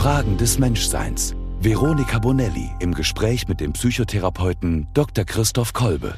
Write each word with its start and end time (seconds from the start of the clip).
Fragen 0.00 0.38
des 0.38 0.58
Menschseins. 0.58 1.34
Veronika 1.60 2.18
Bonelli 2.18 2.70
im 2.80 2.94
Gespräch 2.94 3.48
mit 3.48 3.60
dem 3.60 3.74
Psychotherapeuten 3.74 4.88
Dr. 4.94 5.26
Christoph 5.26 5.74
Kolbe. 5.74 6.16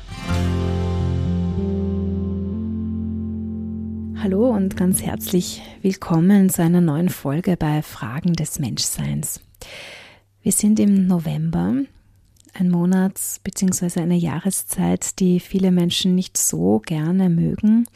Hallo 4.22 4.50
und 4.50 4.76
ganz 4.76 5.02
herzlich 5.02 5.62
willkommen 5.80 6.48
zu 6.48 6.62
einer 6.62 6.80
neuen 6.80 7.08
Folge 7.08 7.56
bei 7.56 7.82
Fragen 7.82 8.34
des 8.34 8.60
Menschseins. 8.60 9.40
Wir 10.42 10.52
sind 10.52 10.78
im 10.78 11.08
November, 11.08 11.74
ein 12.54 12.70
Monat 12.70 13.20
bzw. 13.42 14.00
eine 14.00 14.14
Jahreszeit, 14.14 15.18
die 15.18 15.40
viele 15.40 15.72
Menschen 15.72 16.14
nicht 16.14 16.38
so 16.38 16.78
gerne 16.86 17.28
mögen. 17.28 17.88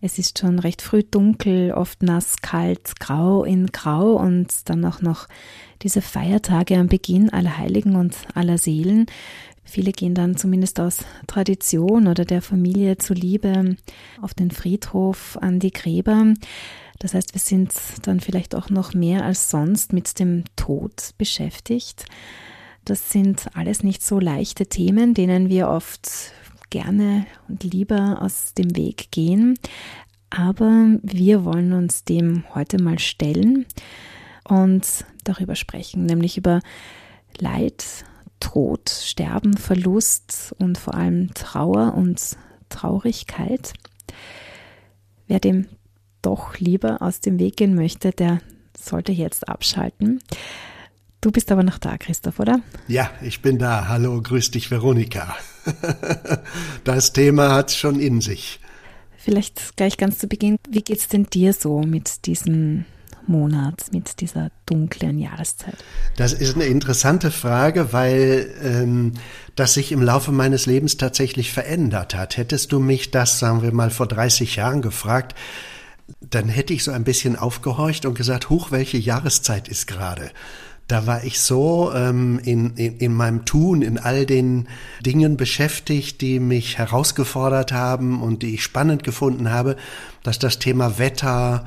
Es 0.00 0.18
ist 0.18 0.38
schon 0.38 0.58
recht 0.58 0.82
früh 0.82 1.02
dunkel, 1.02 1.72
oft 1.72 2.02
nass, 2.02 2.36
kalt, 2.42 3.00
grau 3.00 3.44
in 3.44 3.68
grau 3.68 4.12
und 4.12 4.48
dann 4.66 4.84
auch 4.84 5.00
noch 5.00 5.26
diese 5.82 6.02
Feiertage 6.02 6.76
am 6.76 6.88
Beginn 6.88 7.30
aller 7.30 7.56
Heiligen 7.56 7.96
und 7.96 8.14
aller 8.34 8.58
Seelen. 8.58 9.06
Viele 9.64 9.92
gehen 9.92 10.14
dann 10.14 10.36
zumindest 10.36 10.78
aus 10.80 10.98
Tradition 11.26 12.06
oder 12.06 12.24
der 12.24 12.40
Familie 12.40 12.98
zuliebe 12.98 13.76
auf 14.20 14.32
den 14.32 14.50
Friedhof, 14.50 15.38
an 15.40 15.58
die 15.58 15.72
Gräber. 15.72 16.34
Das 16.98 17.14
heißt, 17.14 17.34
wir 17.34 17.40
sind 17.40 17.72
dann 18.02 18.20
vielleicht 18.20 18.54
auch 18.54 18.70
noch 18.70 18.94
mehr 18.94 19.24
als 19.24 19.50
sonst 19.50 19.92
mit 19.92 20.18
dem 20.18 20.44
Tod 20.54 21.10
beschäftigt. 21.18 22.06
Das 22.84 23.10
sind 23.10 23.48
alles 23.54 23.82
nicht 23.82 24.02
so 24.02 24.20
leichte 24.20 24.66
Themen, 24.66 25.14
denen 25.14 25.48
wir 25.48 25.68
oft 25.68 26.08
gerne 26.70 27.26
und 27.48 27.64
lieber 27.64 28.20
aus 28.20 28.54
dem 28.54 28.76
Weg 28.76 29.10
gehen. 29.10 29.58
Aber 30.30 30.98
wir 31.02 31.44
wollen 31.44 31.72
uns 31.72 32.04
dem 32.04 32.44
heute 32.54 32.82
mal 32.82 32.98
stellen 32.98 33.66
und 34.44 35.04
darüber 35.24 35.54
sprechen, 35.54 36.06
nämlich 36.06 36.36
über 36.36 36.60
Leid, 37.38 38.04
Tod, 38.40 38.90
Sterben, 38.90 39.56
Verlust 39.56 40.54
und 40.58 40.78
vor 40.78 40.94
allem 40.94 41.32
Trauer 41.34 41.94
und 41.94 42.36
Traurigkeit. 42.68 43.72
Wer 45.26 45.40
dem 45.40 45.66
doch 46.22 46.58
lieber 46.58 47.02
aus 47.02 47.20
dem 47.20 47.38
Weg 47.38 47.56
gehen 47.56 47.74
möchte, 47.74 48.10
der 48.10 48.40
sollte 48.76 49.12
jetzt 49.12 49.48
abschalten. 49.48 50.20
Du 51.20 51.30
bist 51.30 51.50
aber 51.50 51.62
noch 51.62 51.78
da, 51.78 51.98
Christoph, 51.98 52.40
oder? 52.40 52.60
Ja, 52.88 53.10
ich 53.22 53.42
bin 53.42 53.58
da. 53.58 53.88
Hallo, 53.88 54.20
grüß 54.20 54.50
dich, 54.50 54.70
Veronika. 54.70 55.34
das 56.84 57.12
Thema 57.12 57.54
hat 57.54 57.72
schon 57.72 58.00
in 58.00 58.20
sich. 58.20 58.60
Vielleicht 59.16 59.76
gleich 59.76 59.96
ganz 59.96 60.18
zu 60.18 60.28
Beginn, 60.28 60.56
wie 60.68 60.82
geht 60.82 60.98
es 60.98 61.08
denn 61.08 61.24
dir 61.24 61.52
so 61.52 61.80
mit 61.80 62.26
diesem 62.26 62.84
Monat, 63.26 63.86
mit 63.92 64.20
dieser 64.20 64.50
dunklen 64.66 65.18
Jahreszeit? 65.18 65.76
Das 66.16 66.32
ist 66.32 66.54
eine 66.54 66.66
interessante 66.66 67.30
Frage, 67.30 67.92
weil 67.92 68.54
ähm, 68.62 69.14
das 69.56 69.74
sich 69.74 69.92
im 69.92 70.02
Laufe 70.02 70.32
meines 70.32 70.66
Lebens 70.66 70.96
tatsächlich 70.96 71.52
verändert 71.52 72.14
hat. 72.14 72.36
Hättest 72.36 72.72
du 72.72 72.78
mich 72.78 73.10
das, 73.10 73.38
sagen 73.38 73.62
wir 73.62 73.72
mal, 73.72 73.90
vor 73.90 74.06
30 74.06 74.56
Jahren 74.56 74.82
gefragt, 74.82 75.34
dann 76.20 76.48
hätte 76.48 76.72
ich 76.72 76.84
so 76.84 76.92
ein 76.92 77.04
bisschen 77.04 77.36
aufgehorcht 77.36 78.06
und 78.06 78.14
gesagt, 78.14 78.48
huch, 78.48 78.70
welche 78.70 78.98
Jahreszeit 78.98 79.68
ist 79.68 79.86
gerade? 79.86 80.30
Da 80.88 81.06
war 81.06 81.24
ich 81.24 81.40
so 81.40 81.92
ähm, 81.94 82.40
in, 82.44 82.74
in, 82.76 82.98
in 82.98 83.14
meinem 83.14 83.44
Tun, 83.44 83.82
in 83.82 83.98
all 83.98 84.24
den 84.24 84.68
Dingen 85.04 85.36
beschäftigt, 85.36 86.20
die 86.20 86.38
mich 86.38 86.78
herausgefordert 86.78 87.72
haben 87.72 88.22
und 88.22 88.42
die 88.42 88.54
ich 88.54 88.62
spannend 88.62 89.02
gefunden 89.02 89.50
habe, 89.50 89.76
dass 90.22 90.38
das 90.38 90.60
Thema 90.60 90.98
Wetter, 90.98 91.64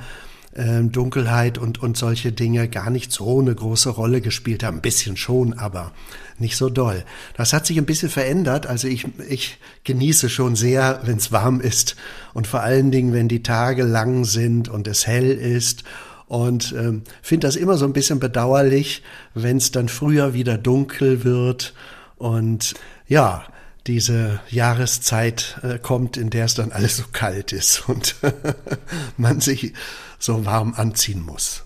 äh, 0.53 0.83
Dunkelheit 0.83 1.57
und, 1.57 1.81
und 1.81 1.97
solche 1.97 2.31
Dinge 2.31 2.69
gar 2.69 2.89
nicht 2.89 3.11
so 3.11 3.39
eine 3.39 3.53
große 3.53 3.89
Rolle 3.89 4.21
gespielt 4.21 4.63
haben. 4.63 4.77
Ein 4.77 4.81
bisschen 4.81 5.17
schon, 5.17 5.53
aber 5.53 5.91
nicht 6.37 6.55
so 6.55 6.69
doll. 6.69 7.03
Das 7.35 7.51
hat 7.51 7.65
sich 7.65 7.77
ein 7.77 7.85
bisschen 7.85 8.09
verändert. 8.09 8.67
Also 8.67 8.87
ich, 8.87 9.05
ich 9.27 9.57
genieße 9.83 10.29
schon 10.29 10.55
sehr, 10.55 11.01
wenn 11.03 11.17
es 11.17 11.33
warm 11.33 11.59
ist 11.59 11.97
und 12.33 12.47
vor 12.47 12.61
allen 12.61 12.89
Dingen, 12.89 13.11
wenn 13.11 13.27
die 13.27 13.43
Tage 13.43 13.83
lang 13.83 14.23
sind 14.23 14.69
und 14.69 14.87
es 14.87 15.05
hell 15.05 15.29
ist 15.29 15.83
und 16.29 16.73
ähm, 16.77 17.01
finde 17.21 17.47
das 17.47 17.55
immer 17.55 17.75
so 17.75 17.85
ein 17.85 17.93
bisschen 17.93 18.19
bedauerlich, 18.19 19.03
wenn 19.33 19.57
es 19.57 19.71
dann 19.71 19.89
früher 19.89 20.33
wieder 20.33 20.57
dunkel 20.57 21.23
wird 21.23 21.73
und 22.17 22.75
ja, 23.07 23.45
diese 23.87 24.39
Jahreszeit 24.49 25.59
äh, 25.63 25.79
kommt, 25.79 26.15
in 26.15 26.29
der 26.29 26.45
es 26.45 26.53
dann 26.53 26.71
alles 26.71 26.97
so 26.97 27.05
kalt 27.11 27.51
ist 27.51 27.79
und 27.89 28.15
man 29.17 29.41
sich 29.41 29.73
so 30.19 30.45
warm 30.45 30.75
anziehen 30.75 31.23
muss. 31.25 31.63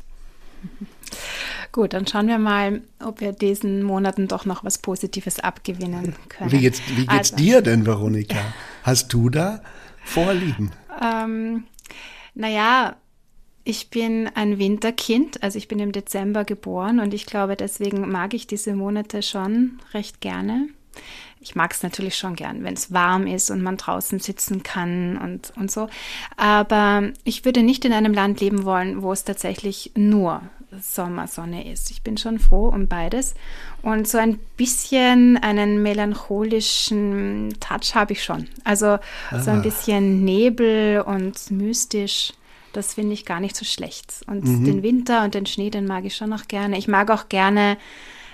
Gut, 1.73 1.93
dann 1.93 2.07
schauen 2.07 2.27
wir 2.27 2.37
mal, 2.37 2.81
ob 3.03 3.19
wir 3.19 3.33
diesen 3.33 3.83
Monaten 3.83 4.29
doch 4.29 4.45
noch 4.45 4.63
was 4.63 4.77
Positives 4.77 5.39
abgewinnen 5.39 6.15
können. 6.29 6.51
Wie 6.51 6.59
geht's, 6.59 6.81
wie 6.95 7.05
geht's 7.07 7.33
also, 7.33 7.35
dir 7.35 7.61
denn, 7.61 7.85
Veronika? 7.85 8.37
Hast 8.83 9.11
du 9.11 9.29
da 9.29 9.61
Vorlieben? 10.03 10.71
Ähm, 11.01 11.63
naja, 12.35 12.95
ich 13.63 13.89
bin 13.89 14.29
ein 14.35 14.59
Winterkind, 14.59 15.41
also 15.41 15.57
ich 15.57 15.67
bin 15.67 15.79
im 15.79 15.91
Dezember 15.91 16.43
geboren 16.43 16.99
und 16.99 17.13
ich 17.13 17.25
glaube, 17.25 17.55
deswegen 17.55 18.09
mag 18.11 18.33
ich 18.33 18.47
diese 18.47 18.75
Monate 18.75 19.21
schon 19.21 19.79
recht 19.93 20.21
gerne. 20.21 20.67
Ich 21.39 21.55
mag 21.55 21.73
es 21.73 21.83
natürlich 21.83 22.15
schon 22.15 22.35
gern, 22.35 22.63
wenn 22.63 22.73
es 22.73 22.93
warm 22.93 23.27
ist 23.27 23.51
und 23.51 23.61
man 23.61 23.75
draußen 23.75 24.19
sitzen 24.19 24.63
kann 24.63 25.17
und, 25.17 25.51
und 25.57 25.71
so. 25.71 25.89
Aber 26.37 27.09
ich 27.25 27.43
würde 27.43 27.63
nicht 27.63 27.83
in 27.83 27.91
einem 27.91 28.13
Land 28.13 28.39
leben 28.39 28.63
wollen, 28.63 29.01
wo 29.01 29.11
es 29.11 29.25
tatsächlich 29.25 29.91
nur 29.95 30.41
Sommersonne 30.81 31.69
ist. 31.71 31.91
Ich 31.91 32.01
bin 32.01 32.17
schon 32.17 32.39
froh 32.39 32.69
um 32.69 32.87
beides. 32.87 33.35
Und 33.81 34.07
so 34.07 34.17
ein 34.17 34.39
bisschen 34.57 35.37
einen 35.37 35.81
melancholischen 35.83 37.53
Touch 37.59 37.93
habe 37.93 38.13
ich 38.13 38.23
schon. 38.23 38.47
Also 38.63 38.97
Aha. 39.29 39.39
so 39.39 39.51
ein 39.51 39.61
bisschen 39.61 40.23
Nebel 40.23 41.01
und 41.01 41.51
mystisch. 41.51 42.33
Das 42.73 42.95
finde 42.95 43.13
ich 43.13 43.25
gar 43.25 43.39
nicht 43.39 43.55
so 43.55 43.65
schlecht. 43.65 44.21
Und 44.27 44.43
mhm. 44.43 44.65
den 44.65 44.83
Winter 44.83 45.23
und 45.23 45.35
den 45.35 45.45
Schnee, 45.45 45.69
den 45.69 45.85
mag 45.85 46.05
ich 46.05 46.15
schon 46.15 46.33
auch 46.33 46.47
gerne. 46.47 46.77
Ich 46.77 46.87
mag 46.87 47.09
auch 47.11 47.29
gerne, 47.29 47.77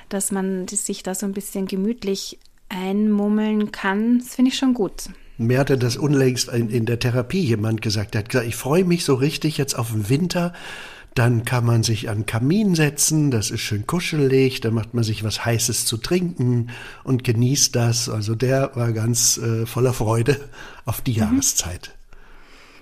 dass 0.07 0.31
man 0.31 0.67
sich 0.67 1.03
da 1.03 1.13
so 1.13 1.25
ein 1.25 1.33
bisschen 1.33 1.67
gemütlich 1.67 2.39
einmummeln 2.69 3.71
kann. 3.71 4.19
Das 4.19 4.35
finde 4.35 4.49
ich 4.49 4.57
schon 4.57 4.73
gut. 4.73 5.09
Mir 5.37 5.59
hatte 5.59 5.77
das 5.77 5.97
unlängst 5.97 6.49
in, 6.49 6.69
in 6.69 6.85
der 6.85 6.99
Therapie 6.99 7.41
jemand 7.41 7.81
gesagt. 7.81 8.13
Der 8.13 8.19
hat 8.19 8.29
gesagt, 8.29 8.47
ich 8.47 8.55
freue 8.55 8.85
mich 8.85 9.05
so 9.05 9.15
richtig 9.15 9.57
jetzt 9.57 9.73
auf 9.73 9.91
den 9.91 10.09
Winter. 10.09 10.53
Dann 11.15 11.43
kann 11.43 11.65
man 11.65 11.83
sich 11.83 12.09
an 12.09 12.19
den 12.19 12.25
Kamin 12.25 12.75
setzen, 12.75 13.31
das 13.31 13.49
ist 13.49 13.61
schön 13.61 13.87
kuschelig, 13.87 14.61
dann 14.61 14.75
macht 14.75 14.93
man 14.93 15.03
sich 15.03 15.23
was 15.23 15.43
Heißes 15.43 15.85
zu 15.85 15.97
trinken 15.97 16.69
und 17.03 17.23
genießt 17.23 17.75
das. 17.75 18.09
Also 18.09 18.35
der 18.35 18.71
war 18.75 18.93
ganz 18.93 19.37
äh, 19.37 19.65
voller 19.65 19.93
Freude 19.93 20.39
auf 20.85 21.01
die 21.01 21.13
mhm. 21.13 21.17
Jahreszeit. 21.17 21.95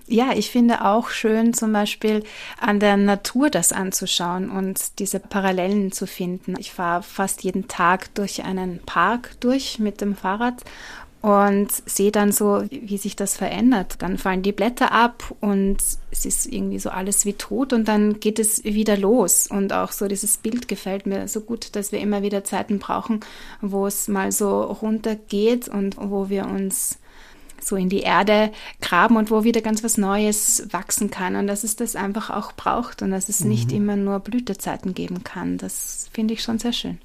Ja, 0.09 0.31
ich 0.33 0.51
finde 0.51 0.85
auch 0.85 1.09
schön, 1.09 1.53
zum 1.53 1.73
Beispiel 1.73 2.23
an 2.61 2.79
der 2.79 2.95
Natur 2.95 3.49
das 3.49 3.73
anzuschauen 3.73 4.49
und 4.49 4.99
diese 4.99 5.19
Parallelen 5.19 5.91
zu 5.91 6.07
finden. 6.07 6.55
Ich 6.57 6.71
fahre 6.71 7.03
fast 7.03 7.43
jeden 7.43 7.67
Tag 7.67 8.15
durch 8.15 8.45
einen 8.45 8.79
Park 8.85 9.35
durch 9.41 9.79
mit 9.79 9.99
dem 9.99 10.15
Fahrrad 10.15 10.63
und 11.21 11.67
sehe 11.85 12.11
dann 12.13 12.31
so, 12.31 12.63
wie 12.69 12.97
sich 12.97 13.17
das 13.17 13.35
verändert. 13.35 13.95
Dann 13.99 14.17
fallen 14.17 14.43
die 14.43 14.53
Blätter 14.53 14.93
ab 14.93 15.35
und 15.41 15.77
es 16.09 16.25
ist 16.25 16.45
irgendwie 16.45 16.79
so 16.79 16.89
alles 16.89 17.25
wie 17.25 17.33
tot 17.33 17.73
und 17.73 17.89
dann 17.89 18.21
geht 18.21 18.39
es 18.39 18.63
wieder 18.63 18.95
los. 18.95 19.47
Und 19.47 19.73
auch 19.73 19.91
so 19.91 20.07
dieses 20.07 20.37
Bild 20.37 20.69
gefällt 20.69 21.05
mir 21.05 21.27
so 21.27 21.41
gut, 21.41 21.75
dass 21.75 21.91
wir 21.91 21.99
immer 21.99 22.21
wieder 22.21 22.45
Zeiten 22.45 22.79
brauchen, 22.79 23.19
wo 23.59 23.87
es 23.87 24.07
mal 24.07 24.31
so 24.31 24.61
runtergeht 24.61 25.67
und 25.67 25.97
wo 25.97 26.29
wir 26.29 26.45
uns 26.45 26.97
so 27.67 27.75
in 27.75 27.89
die 27.89 28.01
Erde 28.01 28.51
graben 28.81 29.17
und 29.17 29.31
wo 29.31 29.43
wieder 29.43 29.61
ganz 29.61 29.83
was 29.83 29.97
Neues 29.97 30.67
wachsen 30.71 31.11
kann 31.11 31.35
und 31.35 31.47
dass 31.47 31.63
es 31.63 31.75
das 31.75 31.95
einfach 31.95 32.29
auch 32.29 32.53
braucht 32.53 33.01
und 33.01 33.11
dass 33.11 33.29
es 33.29 33.41
mhm. 33.41 33.49
nicht 33.49 33.71
immer 33.71 33.95
nur 33.95 34.19
Blütezeiten 34.19 34.93
geben 34.93 35.23
kann. 35.23 35.57
Das 35.57 36.09
finde 36.13 36.33
ich 36.33 36.43
schon 36.43 36.59
sehr 36.59 36.73
schön. 36.73 36.99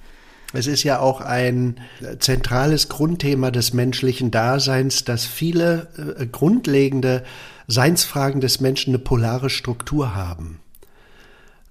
Es 0.54 0.66
ist 0.66 0.82
ja 0.82 0.98
auch 0.98 1.20
ein 1.22 1.80
zentrales 2.18 2.88
Grundthema 2.88 3.50
des 3.50 3.72
menschlichen 3.72 4.30
Daseins, 4.30 5.04
dass 5.04 5.24
viele 5.24 5.88
äh, 6.18 6.26
grundlegende 6.26 7.24
Seinsfragen 7.68 8.40
des 8.40 8.60
Menschen 8.60 8.90
eine 8.90 8.98
polare 8.98 9.48
Struktur 9.48 10.14
haben. 10.14 10.60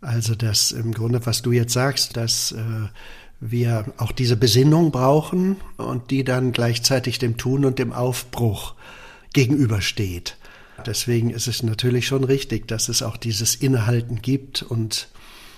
Also 0.02 0.34
das 0.34 0.72
im 0.72 0.94
Grunde, 0.94 1.24
was 1.28 1.44
du 1.44 1.52
jetzt 1.52 1.74
sagst, 1.74 2.18
dass 2.18 2.54
äh, 2.54 2.58
wir 3.42 3.86
auch 3.98 4.12
diese 4.12 4.38
Besinnung 4.38 4.92
brauchen 4.92 5.58
und 5.78 6.12
die 6.12 6.24
dann 6.24 6.52
gleichzeitig 6.52 7.20
dem 7.20 7.38
Tun 7.38 7.66
und 7.66 7.80
dem 7.80 7.92
Aufbruch 7.92 8.76
gegenübersteht. 9.34 10.38
Deswegen 10.86 11.32
ist 11.32 11.48
es 11.48 11.64
natürlich 11.64 12.08
schon 12.08 12.24
richtig, 12.24 12.68
dass 12.68 12.88
es 12.88 13.04
auch 13.04 13.18
dieses 13.18 13.56
Innehalten 13.56 14.22
gibt 14.22 14.64
und 14.64 15.10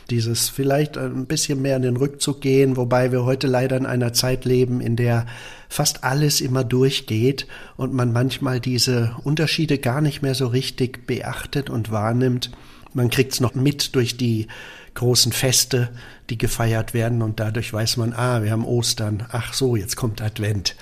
dieses 0.10 0.50
vielleicht 0.50 0.98
ein 0.98 1.28
bisschen 1.28 1.62
mehr 1.62 1.78
in 1.78 1.82
den 1.82 1.98
Rückzug 1.98 2.42
gehen, 2.42 2.76
wobei 2.76 3.12
wir 3.12 3.24
heute 3.24 3.48
leider 3.48 3.78
in 3.78 3.86
einer 3.86 4.14
Zeit 4.14 4.44
leben, 4.44 4.82
in 4.82 4.96
der 4.96 5.26
fast 5.70 6.04
alles 6.04 6.42
immer 6.42 6.64
durchgeht 6.64 7.48
und 7.78 7.94
man 7.94 8.12
manchmal 8.12 8.60
diese 8.60 9.16
Unterschiede 9.24 9.78
gar 9.78 10.02
nicht 10.02 10.22
mehr 10.22 10.36
so 10.36 10.48
richtig 10.48 11.08
beachtet 11.08 11.70
und 11.70 11.92
wahrnimmt 11.92 12.52
Man 12.94 13.10
kriegt 13.10 13.34
es 13.34 13.40
noch 13.40 13.56
mit 13.56 13.96
durch 13.96 14.18
die 14.18 14.48
großen 14.94 15.32
Feste, 15.32 15.90
die 16.30 16.38
gefeiert 16.38 16.94
werden 16.94 17.22
und 17.22 17.40
dadurch 17.40 17.72
weiß 17.72 17.98
man, 17.98 18.14
ah, 18.14 18.44
wir 18.44 18.52
haben 18.52 18.66
Ostern, 18.66 19.28
ach 19.32 19.54
so, 19.54 19.76
jetzt 19.76 19.96
kommt 19.96 20.22
Advent. 20.22 20.76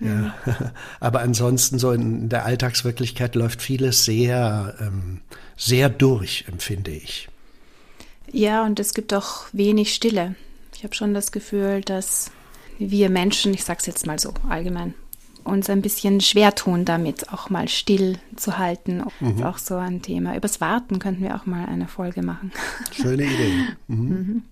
Ja. 0.00 0.34
Aber 1.00 1.20
ansonsten 1.20 1.78
so 1.78 1.92
in 1.92 2.28
der 2.28 2.44
Alltagswirklichkeit 2.44 3.34
läuft 3.34 3.62
vieles 3.62 4.04
sehr, 4.04 4.74
ähm, 4.80 5.20
sehr 5.56 5.88
durch, 5.88 6.44
empfinde 6.48 6.90
ich. 6.90 7.28
Ja, 8.30 8.64
und 8.64 8.80
es 8.80 8.94
gibt 8.94 9.14
auch 9.14 9.44
wenig 9.52 9.94
Stille. 9.94 10.34
Ich 10.74 10.84
habe 10.84 10.94
schon 10.94 11.14
das 11.14 11.32
Gefühl, 11.32 11.82
dass 11.82 12.30
wir 12.78 13.10
Menschen, 13.10 13.54
ich 13.54 13.64
sage 13.64 13.78
es 13.80 13.86
jetzt 13.86 14.06
mal 14.06 14.18
so 14.18 14.32
allgemein, 14.48 14.94
uns 15.44 15.68
ein 15.70 15.82
bisschen 15.82 16.20
schwer 16.20 16.54
tun, 16.54 16.84
damit 16.84 17.32
auch 17.32 17.50
mal 17.50 17.68
still 17.68 18.18
zu 18.36 18.58
halten. 18.58 18.98
Mhm. 18.98 19.28
Das 19.28 19.34
ist 19.36 19.44
auch 19.44 19.58
so 19.58 19.76
ein 19.76 20.02
Thema. 20.02 20.36
Übers 20.36 20.60
Warten 20.60 20.98
könnten 20.98 21.22
wir 21.22 21.34
auch 21.36 21.46
mal 21.46 21.66
eine 21.66 21.88
Folge 21.88 22.22
machen. 22.22 22.52
Schöne 22.92 23.24
Idee. 23.24 23.52
Mhm. 23.88 24.08
Mhm. 24.08 24.42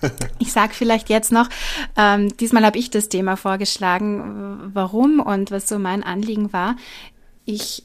Ich 0.38 0.52
sage 0.52 0.72
vielleicht 0.74 1.08
jetzt 1.10 1.32
noch, 1.32 1.48
ähm, 1.96 2.36
diesmal 2.38 2.64
habe 2.64 2.78
ich 2.78 2.90
das 2.90 3.08
Thema 3.08 3.36
vorgeschlagen, 3.36 4.70
warum 4.72 5.20
und 5.20 5.50
was 5.50 5.68
so 5.68 5.78
mein 5.78 6.02
Anliegen 6.02 6.52
war. 6.52 6.76
Ich 7.44 7.84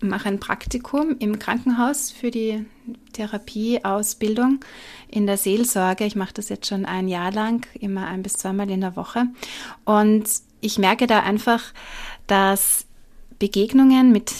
mache 0.00 0.28
ein 0.28 0.40
Praktikum 0.40 1.16
im 1.18 1.38
Krankenhaus 1.38 2.10
für 2.10 2.30
die 2.30 2.64
Therapieausbildung 3.12 4.60
in 5.08 5.26
der 5.26 5.36
Seelsorge. 5.36 6.04
Ich 6.04 6.16
mache 6.16 6.34
das 6.34 6.48
jetzt 6.48 6.66
schon 6.66 6.84
ein 6.84 7.08
Jahr 7.08 7.32
lang, 7.32 7.66
immer 7.74 8.06
ein 8.06 8.22
bis 8.22 8.34
zweimal 8.34 8.70
in 8.70 8.80
der 8.82 8.96
Woche. 8.96 9.26
Und 9.84 10.24
ich 10.60 10.78
merke 10.78 11.06
da 11.06 11.20
einfach, 11.20 11.62
dass 12.26 12.86
Begegnungen 13.38 14.12
mit 14.12 14.32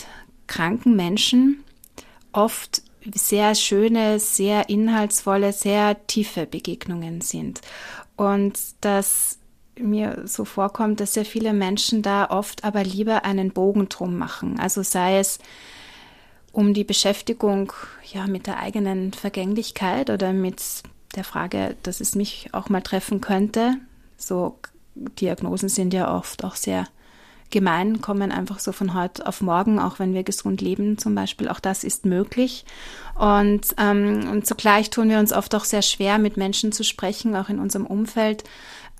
kranken 0.47 0.95
Menschen 0.95 1.63
oft 2.31 2.81
sehr 3.13 3.55
schöne, 3.55 4.19
sehr 4.19 4.69
inhaltsvolle, 4.69 5.53
sehr 5.53 6.05
tiefe 6.07 6.45
Begegnungen 6.45 7.21
sind. 7.21 7.61
Und 8.15 8.57
dass 8.81 9.39
mir 9.79 10.23
so 10.25 10.45
vorkommt, 10.45 10.99
dass 10.99 11.13
sehr 11.13 11.25
viele 11.25 11.53
Menschen 11.53 12.01
da 12.01 12.29
oft 12.29 12.63
aber 12.63 12.83
lieber 12.83 13.25
einen 13.25 13.51
Bogen 13.51 13.89
drum 13.89 14.17
machen. 14.17 14.59
Also 14.59 14.81
sei 14.81 15.19
es 15.19 15.39
um 16.51 16.73
die 16.73 16.83
Beschäftigung 16.83 17.71
ja 18.11 18.25
mit 18.25 18.47
der 18.47 18.57
eigenen 18.59 19.13
Vergänglichkeit 19.13 20.09
oder 20.09 20.33
mit 20.33 20.63
der 21.15 21.23
Frage, 21.23 21.75
dass 21.83 22.01
es 22.01 22.15
mich 22.15 22.49
auch 22.53 22.69
mal 22.69 22.81
treffen 22.81 23.21
könnte. 23.21 23.75
So 24.17 24.57
Diagnosen 24.95 25.69
sind 25.69 25.93
ja 25.93 26.15
oft 26.15 26.43
auch 26.43 26.55
sehr 26.55 26.87
gemein, 27.49 28.01
kommen 28.01 28.31
einfach 28.31 28.59
so 28.59 28.71
von 28.71 28.93
heute 28.93 29.25
auf 29.25 29.41
morgen, 29.41 29.79
auch 29.79 29.99
wenn 29.99 30.13
wir 30.13 30.23
gesund 30.23 30.61
leben 30.61 30.97
zum 30.97 31.15
Beispiel. 31.15 31.47
Auch 31.47 31.59
das 31.59 31.83
ist 31.83 32.05
möglich. 32.05 32.65
Und, 33.15 33.67
ähm, 33.77 34.29
und 34.31 34.45
zugleich 34.45 34.89
tun 34.89 35.09
wir 35.09 35.19
uns 35.19 35.33
oft 35.33 35.55
auch 35.55 35.65
sehr 35.65 35.81
schwer, 35.81 36.17
mit 36.19 36.37
Menschen 36.37 36.71
zu 36.71 36.83
sprechen, 36.83 37.35
auch 37.35 37.49
in 37.49 37.59
unserem 37.59 37.85
Umfeld, 37.85 38.43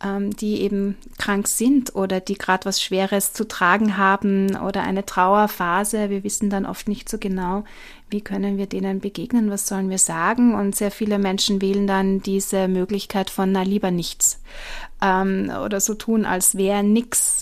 ähm, 0.04 0.36
die 0.36 0.62
eben 0.62 0.98
krank 1.18 1.48
sind 1.48 1.96
oder 1.96 2.20
die 2.20 2.38
gerade 2.38 2.66
was 2.66 2.82
Schweres 2.82 3.34
zu 3.34 3.48
tragen 3.48 3.98
haben 3.98 4.56
oder 4.56 4.84
eine 4.84 5.06
Trauerphase. 5.06 6.10
Wir 6.10 6.24
wissen 6.24 6.50
dann 6.50 6.66
oft 6.66 6.88
nicht 6.88 7.10
so 7.10 7.18
genau, 7.18 7.64
wie 8.10 8.22
können 8.22 8.58
wir 8.58 8.68
denen 8.68 9.00
begegnen, 9.02 9.50
was 9.52 9.68
sollen 9.68 9.90
wir 9.90 9.98
sagen. 9.98 10.56
Und 10.56 10.76
sehr 10.76 10.92
viele 10.92 11.20
Menschen 11.20 11.62
wählen 11.62 11.88
dann 11.88 12.22
diese 12.22 12.68
Möglichkeit 12.68 13.30
von, 13.30 13.52
na 13.52 13.64
lieber 13.64 13.92
nichts 13.92 14.40
ähm, 15.02 15.52
oder 15.64 15.80
so 15.80 15.94
tun, 15.94 16.26
als 16.26 16.58
wäre 16.58 16.84
nichts 16.84 17.37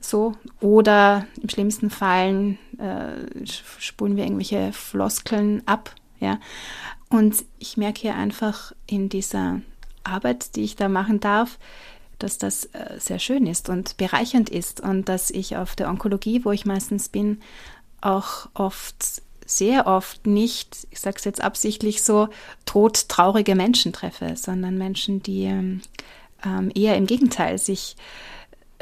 so. 0.00 0.34
Oder 0.60 1.26
im 1.40 1.48
schlimmsten 1.48 1.90
Fall 1.90 2.56
äh, 2.78 3.46
spulen 3.46 4.16
wir 4.16 4.24
irgendwelche 4.24 4.72
Floskeln 4.72 5.62
ab. 5.66 5.94
Ja. 6.18 6.38
Und 7.08 7.44
ich 7.58 7.76
merke 7.76 8.00
hier 8.00 8.14
einfach 8.14 8.72
in 8.86 9.08
dieser 9.08 9.60
Arbeit, 10.04 10.56
die 10.56 10.62
ich 10.62 10.76
da 10.76 10.88
machen 10.88 11.20
darf, 11.20 11.58
dass 12.18 12.38
das 12.38 12.66
äh, 12.66 12.98
sehr 12.98 13.18
schön 13.18 13.46
ist 13.46 13.68
und 13.68 13.96
bereichernd 13.96 14.48
ist 14.50 14.80
und 14.80 15.08
dass 15.08 15.30
ich 15.30 15.56
auf 15.56 15.74
der 15.74 15.88
Onkologie, 15.88 16.44
wo 16.44 16.52
ich 16.52 16.66
meistens 16.66 17.08
bin, 17.08 17.40
auch 18.00 18.48
oft, 18.54 19.22
sehr 19.46 19.86
oft 19.86 20.26
nicht, 20.26 20.86
ich 20.90 21.00
sage 21.00 21.16
es 21.18 21.24
jetzt 21.24 21.42
absichtlich 21.42 22.02
so, 22.02 22.28
todtraurige 22.66 23.54
Menschen 23.54 23.92
treffe, 23.92 24.34
sondern 24.36 24.78
Menschen, 24.78 25.22
die 25.22 25.44
ähm, 25.44 25.80
ähm, 26.44 26.70
eher 26.74 26.96
im 26.96 27.06
Gegenteil 27.06 27.58
sich 27.58 27.96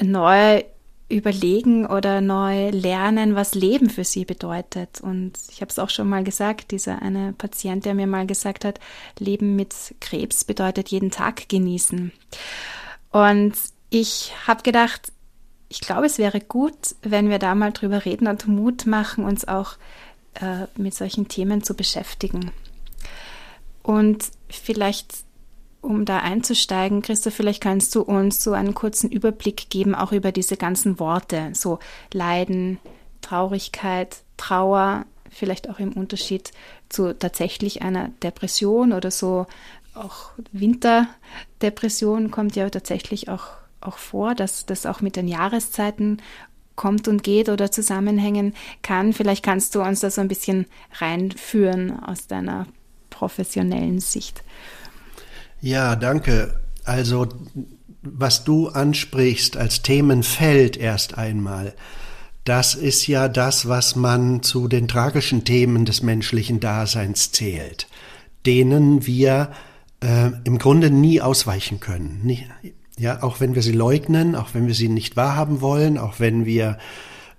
neu 0.01 0.63
überlegen 1.09 1.87
oder 1.87 2.21
neu 2.21 2.71
lernen, 2.71 3.35
was 3.35 3.55
Leben 3.55 3.89
für 3.89 4.05
sie 4.05 4.25
bedeutet. 4.25 5.01
Und 5.01 5.33
ich 5.51 5.61
habe 5.61 5.71
es 5.71 5.79
auch 5.79 5.91
schon 5.91 6.09
mal 6.09 6.23
gesagt, 6.23 6.71
dieser 6.71 7.01
eine 7.01 7.33
Patient, 7.33 7.85
der 7.85 7.95
mir 7.95 8.07
mal 8.07 8.27
gesagt 8.27 8.65
hat, 8.65 8.79
Leben 9.19 9.57
mit 9.57 9.75
Krebs 10.01 10.45
bedeutet 10.45 10.89
jeden 10.91 11.11
Tag 11.11 11.49
genießen. 11.49 12.13
Und 13.11 13.55
ich 13.91 14.33
habe 14.47 14.63
gedacht, 14.63 15.13
ich 15.71 15.81
glaube, 15.81 16.07
es 16.07 16.19
wäre 16.19 16.41
gut, 16.41 16.95
wenn 17.03 17.31
wir 17.31 17.39
da 17.39 17.55
mal 17.55 17.73
drüber 17.73 18.05
reden 18.05 18.27
und 18.27 18.47
Mut 18.47 18.87
machen, 18.87 19.25
uns 19.25 19.47
auch 19.47 19.75
äh, 20.35 20.67
mit 20.77 20.95
solchen 20.95 21.29
Themen 21.29 21.63
zu 21.63 21.75
beschäftigen. 21.75 22.51
Und 23.83 24.25
vielleicht, 24.51 25.15
um 25.81 26.05
da 26.05 26.19
einzusteigen, 26.19 27.03
Christoph, 27.03 27.35
vielleicht 27.35 27.63
kannst 27.63 27.95
du 27.95 28.03
uns 28.03 28.43
so 28.43 28.53
einen 28.53 28.75
kurzen 28.75 29.11
Überblick 29.11 29.71
geben, 29.71 29.95
auch 29.95 30.13
über 30.13 30.33
diese 30.33 30.57
ganzen 30.57 30.99
Worte, 30.99 31.51
so 31.53 31.79
Leiden, 32.13 32.79
Traurigkeit, 33.21 34.19
Trauer, 34.37 35.05
vielleicht 35.31 35.69
auch 35.69 35.79
im 35.79 35.93
Unterschied 35.93 36.53
zu 36.89 37.17
tatsächlich 37.17 37.83
einer 37.83 38.09
Depression 38.23 38.93
oder 38.93 39.11
so 39.11 39.47
auch 39.95 40.31
Winterdepression 40.53 42.31
kommt 42.31 42.57
ja 42.57 42.71
tatsächlich 42.71 43.29
auch, 43.29 43.47
auch 43.81 43.99
vor, 43.99 44.35
dass 44.35 44.67
das 44.67 44.87
auch 44.87 45.01
mit 45.01 45.17
den 45.17 45.29
Jahreszeiten 45.29 46.23
kommt 46.77 47.09
und 47.09 47.25
geht 47.25 47.49
oder 47.49 47.71
zusammenhängen 47.73 48.55
kann. 48.83 49.13
Vielleicht 49.13 49.45
kannst 49.45 49.75
du 49.75 49.83
uns 49.83 50.01
da 50.01 50.11
so 50.11 50.21
ein 50.21 50.29
bisschen 50.29 50.67
reinführen 51.01 52.03
aus 52.03 52.29
deiner 52.29 52.67
professionellen 53.11 53.99
Sicht. 53.99 54.45
Ja, 55.61 55.97
danke. 55.97 56.61
Also 56.85 57.29
was 58.03 58.45
du 58.45 58.69
ansprichst 58.69 59.57
als 59.57 59.83
Themenfeld 59.83 60.77
erst 60.77 61.19
einmal, 61.19 61.75
das 62.45 62.75
ist 62.75 63.07
ja 63.07 63.29
das, 63.29 63.69
was 63.69 63.97
man 63.97 64.43
zu 64.43 64.69
den 64.69 64.89
tragischen 64.89 65.45
Themen 65.45 65.85
des 65.85 66.03
menschlichen 66.03 66.61
Daseins 66.61 67.33
zählt, 67.33 67.89
denen 68.47 69.07
wir 69.07 69.51
äh, 70.01 70.31
im 70.45 70.59
Grunde 70.59 70.91
nie 70.91 71.21
ausweichen 71.21 71.81
können. 71.81 72.21
Nie, 72.23 72.47
ja, 72.99 73.23
auch 73.23 73.41
wenn 73.41 73.55
wir 73.55 73.63
sie 73.63 73.73
leugnen, 73.73 74.35
auch 74.35 74.55
wenn 74.55 74.67
wir 74.67 74.75
sie 74.75 74.89
nicht 74.89 75.17
wahrhaben 75.17 75.61
wollen, 75.61 75.99
auch 75.99 76.21
wenn 76.21 76.47
wir 76.47 76.79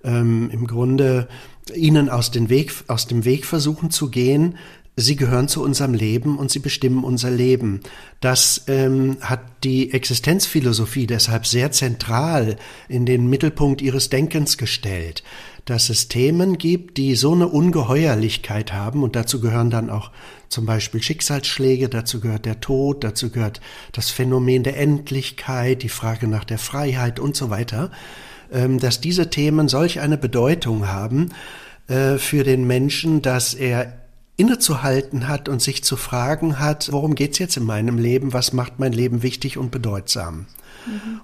ähm, 0.04 0.50
im 0.52 0.66
Grunde 0.66 1.28
ihnen 1.74 2.08
aus, 2.08 2.30
den 2.30 2.48
Weg, 2.48 2.72
aus 2.86 3.06
dem 3.06 3.24
Weg 3.24 3.46
versuchen 3.46 3.90
zu 3.90 4.10
gehen, 4.10 4.56
sie 5.00 5.16
gehören 5.16 5.48
zu 5.48 5.62
unserem 5.62 5.94
Leben 5.94 6.38
und 6.38 6.50
sie 6.50 6.58
bestimmen 6.58 7.04
unser 7.04 7.30
Leben. 7.30 7.80
Das 8.20 8.64
ähm, 8.68 9.16
hat 9.20 9.40
die 9.64 9.92
Existenzphilosophie 9.92 11.06
deshalb 11.06 11.46
sehr 11.46 11.72
zentral 11.72 12.56
in 12.88 13.06
den 13.06 13.28
Mittelpunkt 13.28 13.82
ihres 13.82 14.10
Denkens 14.10 14.58
gestellt, 14.58 15.22
dass 15.64 15.90
es 15.90 16.08
Themen 16.08 16.58
gibt, 16.58 16.96
die 16.96 17.14
so 17.14 17.32
eine 17.32 17.48
Ungeheuerlichkeit 17.48 18.72
haben 18.72 19.02
und 19.02 19.16
dazu 19.16 19.40
gehören 19.40 19.70
dann 19.70 19.90
auch 19.90 20.10
zum 20.48 20.66
Beispiel 20.66 21.00
Schicksalsschläge, 21.00 21.88
dazu 21.88 22.20
gehört 22.20 22.44
der 22.44 22.60
Tod, 22.60 23.04
dazu 23.04 23.30
gehört 23.30 23.60
das 23.92 24.10
Phänomen 24.10 24.64
der 24.64 24.76
Endlichkeit, 24.78 25.82
die 25.82 25.88
Frage 25.88 26.26
nach 26.26 26.44
der 26.44 26.58
Freiheit 26.58 27.20
und 27.20 27.36
so 27.36 27.50
weiter, 27.50 27.90
ähm, 28.52 28.78
dass 28.78 29.00
diese 29.00 29.30
Themen 29.30 29.68
solch 29.68 30.00
eine 30.00 30.18
Bedeutung 30.18 30.88
haben 30.88 31.30
äh, 31.86 32.18
für 32.18 32.44
den 32.44 32.66
Menschen, 32.66 33.22
dass 33.22 33.54
er 33.54 33.99
innezuhalten 34.40 35.28
hat 35.28 35.48
und 35.48 35.60
sich 35.60 35.84
zu 35.84 35.96
fragen 35.96 36.58
hat, 36.58 36.90
worum 36.92 37.14
geht's 37.14 37.38
jetzt 37.38 37.56
in 37.58 37.64
meinem 37.64 37.98
Leben, 37.98 38.32
was 38.32 38.52
macht 38.52 38.78
mein 38.78 38.92
Leben 38.92 39.22
wichtig 39.22 39.58
und 39.58 39.70
bedeutsam. 39.70 40.46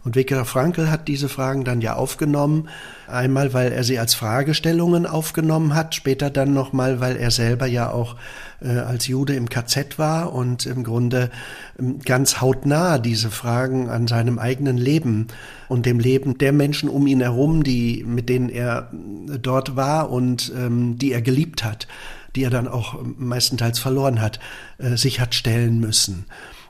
Und 0.05 0.17
Viktor 0.17 0.45
Frankl 0.45 0.91
hat 0.91 1.09
diese 1.09 1.29
Fragen 1.29 1.65
dann 1.65 1.81
ja 1.81 1.95
aufgenommen. 1.95 2.69
Einmal, 3.09 3.55
weil 3.55 3.73
er 3.73 3.85
sie 3.85 3.99
als 3.99 4.15
Fragestellungen 4.15 5.07
aufgenommen 5.07 5.75
hat, 5.75 5.95
später 5.95 6.29
dann 6.31 6.53
nochmal, 6.53 7.01
weil 7.01 7.17
er 7.17 7.31
selber 7.31 7.67
ja 7.67 7.91
auch 7.91 8.17
äh, 8.61 8.69
als 8.69 9.07
Jude 9.07 9.35
im 9.35 9.49
KZ 9.49 9.99
war 9.99 10.33
und 10.33 10.67
im 10.67 10.85
Grunde 10.85 11.31
ähm, 11.79 12.01
ganz 12.01 12.41
hautnah 12.41 12.99
diese 12.99 13.31
Fragen 13.31 13.89
an 13.89 14.07
seinem 14.07 14.39
eigenen 14.39 14.77
Leben 14.77 15.29
und 15.69 15.87
dem 15.87 16.01
Leben 16.01 16.39
der 16.39 16.53
Menschen 16.53 16.89
um 16.89 17.07
ihn 17.07 17.21
herum, 17.21 17.65
die, 17.65 18.05
mit 18.07 18.29
denen 18.29 18.51
er 18.51 18.91
äh, 18.93 19.39
dort 19.39 19.75
war 19.75 20.11
und 20.11 20.53
ähm, 20.57 20.99
die 20.99 21.13
er 21.13 21.23
geliebt 21.23 21.65
hat, 21.65 21.89
die 22.37 22.45
er 22.45 22.50
dann 22.50 22.69
auch 22.69 22.99
meistenteils 23.02 23.78
verloren 23.78 24.21
hat, 24.21 24.38
äh, 24.78 24.97
sich 24.97 25.19
hat 25.21 25.35
stellen 25.35 25.81
müssen. 25.81 26.26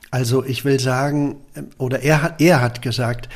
Also 0.09 0.43
ich 0.43 0.65
will 0.65 0.79
sagen, 0.79 1.35
oder 1.77 2.01
er 2.01 2.23
hat, 2.23 2.41
er 2.41 2.61
hat 2.61 2.81
gesagt, 2.81 3.29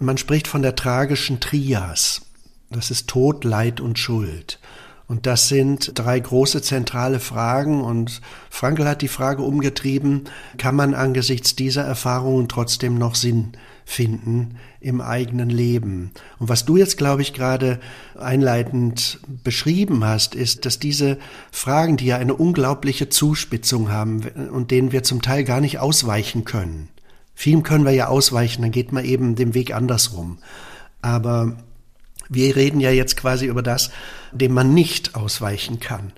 man 0.00 0.18
spricht 0.18 0.48
von 0.48 0.62
der 0.62 0.74
tragischen 0.74 1.40
Trias. 1.40 2.22
Das 2.70 2.90
ist 2.90 3.08
Tod, 3.08 3.44
Leid 3.44 3.80
und 3.80 3.98
Schuld. 3.98 4.58
Und 5.06 5.24
das 5.24 5.48
sind 5.48 5.92
drei 5.94 6.20
große 6.20 6.60
zentrale 6.60 7.18
Fragen. 7.18 7.80
Und 7.80 8.20
Frankl 8.50 8.86
hat 8.86 9.00
die 9.00 9.08
Frage 9.08 9.42
umgetrieben, 9.42 10.24
kann 10.58 10.76
man 10.76 10.94
angesichts 10.94 11.56
dieser 11.56 11.82
Erfahrungen 11.82 12.48
trotzdem 12.48 12.98
noch 12.98 13.14
Sinn 13.14 13.52
finden 13.88 14.56
im 14.80 15.00
eigenen 15.00 15.48
Leben? 15.48 16.10
Und 16.38 16.50
was 16.50 16.66
du 16.66 16.76
jetzt, 16.76 16.98
glaube 16.98 17.22
ich, 17.22 17.32
gerade 17.32 17.80
einleitend 18.18 19.18
beschrieben 19.42 20.04
hast, 20.04 20.34
ist, 20.34 20.66
dass 20.66 20.78
diese 20.78 21.16
Fragen, 21.50 21.96
die 21.96 22.06
ja 22.06 22.18
eine 22.18 22.34
unglaubliche 22.34 23.08
Zuspitzung 23.08 23.90
haben 23.90 24.20
und 24.52 24.70
denen 24.70 24.92
wir 24.92 25.02
zum 25.02 25.22
Teil 25.22 25.42
gar 25.42 25.62
nicht 25.62 25.78
ausweichen 25.78 26.44
können. 26.44 26.88
Vielen 27.34 27.62
können 27.62 27.84
wir 27.84 27.92
ja 27.92 28.08
ausweichen, 28.08 28.62
dann 28.62 28.72
geht 28.72 28.92
man 28.92 29.04
eben 29.04 29.36
den 29.36 29.54
Weg 29.54 29.74
andersrum. 29.74 30.38
Aber 31.00 31.56
wir 32.28 32.56
reden 32.56 32.80
ja 32.80 32.90
jetzt 32.90 33.16
quasi 33.16 33.46
über 33.46 33.62
das, 33.62 33.90
dem 34.32 34.52
man 34.52 34.74
nicht 34.74 35.14
ausweichen 35.14 35.80
kann. 35.80 36.12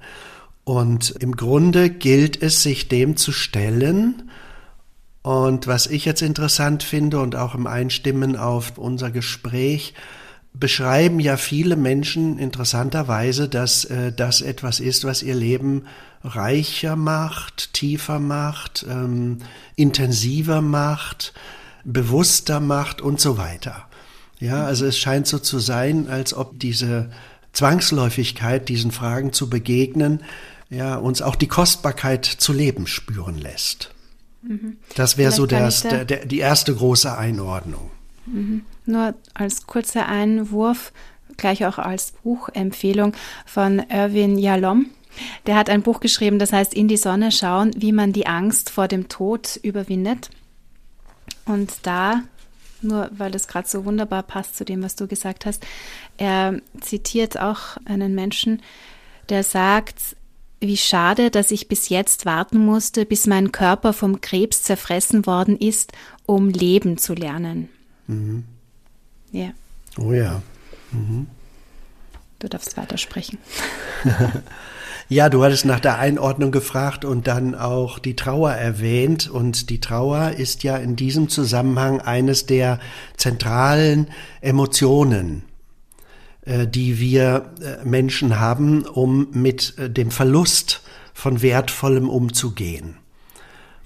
Und 0.65 1.11
im 1.21 1.37
Grunde 1.37 1.91
gilt 1.91 2.43
es, 2.43 2.63
sich 2.63 2.89
dem 2.89 3.17
zu 3.17 3.31
stellen. 3.33 4.31
Und 5.23 5.67
was 5.67 5.87
ich 5.87 6.05
jetzt 6.05 6.23
interessant 6.23 6.83
finde 6.83 7.21
und 7.21 7.37
auch 7.37 7.55
im 7.55 7.67
Einstimmen 7.67 8.37
auf 8.37 8.79
unser 8.79 9.11
Gespräch, 9.11 9.95
beschreiben 10.53 11.21
ja 11.21 11.37
viele 11.37 11.77
Menschen 11.77 12.39
interessanterweise, 12.39 13.49
dass 13.49 13.85
äh, 13.85 14.13
das 14.13 14.41
etwas 14.41 14.81
ist, 14.81 15.05
was 15.05 15.23
ihr 15.23 15.35
Leben 15.35 15.85
reicher 16.25 16.97
macht, 16.97 17.73
tiefer 17.73 18.19
macht, 18.19 18.85
ähm, 18.89 19.39
intensiver 19.77 20.61
macht, 20.61 21.35
bewusster 21.85 22.61
macht 22.61 23.01
und 23.01 23.21
so 23.21 23.39
weiter. 23.39 23.87
Ja, 24.39 24.65
also 24.65 24.87
es 24.87 24.99
scheint 24.99 25.27
so 25.27 25.39
zu 25.39 25.59
sein, 25.59 26.09
als 26.09 26.35
ob 26.35 26.59
diese 26.59 27.11
Zwangsläufigkeit, 27.53 28.69
diesen 28.69 28.91
Fragen 28.91 29.33
zu 29.33 29.51
begegnen, 29.51 30.23
ja, 30.69 30.97
uns 30.97 31.21
auch 31.21 31.37
die 31.37 31.49
Kostbarkeit 31.49 32.25
zu 32.25 32.53
leben 32.53 32.87
spüren 32.87 33.39
lässt. 33.39 33.93
Mhm. 34.43 34.79
Das 34.95 35.19
wäre 35.19 35.33
so 35.33 35.47
das, 35.47 35.83
da 35.83 35.89
der, 35.89 36.05
der, 36.05 36.27
die 36.27 36.39
erste 36.39 36.75
große 36.75 37.17
Einordnung. 37.17 37.91
Mhm. 38.27 38.65
Nur 38.87 39.15
als 39.35 39.67
kurzer 39.67 40.07
Einwurf, 40.07 40.93
gleich 41.37 41.67
auch 41.67 41.79
als 41.79 42.13
Buchempfehlung 42.23 43.13
von 43.47 43.83
Irwin 43.89 44.39
Yalom. 44.39 44.87
Der 45.47 45.57
hat 45.57 45.69
ein 45.69 45.83
Buch 45.83 46.01
geschrieben, 46.01 46.39
das 46.39 46.53
heißt 46.53 46.73
In 46.73 46.89
die 46.89 46.97
Sonne 46.97 47.33
schauen, 47.33 47.73
wie 47.77 47.93
man 47.93 48.13
die 48.13 48.27
Angst 48.27 48.71
vor 48.71 48.89
dem 48.89 49.09
Tod 49.09 49.59
überwindet. 49.63 50.31
Und 51.45 51.73
da 51.83 52.23
nur 52.83 53.11
weil 53.13 53.31
das 53.31 53.47
gerade 53.47 53.69
so 53.69 53.85
wunderbar 53.85 54.23
passt 54.23 54.57
zu 54.57 54.65
dem, 54.65 54.83
was 54.83 54.97
du 54.97 55.07
gesagt 55.07 55.47
hast. 55.47 55.67
Er 56.17 56.61
zitiert 56.81 57.39
auch 57.39 57.77
einen 57.85 58.15
Menschen, 58.15 58.63
der 59.29 59.45
sagt, 59.45 60.17
wie 60.61 60.77
schade, 60.77 61.31
dass 61.31 61.51
ich 61.51 61.69
bis 61.69 61.89
jetzt 61.89 62.27
warten 62.27 62.59
musste, 62.59 63.07
bis 63.07 63.27
mein 63.27 63.51
Körper 63.51 63.93
vom 63.93 64.21
Krebs 64.21 64.63
zerfressen 64.63 65.27
worden 65.27 65.57
ist, 65.59 65.93
um 66.27 66.49
leben 66.49 66.99
zu 66.99 67.15
lernen. 67.15 67.69
Mhm. 68.07 68.45
Ja. 69.33 69.51
Oh 69.99 70.13
ja. 70.13 70.43
Mhm. 70.93 71.27
Du 72.39 72.49
darfst 72.49 72.77
weitersprechen. 72.77 73.39
Ja, 75.13 75.29
du 75.29 75.43
hattest 75.43 75.65
nach 75.65 75.81
der 75.81 75.99
Einordnung 75.99 76.53
gefragt 76.53 77.05
und 77.05 77.27
dann 77.27 77.57
auch 77.57 77.99
die 77.99 78.15
Trauer 78.15 78.53
erwähnt. 78.53 79.29
Und 79.29 79.69
die 79.69 79.81
Trauer 79.81 80.31
ist 80.39 80.63
ja 80.63 80.77
in 80.77 80.95
diesem 80.95 81.29
Zusammenhang 81.29 82.01
eines 82.01 82.47
der 82.47 82.79
zentralen 83.17 84.07
Emotionen, 84.41 85.43
die 86.67 86.99
wir 86.99 87.53
äh, 87.61 87.85
Menschen 87.85 88.41
haben, 88.41 88.85
um 88.85 89.29
mit 89.33 89.79
äh, 89.79 89.91
dem 89.91 90.11
Verlust 90.11 90.83
von 91.15 91.43
Wertvollem 91.43 92.09
umzugehen. 92.09 92.97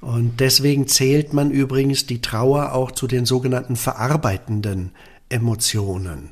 Und 0.00 0.40
deswegen 0.40 0.86
zählt 0.86 1.32
man 1.32 1.50
übrigens 1.50 2.06
die 2.06 2.20
Trauer 2.20 2.72
auch 2.72 2.90
zu 2.90 3.06
den 3.06 3.24
sogenannten 3.24 3.76
verarbeitenden 3.76 4.90
Emotionen 5.30 6.30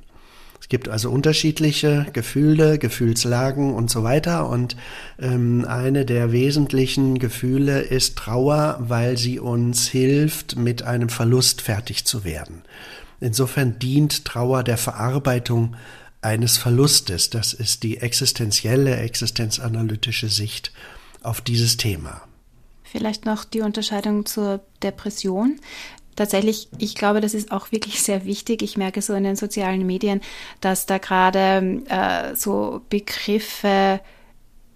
gibt 0.73 0.89
also 0.89 1.11
unterschiedliche 1.11 2.07
Gefühle, 2.15 2.79
Gefühlslagen 2.79 3.75
und 3.75 3.91
so 3.91 4.05
weiter. 4.05 4.49
Und 4.49 4.75
ähm, 5.21 5.67
eine 5.69 6.07
der 6.07 6.33
wesentlichen 6.33 7.19
Gefühle 7.19 7.83
ist 7.83 8.17
Trauer, 8.17 8.79
weil 8.81 9.19
sie 9.19 9.39
uns 9.39 9.87
hilft, 9.87 10.57
mit 10.57 10.83
einem 10.83 11.11
Verlust 11.11 11.61
fertig 11.61 12.07
zu 12.07 12.25
werden. 12.25 12.63
Insofern 13.21 13.79
dient 13.81 14.25
Trauer 14.25 14.63
der 14.63 14.79
Verarbeitung 14.79 15.77
eines 16.23 16.57
Verlustes. 16.57 17.31
Das 17.31 17.53
ist 17.53 17.83
die 17.83 17.99
existenzielle, 17.99 18.97
existenzanalytische 18.97 20.29
Sicht 20.29 20.73
auf 21.23 21.41
dieses 21.41 21.77
Thema. 21.77 22.23
Vielleicht 22.83 23.27
noch 23.27 23.45
die 23.45 23.61
Unterscheidung 23.61 24.27
zur 24.27 24.61
Depression 24.83 25.59
tatsächlich, 26.17 26.69
ich 26.79 26.95
glaube, 26.95 27.21
das 27.21 27.35
ist 27.35 27.53
auch 27.53 27.73
wirklich 27.73 28.03
sehr 28.03 28.25
wichtig. 28.25 28.63
Ich 28.63 28.77
merke 28.77 29.03
so 29.03 29.15
in 29.15 29.25
den 29.25 29.37
sozialen 29.37 29.87
Medien, 29.87 30.21
dass 30.61 30.87
da 30.87 30.99
gerade 30.99 31.83
äh, 31.89 32.37
so 32.37 32.83
Begriffe 32.89 34.01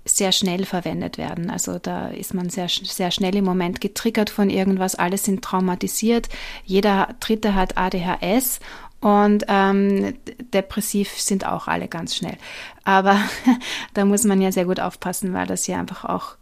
sehr 0.05 0.31
schnell 0.31 0.65
verwendet 0.65 1.19
werden. 1.19 1.51
Also 1.51 1.81
da 1.81 2.09
ist 2.09 2.33
man 2.33 2.49
sehr, 2.49 2.69
sehr 2.69 3.11
schnell 3.11 3.35
im 3.35 3.45
Moment 3.45 3.81
getriggert 3.81 4.31
von 4.31 4.51
irgendwas. 4.51 4.95
Alle 4.95 5.19
sind 5.19 5.43
traumatisiert. 5.43 6.29
Jeder 6.65 7.17
Dritte 7.19 7.57
hat 7.57 7.77
ADHS 7.77 8.61
und 9.01 9.45
ähm, 9.49 10.15
depressiv 10.53 11.11
sind 11.11 11.47
auch 11.47 11.69
alle 11.69 11.89
ganz 11.89 12.17
schnell. 12.17 12.37
Aber 12.85 13.19
da 13.95 14.05
muss 14.05 14.25
man 14.25 14.41
ja 14.41 14.53
sehr 14.53 14.65
gut 14.65 14.81
aufpassen, 14.81 15.33
weil 15.33 15.47
das 15.47 15.67
ja 15.67 15.79
einfach 15.79 16.05
auch 16.05 16.37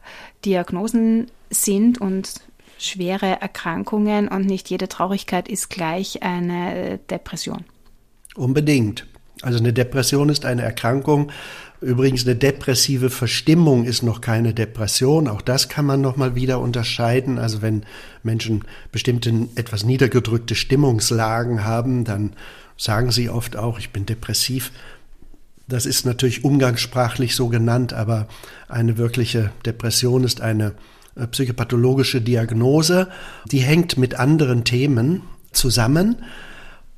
Diagnosen 0.44 1.30
sind 1.50 2.00
und 2.00 2.32
schwere 2.78 3.40
Erkrankungen 3.40 4.28
und 4.28 4.46
nicht 4.46 4.70
jede 4.70 4.88
Traurigkeit 4.88 5.48
ist 5.48 5.70
gleich 5.70 6.22
eine 6.22 6.98
Depression. 7.10 7.64
Unbedingt. 8.34 9.06
Also 9.42 9.58
eine 9.58 9.72
Depression 9.72 10.28
ist 10.28 10.44
eine 10.44 10.62
Erkrankung. 10.62 11.30
Übrigens 11.84 12.24
eine 12.24 12.34
depressive 12.34 13.10
Verstimmung 13.10 13.84
ist 13.84 14.02
noch 14.02 14.22
keine 14.22 14.54
Depression. 14.54 15.28
Auch 15.28 15.42
das 15.42 15.68
kann 15.68 15.84
man 15.84 16.00
noch 16.00 16.16
mal 16.16 16.34
wieder 16.34 16.58
unterscheiden. 16.60 17.38
Also 17.38 17.60
wenn 17.60 17.84
Menschen 18.22 18.64
bestimmte 18.90 19.48
etwas 19.54 19.84
niedergedrückte 19.84 20.54
Stimmungslagen 20.54 21.64
haben, 21.64 22.04
dann 22.04 22.32
sagen 22.78 23.10
sie 23.10 23.28
oft 23.28 23.58
auch, 23.58 23.78
ich 23.78 23.90
bin 23.90 24.06
depressiv. 24.06 24.72
Das 25.68 25.84
ist 25.84 26.06
natürlich 26.06 26.42
umgangssprachlich 26.42 27.36
so 27.36 27.48
genannt, 27.48 27.92
aber 27.92 28.28
eine 28.66 28.96
wirkliche 28.96 29.50
Depression 29.66 30.24
ist 30.24 30.40
eine 30.40 30.72
äh, 31.16 31.26
psychopathologische 31.26 32.22
Diagnose, 32.22 33.08
die 33.52 33.60
hängt 33.60 33.98
mit 33.98 34.14
anderen 34.14 34.64
Themen 34.64 35.20
zusammen. 35.52 36.16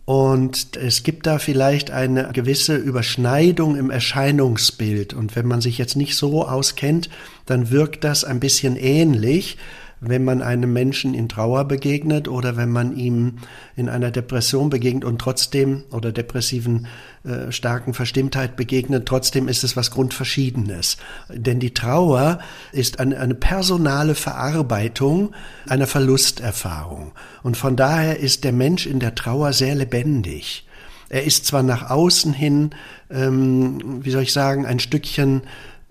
Und 0.06 0.76
es 0.76 1.02
gibt 1.02 1.26
da 1.26 1.40
vielleicht 1.40 1.90
eine 1.90 2.30
gewisse 2.32 2.76
Überschneidung 2.76 3.76
im 3.76 3.90
Erscheinungsbild. 3.90 5.14
Und 5.14 5.34
wenn 5.34 5.46
man 5.46 5.60
sich 5.60 5.78
jetzt 5.78 5.96
nicht 5.96 6.14
so 6.14 6.46
auskennt, 6.46 7.10
dann 7.44 7.70
wirkt 7.70 8.04
das 8.04 8.22
ein 8.22 8.38
bisschen 8.38 8.76
ähnlich 8.76 9.58
wenn 10.00 10.24
man 10.24 10.42
einem 10.42 10.72
Menschen 10.72 11.14
in 11.14 11.28
Trauer 11.28 11.64
begegnet 11.64 12.28
oder 12.28 12.56
wenn 12.56 12.70
man 12.70 12.96
ihm 12.96 13.38
in 13.76 13.88
einer 13.88 14.10
Depression 14.10 14.68
begegnet 14.68 15.04
und 15.04 15.18
trotzdem 15.18 15.84
oder 15.90 16.12
depressiven 16.12 16.86
äh, 17.24 17.50
starken 17.50 17.94
Verstimmtheit 17.94 18.56
begegnet, 18.56 19.06
trotzdem 19.06 19.48
ist 19.48 19.64
es 19.64 19.76
was 19.76 19.90
Grundverschiedenes. 19.90 20.98
Denn 21.30 21.60
die 21.60 21.72
Trauer 21.72 22.40
ist 22.72 23.00
eine, 23.00 23.18
eine 23.18 23.34
personale 23.34 24.14
Verarbeitung 24.14 25.34
einer 25.66 25.86
Verlusterfahrung. 25.86 27.12
Und 27.42 27.56
von 27.56 27.76
daher 27.76 28.20
ist 28.20 28.44
der 28.44 28.52
Mensch 28.52 28.86
in 28.86 29.00
der 29.00 29.14
Trauer 29.14 29.52
sehr 29.54 29.74
lebendig. 29.74 30.66
Er 31.08 31.24
ist 31.24 31.46
zwar 31.46 31.62
nach 31.62 31.88
außen 31.88 32.32
hin, 32.32 32.70
ähm, 33.10 34.04
wie 34.04 34.10
soll 34.10 34.22
ich 34.22 34.32
sagen, 34.32 34.66
ein 34.66 34.80
Stückchen 34.80 35.42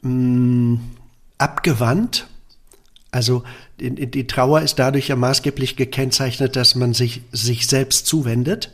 ähm, 0.04 0.80
abgewandt, 1.38 2.28
also 3.12 3.44
die, 3.80 4.28
Trauer 4.28 4.62
ist 4.62 4.80
dadurch 4.80 5.10
ja 5.10 5.16
maßgeblich 5.16 5.76
gekennzeichnet, 5.76 6.56
dass 6.56 6.76
man 6.76 6.94
sich, 6.94 7.24
sich 7.32 7.68
selbst 7.68 8.08
zuwendet 8.08 8.72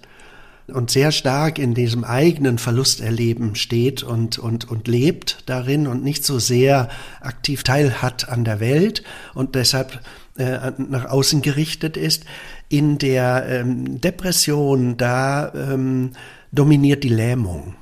und 0.67 0.91
sehr 0.91 1.11
stark 1.11 1.59
in 1.59 1.73
diesem 1.73 2.03
eigenen 2.03 2.57
Verlusterleben 2.57 3.55
steht 3.55 4.03
und, 4.03 4.37
und, 4.37 4.69
und 4.69 4.87
lebt 4.87 5.43
darin 5.47 5.87
und 5.87 6.03
nicht 6.03 6.23
so 6.23 6.39
sehr 6.39 6.89
aktiv 7.19 7.63
teilhat 7.63 8.29
an 8.29 8.43
der 8.45 8.59
Welt 8.59 9.03
und 9.33 9.55
deshalb 9.55 9.99
äh, 10.37 10.71
nach 10.77 11.05
außen 11.05 11.41
gerichtet 11.41 11.97
ist. 11.97 12.25
In 12.69 12.97
der 12.97 13.45
ähm, 13.49 13.99
Depression, 13.99 14.95
da 14.97 15.51
ähm, 15.53 16.11
dominiert 16.51 17.03
die 17.03 17.09
Lähmung. 17.09 17.75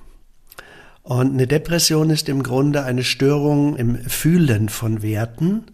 Und 1.03 1.33
eine 1.33 1.47
Depression 1.47 2.09
ist 2.09 2.29
im 2.29 2.43
Grunde 2.43 2.83
eine 2.83 3.03
Störung 3.03 3.75
im 3.75 3.95
Fühlen 3.95 4.69
von 4.69 5.01
Werten 5.01 5.65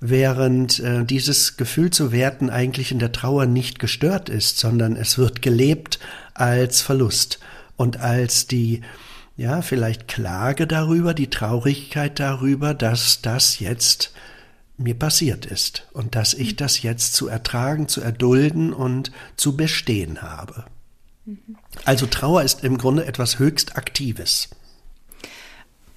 während 0.00 0.80
äh, 0.80 1.04
dieses 1.04 1.56
Gefühl 1.56 1.90
zu 1.90 2.12
werten 2.12 2.50
eigentlich 2.50 2.92
in 2.92 2.98
der 2.98 3.12
Trauer 3.12 3.46
nicht 3.46 3.78
gestört 3.78 4.28
ist, 4.28 4.58
sondern 4.58 4.96
es 4.96 5.18
wird 5.18 5.42
gelebt 5.42 5.98
als 6.34 6.82
Verlust 6.82 7.38
und 7.76 8.00
als 8.00 8.46
die 8.46 8.82
ja, 9.36 9.60
vielleicht 9.60 10.08
Klage 10.08 10.66
darüber, 10.66 11.12
die 11.12 11.28
Traurigkeit 11.28 12.18
darüber, 12.18 12.72
dass 12.72 13.20
das 13.20 13.58
jetzt 13.60 14.12
mir 14.78 14.94
passiert 14.94 15.46
ist 15.46 15.86
und 15.92 16.14
dass 16.14 16.34
ich 16.34 16.56
das 16.56 16.82
jetzt 16.82 17.14
zu 17.14 17.28
ertragen, 17.28 17.88
zu 17.88 18.00
erdulden 18.00 18.72
und 18.72 19.10
zu 19.36 19.56
bestehen 19.56 20.22
habe. 20.22 20.64
Mhm. 21.24 21.56
Also 21.84 22.06
Trauer 22.06 22.42
ist 22.42 22.64
im 22.64 22.78
Grunde 22.78 23.06
etwas 23.06 23.38
höchst 23.38 23.76
Aktives. 23.76 24.48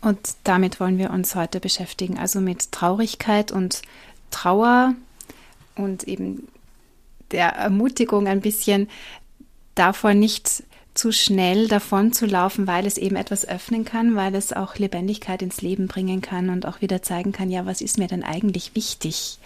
Und 0.02 0.20
damit 0.44 0.80
wollen 0.80 0.98
wir 0.98 1.10
uns 1.12 1.36
heute 1.36 1.60
beschäftigen, 1.60 2.18
also 2.18 2.40
mit 2.40 2.72
Traurigkeit 2.72 3.52
und 3.52 3.82
Trauer 4.32 4.96
und 5.76 6.04
eben 6.06 6.48
der 7.32 7.50
Ermutigung 7.50 8.28
ein 8.28 8.42
bisschen 8.42 8.90
davor 9.76 10.14
nicht 10.14 10.64
zu 10.94 11.12
schnell 11.12 11.68
davon 11.68 12.12
zu 12.12 12.26
laufen, 12.26 12.68
weil 12.68 12.86
es 12.86 12.98
eben 12.98 13.16
etwas 13.16 13.48
öffnen 13.48 13.86
kann, 13.86 14.16
weil 14.16 14.36
es 14.36 14.52
auch 14.52 14.76
Lebendigkeit 14.76 15.42
ins 15.42 15.62
Leben 15.62 15.88
bringen 15.88 16.22
kann 16.22 16.50
und 16.50 16.66
auch 16.66 16.82
wieder 16.82 17.02
zeigen 17.02 17.32
kann, 17.32 17.50
ja, 17.50 17.66
was 17.66 17.80
ist 17.80 17.98
mir 17.98 18.08
denn 18.08 18.24
eigentlich 18.24 18.76
wichtig? 18.76 19.40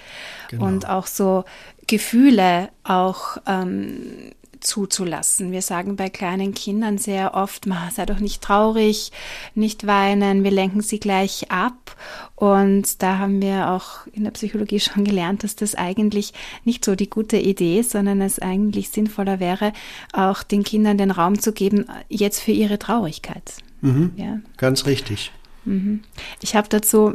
Genau. 0.50 0.66
Und 0.66 0.90
auch 0.90 1.06
so 1.06 1.44
Gefühle 1.86 2.70
auch 2.84 3.38
ähm, 3.46 4.32
zuzulassen. 4.66 5.52
Wir 5.52 5.62
sagen 5.62 5.96
bei 5.96 6.10
kleinen 6.10 6.54
Kindern 6.54 6.98
sehr 6.98 7.36
oft, 7.36 7.66
sei 7.92 8.06
doch 8.06 8.20
nicht 8.20 8.42
traurig, 8.42 9.12
nicht 9.56 9.86
weinen, 9.86 10.44
wir 10.44 10.52
lenken 10.52 10.82
sie 10.82 11.00
gleich 11.00 11.52
ab. 11.52 11.96
Und 12.36 13.02
da 13.02 13.20
haben 13.20 13.42
wir 13.42 13.70
auch 13.70 14.08
in 14.12 14.24
der 14.24 14.32
Psychologie 14.32 14.80
schon 14.80 15.04
gelernt, 15.04 15.44
dass 15.44 15.56
das 15.56 15.76
eigentlich 15.76 16.34
nicht 16.66 16.84
so 16.84 16.96
die 16.96 17.10
gute 17.10 17.38
Idee 17.38 17.80
ist, 17.80 17.92
sondern 17.92 18.22
es 18.22 18.40
eigentlich 18.40 18.90
sinnvoller 18.90 19.40
wäre, 19.40 19.74
auch 20.12 20.44
den 20.44 20.64
Kindern 20.64 20.98
den 20.98 21.12
Raum 21.12 21.40
zu 21.40 21.54
geben, 21.54 21.86
jetzt 22.10 22.40
für 22.40 22.52
ihre 22.52 22.80
Traurigkeit. 22.80 23.54
Mhm, 23.82 24.12
ja. 24.16 24.40
Ganz 24.58 24.86
richtig. 24.86 25.32
Mhm. 25.66 26.02
Ich 26.42 26.56
habe 26.56 26.68
dazu, 26.70 27.14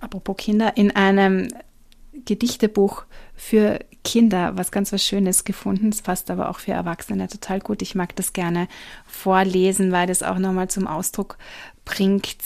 apropos 0.00 0.36
Kinder, 0.36 0.76
in 0.76 0.90
einem 0.90 1.48
Gedichtebuch 2.24 3.04
für 3.34 3.80
Kinder 4.04 4.56
was 4.56 4.70
ganz 4.70 4.92
was 4.92 5.02
Schönes 5.02 5.44
gefunden. 5.44 5.88
Es 5.88 6.02
passt 6.02 6.30
aber 6.30 6.50
auch 6.50 6.58
für 6.58 6.72
Erwachsene 6.72 7.26
total 7.28 7.60
gut. 7.60 7.82
Ich 7.82 7.94
mag 7.94 8.14
das 8.16 8.32
gerne 8.32 8.68
vorlesen, 9.06 9.92
weil 9.92 10.06
das 10.06 10.22
auch 10.22 10.38
nochmal 10.38 10.68
zum 10.68 10.86
Ausdruck 10.86 11.38
bringt, 11.84 12.36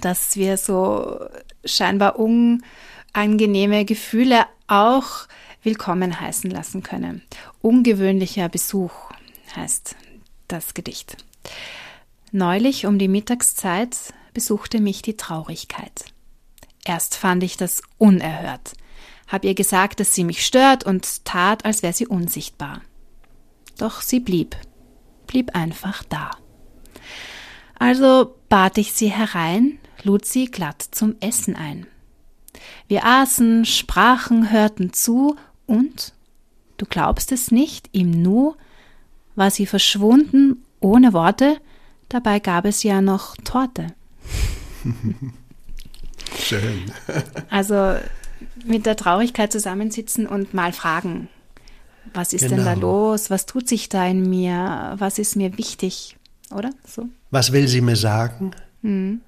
dass 0.00 0.36
wir 0.36 0.56
so 0.56 1.20
scheinbar 1.64 2.16
unangenehme 2.18 3.84
Gefühle 3.84 4.46
auch 4.66 5.28
willkommen 5.62 6.20
heißen 6.20 6.50
lassen 6.50 6.82
können. 6.82 7.22
Ungewöhnlicher 7.62 8.48
Besuch 8.48 8.92
heißt 9.56 9.96
das 10.48 10.74
Gedicht. 10.74 11.16
Neulich 12.32 12.86
um 12.86 12.98
die 12.98 13.08
Mittagszeit 13.08 13.96
besuchte 14.34 14.80
mich 14.80 15.02
die 15.02 15.16
Traurigkeit. 15.16 16.04
Erst 16.84 17.16
fand 17.16 17.42
ich 17.42 17.56
das 17.56 17.82
unerhört 17.98 18.74
habe 19.28 19.46
ihr 19.46 19.54
gesagt, 19.54 20.00
dass 20.00 20.14
sie 20.14 20.24
mich 20.24 20.44
stört 20.44 20.84
und 20.84 21.24
tat, 21.24 21.64
als 21.64 21.82
wäre 21.82 21.92
sie 21.92 22.06
unsichtbar. 22.06 22.80
Doch 23.76 24.00
sie 24.00 24.20
blieb, 24.20 24.56
blieb 25.26 25.54
einfach 25.54 26.02
da. 26.02 26.30
Also 27.78 28.34
bat 28.48 28.78
ich 28.78 28.92
sie 28.92 29.08
herein, 29.08 29.78
lud 30.02 30.24
sie 30.24 30.46
glatt 30.46 30.82
zum 30.90 31.14
Essen 31.20 31.54
ein. 31.54 31.86
Wir 32.88 33.04
aßen, 33.04 33.64
sprachen, 33.66 34.50
hörten 34.50 34.92
zu 34.92 35.36
und, 35.66 36.14
du 36.78 36.86
glaubst 36.86 37.30
es 37.30 37.50
nicht, 37.50 37.90
im 37.92 38.10
Nu 38.10 38.56
war 39.36 39.50
sie 39.50 39.66
verschwunden, 39.66 40.64
ohne 40.80 41.12
Worte, 41.12 41.60
dabei 42.08 42.40
gab 42.40 42.64
es 42.64 42.82
ja 42.82 43.00
noch 43.00 43.36
Torte. 43.36 43.94
Schön. 46.38 46.90
also 47.50 47.96
mit 48.64 48.86
der 48.86 48.96
Traurigkeit 48.96 49.52
zusammensitzen 49.52 50.26
und 50.26 50.54
mal 50.54 50.72
fragen, 50.72 51.28
was 52.14 52.32
ist 52.32 52.42
genau. 52.42 52.56
denn 52.56 52.64
da 52.64 52.74
genau. 52.74 53.10
los? 53.10 53.30
Was 53.30 53.46
tut 53.46 53.68
sich 53.68 53.88
da 53.88 54.06
in 54.06 54.28
mir? 54.28 54.94
Was 54.98 55.18
ist 55.18 55.36
mir 55.36 55.58
wichtig? 55.58 56.16
Oder 56.54 56.70
so? 56.86 57.08
Was 57.30 57.52
will 57.52 57.68
sie 57.68 57.80
mir 57.80 57.96
sagen? 57.96 58.52
Mhm. 58.82 59.20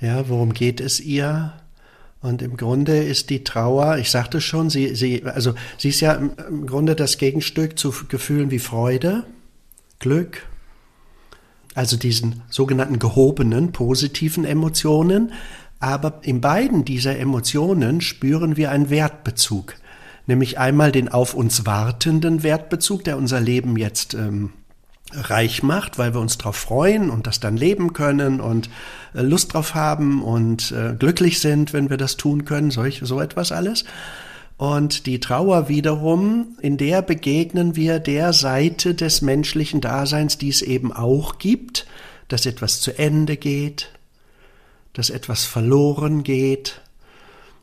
Ja, 0.00 0.28
worum 0.28 0.54
geht 0.54 0.80
es 0.80 1.00
ihr? 1.00 1.52
Und 2.22 2.42
im 2.42 2.56
Grunde 2.56 3.02
ist 3.02 3.30
die 3.30 3.44
Trauer, 3.44 3.96
ich 3.96 4.10
sagte 4.10 4.40
schon, 4.40 4.68
sie, 4.68 4.94
sie, 4.94 5.24
also 5.24 5.54
sie 5.78 5.88
ist 5.88 6.00
ja 6.00 6.12
im 6.12 6.66
Grunde 6.66 6.94
das 6.94 7.16
Gegenstück 7.16 7.78
zu 7.78 7.94
Gefühlen 8.08 8.50
wie 8.50 8.58
Freude, 8.58 9.24
Glück, 10.00 10.46
also 11.74 11.96
diesen 11.96 12.42
sogenannten 12.50 12.98
gehobenen, 12.98 13.72
positiven 13.72 14.44
Emotionen, 14.44 15.32
aber 15.80 16.20
in 16.22 16.42
beiden 16.42 16.84
dieser 16.84 17.18
Emotionen 17.18 18.02
spüren 18.02 18.56
wir 18.56 18.70
einen 18.70 18.90
Wertbezug, 18.90 19.74
nämlich 20.26 20.58
einmal 20.58 20.92
den 20.92 21.08
auf 21.08 21.34
uns 21.34 21.66
wartenden 21.66 22.42
Wertbezug, 22.42 23.02
der 23.04 23.16
unser 23.16 23.40
Leben 23.40 23.76
jetzt 23.76 24.12
ähm, 24.14 24.50
reich 25.12 25.62
macht, 25.62 25.98
weil 25.98 26.14
wir 26.14 26.20
uns 26.20 26.38
darauf 26.38 26.56
freuen 26.56 27.10
und 27.10 27.26
das 27.26 27.40
dann 27.40 27.56
leben 27.56 27.94
können 27.94 28.40
und 28.40 28.68
äh, 29.14 29.22
Lust 29.22 29.54
drauf 29.54 29.74
haben 29.74 30.22
und 30.22 30.70
äh, 30.72 30.94
glücklich 30.96 31.40
sind, 31.40 31.72
wenn 31.72 31.90
wir 31.90 31.96
das 31.96 32.16
tun 32.16 32.44
können, 32.44 32.70
solch, 32.70 33.00
so 33.02 33.20
etwas 33.20 33.50
alles. 33.50 33.84
Und 34.58 35.06
die 35.06 35.20
Trauer 35.20 35.70
wiederum, 35.70 36.58
in 36.60 36.76
der 36.76 37.00
begegnen 37.00 37.76
wir 37.76 37.98
der 37.98 38.34
Seite 38.34 38.94
des 38.94 39.22
menschlichen 39.22 39.80
Daseins, 39.80 40.36
die 40.36 40.50
es 40.50 40.60
eben 40.60 40.92
auch 40.92 41.38
gibt, 41.38 41.86
dass 42.28 42.44
etwas 42.44 42.82
zu 42.82 42.96
Ende 42.98 43.38
geht, 43.38 43.88
dass 44.92 45.10
etwas 45.10 45.44
verloren 45.44 46.22
geht, 46.22 46.80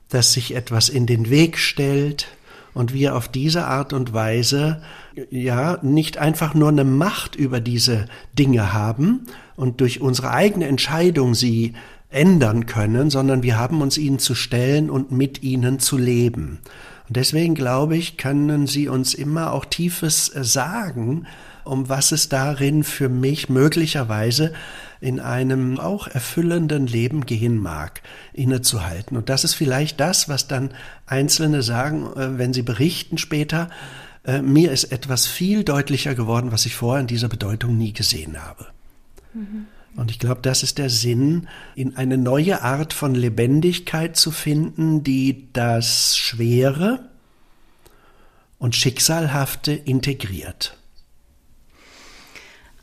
dass 0.09 0.33
sich 0.33 0.55
etwas 0.55 0.89
in 0.89 1.05
den 1.05 1.29
Weg 1.29 1.57
stellt 1.57 2.27
und 2.73 2.93
wir 2.93 3.15
auf 3.15 3.27
diese 3.27 3.65
Art 3.65 3.91
und 3.91 4.13
Weise 4.13 4.81
ja 5.29 5.79
nicht 5.81 6.17
einfach 6.17 6.53
nur 6.53 6.69
eine 6.69 6.83
Macht 6.83 7.35
über 7.35 7.59
diese 7.59 8.05
Dinge 8.37 8.71
haben 8.73 9.25
und 9.55 9.81
durch 9.81 9.99
unsere 9.99 10.31
eigene 10.31 10.67
Entscheidung 10.67 11.33
sie 11.33 11.73
ändern 12.09 12.67
können, 12.67 13.09
sondern 13.09 13.43
wir 13.43 13.57
haben 13.57 13.81
uns 13.81 13.97
ihnen 13.97 14.19
zu 14.19 14.35
stellen 14.35 14.89
und 14.89 15.11
mit 15.11 15.43
ihnen 15.43 15.79
zu 15.79 15.97
leben. 15.97 16.59
Und 17.07 17.15
deswegen 17.15 17.55
glaube 17.55 17.97
ich, 17.97 18.17
können 18.17 18.67
sie 18.67 18.87
uns 18.87 19.13
immer 19.13 19.53
auch 19.53 19.65
Tiefes 19.65 20.27
sagen, 20.35 21.25
um 21.67 21.89
was 21.89 22.11
es 22.11 22.29
darin 22.29 22.83
für 22.83 23.09
mich 23.09 23.49
möglicherweise 23.49 24.53
in 24.99 25.19
einem 25.19 25.79
auch 25.79 26.07
erfüllenden 26.07 26.87
Leben 26.87 27.25
gehen 27.25 27.57
mag, 27.59 28.01
innezuhalten. 28.33 29.15
Und 29.17 29.29
das 29.29 29.43
ist 29.43 29.53
vielleicht 29.53 29.99
das, 29.99 30.27
was 30.27 30.47
dann 30.47 30.71
Einzelne 31.05 31.61
sagen, 31.61 32.07
äh, 32.15 32.37
wenn 32.37 32.53
sie 32.53 32.63
berichten 32.63 33.17
später, 33.17 33.69
äh, 34.25 34.41
mir 34.41 34.71
ist 34.71 34.85
etwas 34.85 35.27
viel 35.27 35.63
deutlicher 35.63 36.15
geworden, 36.15 36.51
was 36.51 36.65
ich 36.65 36.75
vorher 36.75 37.01
in 37.01 37.07
dieser 37.07 37.29
Bedeutung 37.29 37.77
nie 37.77 37.93
gesehen 37.93 38.41
habe. 38.43 38.67
Mhm. 39.33 39.67
Und 39.95 40.11
ich 40.11 40.19
glaube, 40.19 40.41
das 40.41 40.61
ist 40.61 40.77
der 40.77 40.91
Sinn, 40.91 41.47
in 41.75 41.97
eine 41.97 42.17
neue 42.17 42.61
Art 42.61 42.93
von 42.93 43.15
Lebendigkeit 43.15 44.15
zu 44.15 44.31
finden, 44.31 45.03
die 45.03 45.47
das 45.53 46.15
Schwere 46.15 47.09
und 48.59 48.75
Schicksalhafte 48.75 49.73
integriert. 49.73 50.77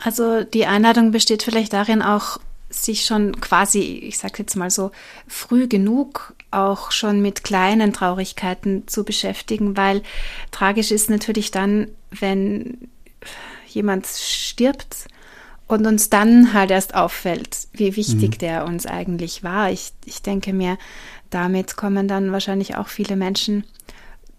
Also 0.04 0.44
die 0.44 0.66
Einladung 0.66 1.12
besteht 1.12 1.42
vielleicht 1.42 1.72
darin, 1.72 2.02
auch 2.02 2.38
sich 2.68 3.06
schon 3.06 3.40
quasi, 3.40 3.80
ich 3.80 4.18
sage 4.18 4.34
jetzt 4.38 4.54
mal 4.54 4.70
so, 4.70 4.90
früh 5.26 5.66
genug 5.66 6.34
auch 6.50 6.90
schon 6.92 7.22
mit 7.22 7.42
kleinen 7.42 7.94
Traurigkeiten 7.94 8.86
zu 8.86 9.04
beschäftigen, 9.04 9.78
weil 9.78 10.02
tragisch 10.50 10.90
ist 10.90 11.08
natürlich 11.08 11.52
dann, 11.52 11.88
wenn 12.10 12.90
jemand 13.66 14.06
stirbt 14.06 15.06
und 15.68 15.86
uns 15.86 16.10
dann 16.10 16.52
halt 16.52 16.70
erst 16.70 16.94
auffällt, 16.94 17.68
wie 17.72 17.96
wichtig 17.96 18.32
mhm. 18.32 18.38
der 18.38 18.66
uns 18.66 18.84
eigentlich 18.84 19.42
war. 19.42 19.70
Ich, 19.70 19.92
ich 20.04 20.20
denke 20.20 20.52
mir, 20.52 20.76
damit 21.30 21.76
kommen 21.76 22.08
dann 22.08 22.30
wahrscheinlich 22.30 22.76
auch 22.76 22.88
viele 22.88 23.16
Menschen 23.16 23.64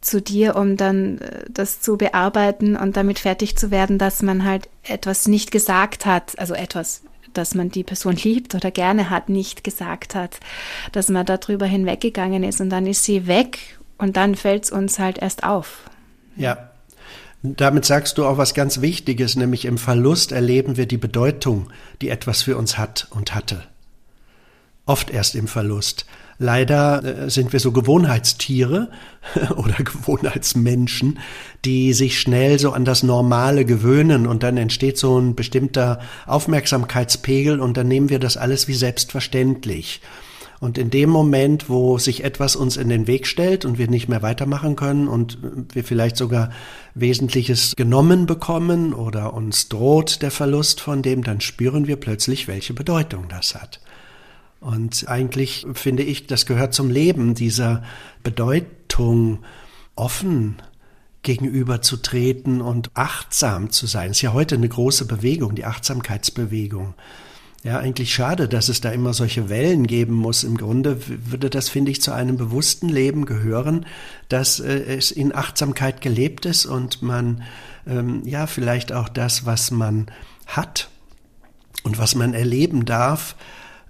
zu 0.06 0.22
dir, 0.22 0.56
um 0.56 0.78
dann 0.78 1.20
äh, 1.20 1.46
das 1.50 1.82
zu 1.82 1.98
bearbeiten 1.98 2.76
und 2.76 2.96
damit 2.98 3.20
fertig 3.20 3.58
zu 3.58 3.72
werden, 3.72 3.98
dass 3.98 4.22
man 4.22 4.46
halt 4.46 4.70
etwas 4.84 5.28
nicht 5.28 5.52
gesagt 5.52 6.06
hat, 6.06 6.38
also 6.40 6.54
etwas, 6.54 7.04
dass 7.34 7.56
man 7.56 7.70
die 7.70 7.84
Person 7.84 8.16
liebt 8.24 8.56
oder 8.56 8.72
gerne 8.72 9.10
hat, 9.10 9.30
nicht 9.30 9.64
gesagt 9.64 10.16
hat, 10.16 10.40
dass 10.92 11.10
man 11.10 11.26
darüber 11.26 11.66
hinweggegangen 11.66 12.44
ist 12.44 12.62
und 12.62 12.70
dann 12.70 12.88
ist 12.88 13.04
sie 13.04 13.28
weg 13.28 13.78
und 13.98 14.18
dann 14.18 14.36
fällt 14.36 14.66
es 14.66 14.72
uns 14.72 15.00
halt 15.00 15.18
erst 15.18 15.44
auf. 15.44 15.90
Ja. 16.36 16.70
Damit 17.44 17.86
sagst 17.86 18.18
du 18.18 18.26
auch 18.26 18.40
was 18.40 18.56
ganz 18.56 18.82
Wichtiges, 18.82 19.36
nämlich 19.36 19.66
im 19.66 19.78
Verlust 19.78 20.32
erleben 20.32 20.78
wir 20.78 20.88
die 20.88 20.98
Bedeutung, 20.98 21.70
die 22.02 22.10
etwas 22.10 22.42
für 22.42 22.58
uns 22.58 22.80
hat 22.80 23.08
und 23.12 23.36
hatte. 23.36 23.62
Oft 24.88 25.12
erst 25.12 25.36
im 25.36 25.48
Verlust. 25.48 26.08
Leider 26.38 27.04
äh, 27.04 27.30
sind 27.30 27.54
wir 27.54 27.60
so 27.60 27.72
Gewohnheitstiere 27.72 28.90
oder 29.56 29.76
Gewohnheitsmenschen, 29.76 31.20
die 31.64 31.94
sich 31.94 32.20
schnell 32.20 32.60
so 32.60 32.72
an 32.72 32.86
das 32.86 33.04
Normale 33.04 33.66
gewöhnen 33.66 34.28
und 34.28 34.44
dann 34.44 34.58
entsteht 34.58 34.98
so 34.98 35.18
ein 35.18 35.36
bestimmter 35.36 36.00
Aufmerksamkeitspegel 36.26 37.60
und 37.60 37.78
dann 37.78 37.88
nehmen 37.88 38.10
wir 38.10 38.20
das 38.20 38.38
alles 38.38 38.68
wie 38.68 38.74
selbstverständlich. 38.74 40.02
Und 40.60 40.78
in 40.78 40.90
dem 40.90 41.10
Moment, 41.10 41.70
wo 41.70 41.98
sich 41.98 42.24
etwas 42.24 42.56
uns 42.56 42.78
in 42.78 42.90
den 42.90 43.08
Weg 43.08 43.28
stellt 43.28 43.66
und 43.66 43.78
wir 43.78 43.90
nicht 43.90 44.08
mehr 44.08 44.22
weitermachen 44.22 44.76
können 44.76 45.08
und 45.08 45.38
wir 45.74 45.84
vielleicht 45.84 46.16
sogar 46.16 46.50
Wesentliches 46.94 47.76
genommen 47.76 48.26
bekommen 48.26 48.94
oder 48.94 49.34
uns 49.34 49.68
droht 49.68 50.22
der 50.22 50.32
Verlust 50.32 50.80
von 50.80 51.02
dem, 51.02 51.24
dann 51.24 51.42
spüren 51.42 51.88
wir 51.88 51.98
plötzlich, 51.98 52.48
welche 52.48 52.74
Bedeutung 52.74 53.26
das 53.28 53.54
hat. 53.54 53.82
Und 54.66 55.08
eigentlich 55.08 55.68
finde 55.74 56.02
ich, 56.02 56.26
das 56.26 56.48
gehört 56.48 56.74
zum 56.74 56.90
Leben, 56.90 57.36
dieser 57.36 57.84
Bedeutung 58.24 59.44
offen 59.96 60.56
gegenüberzutreten 61.22 62.62
und 62.62 62.90
achtsam 62.96 63.70
zu 63.70 63.86
sein. 63.86 64.08
Das 64.08 64.18
ist 64.18 64.22
ja 64.24 64.34
heute 64.34 64.56
eine 64.56 64.68
große 64.68 65.06
Bewegung, 65.06 65.54
die 65.54 65.66
Achtsamkeitsbewegung. 65.66 66.96
Ja, 67.62 67.78
eigentlich 67.78 68.12
schade, 68.12 68.48
dass 68.48 68.70
es 68.70 68.82
da 68.82 68.90
immer 68.90 69.14
solche 69.14 69.50
Wellen 69.50 69.86
geben 69.86 70.16
muss. 70.16 70.44
Im 70.44 70.58
Grunde 70.58 70.98
würde 71.08 71.52
das, 71.52 71.70
finde 71.70 71.92
ich, 71.92 72.02
zu 72.02 72.12
einem 72.12 72.38
bewussten 72.38 72.90
Leben 72.90 73.28
gehören, 73.28 73.86
dass 74.30 74.60
äh, 74.60 74.80
es 74.98 75.12
in 75.12 75.36
Achtsamkeit 75.36 76.02
gelebt 76.02 76.48
ist 76.48 76.66
und 76.66 77.04
man 77.04 77.44
ähm, 77.86 78.24
ja 78.26 78.48
vielleicht 78.48 78.94
auch 78.94 79.10
das, 79.10 79.46
was 79.46 79.70
man 79.70 80.08
hat 80.48 80.90
und 81.84 82.00
was 82.00 82.16
man 82.16 82.34
erleben 82.34 82.86
darf, 82.86 83.36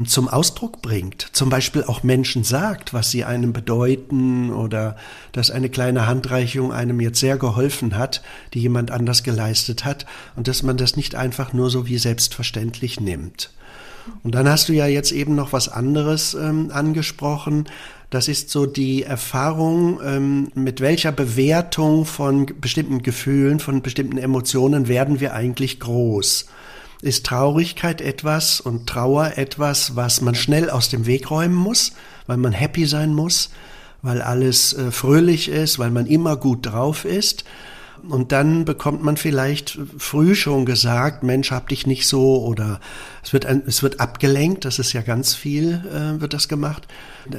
zum 0.03 0.27
Ausdruck 0.27 0.81
bringt. 0.81 1.29
Zum 1.31 1.49
Beispiel 1.49 1.83
auch 1.83 2.03
Menschen 2.03 2.43
sagt, 2.43 2.93
was 2.93 3.11
sie 3.11 3.23
einem 3.23 3.53
bedeuten 3.53 4.51
oder 4.51 4.97
dass 5.31 5.51
eine 5.51 5.69
kleine 5.69 6.05
Handreichung 6.05 6.73
einem 6.73 6.99
jetzt 6.99 7.19
sehr 7.19 7.37
geholfen 7.37 7.97
hat, 7.97 8.21
die 8.53 8.59
jemand 8.59 8.91
anders 8.91 9.23
geleistet 9.23 9.85
hat 9.85 10.05
und 10.35 10.49
dass 10.49 10.63
man 10.63 10.75
das 10.75 10.97
nicht 10.97 11.15
einfach 11.15 11.53
nur 11.53 11.69
so 11.69 11.87
wie 11.87 11.97
selbstverständlich 11.97 12.99
nimmt. 12.99 13.51
Und 14.23 14.35
dann 14.35 14.47
hast 14.49 14.69
du 14.69 14.73
ja 14.73 14.85
jetzt 14.85 15.11
eben 15.11 15.33
noch 15.35 15.53
was 15.53 15.69
anderes 15.69 16.33
ähm, 16.35 16.69
angesprochen. 16.71 17.65
Das 18.09 18.27
ist 18.27 18.49
so 18.49 18.65
die 18.65 19.03
Erfahrung, 19.03 19.99
ähm, 20.03 20.51
mit 20.53 20.79
welcher 20.79 21.11
Bewertung 21.11 22.05
von 22.05 22.45
bestimmten 22.59 23.01
Gefühlen, 23.01 23.59
von 23.59 23.81
bestimmten 23.81 24.17
Emotionen 24.17 24.87
werden 24.87 25.19
wir 25.19 25.33
eigentlich 25.33 25.79
groß. 25.79 26.45
Ist 27.05 27.27
Traurigkeit 27.27 28.01
etwas 28.01 28.59
und 28.59 28.87
Trauer 28.89 29.33
etwas, 29.35 29.95
was 29.95 30.21
man 30.21 30.33
schnell 30.33 30.71
aus 30.71 30.89
dem 30.89 31.05
Weg 31.05 31.29
räumen 31.29 31.53
muss, 31.53 31.91
weil 32.25 32.37
man 32.37 32.51
happy 32.51 32.87
sein 32.87 33.13
muss, 33.13 33.51
weil 34.01 34.23
alles 34.23 34.73
äh, 34.73 34.89
fröhlich 34.89 35.47
ist, 35.47 35.77
weil 35.77 35.91
man 35.91 36.07
immer 36.07 36.35
gut 36.35 36.65
drauf 36.65 37.05
ist? 37.05 37.45
Und 38.09 38.31
dann 38.31 38.65
bekommt 38.65 39.03
man 39.03 39.17
vielleicht 39.17 39.79
früh 39.97 40.35
schon 40.35 40.65
gesagt, 40.65 41.23
Mensch, 41.23 41.51
hab 41.51 41.69
dich 41.69 41.87
nicht 41.87 42.07
so 42.07 42.43
oder 42.43 42.79
es 43.23 43.33
wird, 43.33 43.45
ein, 43.45 43.63
es 43.65 43.83
wird 43.83 43.99
abgelenkt, 43.99 44.65
das 44.65 44.79
ist 44.79 44.93
ja 44.93 45.01
ganz 45.01 45.33
viel, 45.33 45.81
äh, 45.91 46.21
wird 46.21 46.33
das 46.33 46.47
gemacht, 46.47 46.87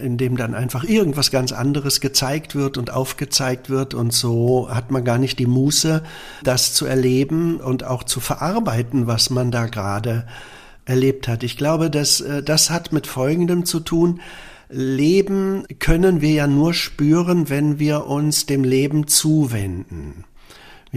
indem 0.03 0.37
dann 0.37 0.55
einfach 0.55 0.85
irgendwas 0.85 1.31
ganz 1.31 1.53
anderes 1.53 2.01
gezeigt 2.01 2.55
wird 2.55 2.79
und 2.79 2.93
aufgezeigt 2.93 3.71
wird 3.71 3.95
und 3.95 4.13
so 4.13 4.69
hat 4.71 4.91
man 4.91 5.05
gar 5.05 5.19
nicht 5.19 5.39
die 5.39 5.47
Muße, 5.47 6.03
das 6.43 6.75
zu 6.75 6.87
erleben 6.87 7.57
und 7.57 7.85
auch 7.85 8.03
zu 8.03 8.21
verarbeiten, 8.21 9.07
was 9.07 9.31
man 9.31 9.51
da 9.51 9.67
gerade 9.67 10.27
erlebt 10.85 11.29
hat. 11.29 11.43
Ich 11.43 11.57
glaube, 11.57 11.91
dass 11.91 12.21
äh, 12.21 12.43
das 12.43 12.71
hat 12.71 12.93
mit 12.93 13.07
Folgendem 13.07 13.65
zu 13.65 13.81
tun, 13.81 14.21
Leben 14.69 15.65
können 15.79 16.21
wir 16.21 16.33
ja 16.33 16.47
nur 16.47 16.75
spüren, 16.75 17.49
wenn 17.49 17.79
wir 17.79 18.07
uns 18.07 18.47
dem 18.47 18.65
Leben 18.65 19.07
zuwenden. 19.07 20.25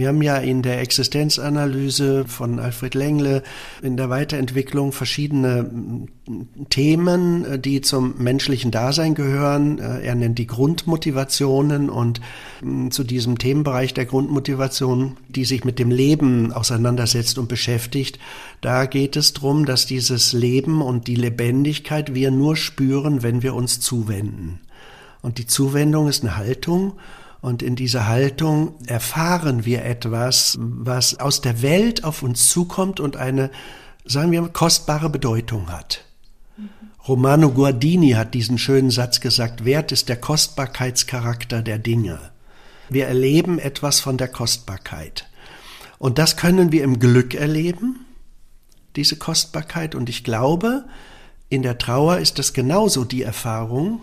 Wir 0.00 0.08
haben 0.08 0.22
ja 0.22 0.38
in 0.38 0.62
der 0.62 0.80
Existenzanalyse 0.80 2.24
von 2.26 2.58
Alfred 2.58 2.94
Lengle 2.94 3.42
in 3.82 3.98
der 3.98 4.08
Weiterentwicklung 4.08 4.92
verschiedene 4.92 5.64
mm, 5.64 6.08
Themen, 6.70 7.60
die 7.60 7.82
zum 7.82 8.14
menschlichen 8.16 8.70
Dasein 8.70 9.14
gehören. 9.14 9.78
Äh, 9.78 10.00
er 10.00 10.14
nennt 10.14 10.38
die 10.38 10.46
Grundmotivationen 10.46 11.90
und 11.90 12.22
mm, 12.62 12.88
zu 12.88 13.04
diesem 13.04 13.36
Themenbereich 13.36 13.92
der 13.92 14.06
Grundmotivation, 14.06 15.18
die 15.28 15.44
sich 15.44 15.64
mit 15.64 15.78
dem 15.78 15.90
Leben 15.90 16.50
auseinandersetzt 16.50 17.36
und 17.36 17.50
beschäftigt, 17.50 18.18
da 18.62 18.86
geht 18.86 19.16
es 19.16 19.34
darum, 19.34 19.66
dass 19.66 19.84
dieses 19.84 20.32
Leben 20.32 20.80
und 20.80 21.08
die 21.08 21.14
Lebendigkeit 21.14 22.14
wir 22.14 22.30
nur 22.30 22.56
spüren, 22.56 23.22
wenn 23.22 23.42
wir 23.42 23.54
uns 23.54 23.80
zuwenden. 23.80 24.60
Und 25.20 25.36
die 25.36 25.46
Zuwendung 25.46 26.08
ist 26.08 26.22
eine 26.22 26.38
Haltung 26.38 26.94
und 27.40 27.62
in 27.62 27.74
dieser 27.74 28.06
Haltung 28.06 28.74
erfahren 28.86 29.64
wir 29.64 29.84
etwas, 29.84 30.58
was 30.60 31.18
aus 31.18 31.40
der 31.40 31.62
Welt 31.62 32.04
auf 32.04 32.22
uns 32.22 32.48
zukommt 32.48 33.00
und 33.00 33.16
eine, 33.16 33.50
sagen 34.04 34.30
wir, 34.30 34.46
kostbare 34.48 35.08
Bedeutung 35.08 35.70
hat. 35.72 36.04
Romano 37.08 37.50
Guardini 37.50 38.10
hat 38.10 38.34
diesen 38.34 38.58
schönen 38.58 38.90
Satz 38.90 39.20
gesagt, 39.20 39.64
Wert 39.64 39.90
ist 39.90 40.10
der 40.10 40.16
Kostbarkeitscharakter 40.16 41.62
der 41.62 41.78
Dinge. 41.78 42.18
Wir 42.90 43.06
erleben 43.06 43.58
etwas 43.58 44.00
von 44.00 44.18
der 44.18 44.28
Kostbarkeit. 44.28 45.26
Und 45.98 46.18
das 46.18 46.36
können 46.36 46.72
wir 46.72 46.84
im 46.84 46.98
Glück 46.98 47.34
erleben, 47.34 48.04
diese 48.96 49.16
Kostbarkeit. 49.16 49.94
Und 49.94 50.08
ich 50.08 50.24
glaube, 50.24 50.84
in 51.48 51.62
der 51.62 51.78
Trauer 51.78 52.18
ist 52.18 52.38
das 52.38 52.52
genauso 52.52 53.04
die 53.04 53.22
Erfahrung, 53.22 54.00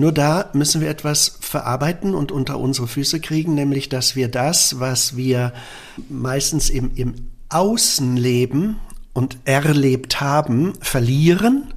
nur 0.00 0.12
da 0.12 0.50
müssen 0.54 0.80
wir 0.80 0.88
etwas 0.88 1.38
verarbeiten 1.40 2.14
und 2.14 2.32
unter 2.32 2.58
unsere 2.58 2.88
Füße 2.88 3.20
kriegen, 3.20 3.54
nämlich 3.54 3.88
dass 3.88 4.16
wir 4.16 4.28
das, 4.28 4.80
was 4.80 5.16
wir 5.16 5.52
meistens 6.08 6.70
im, 6.70 6.90
im 6.96 7.14
Außen 7.50 8.16
leben 8.16 8.78
und 9.12 9.38
erlebt 9.44 10.20
haben, 10.20 10.72
verlieren. 10.80 11.74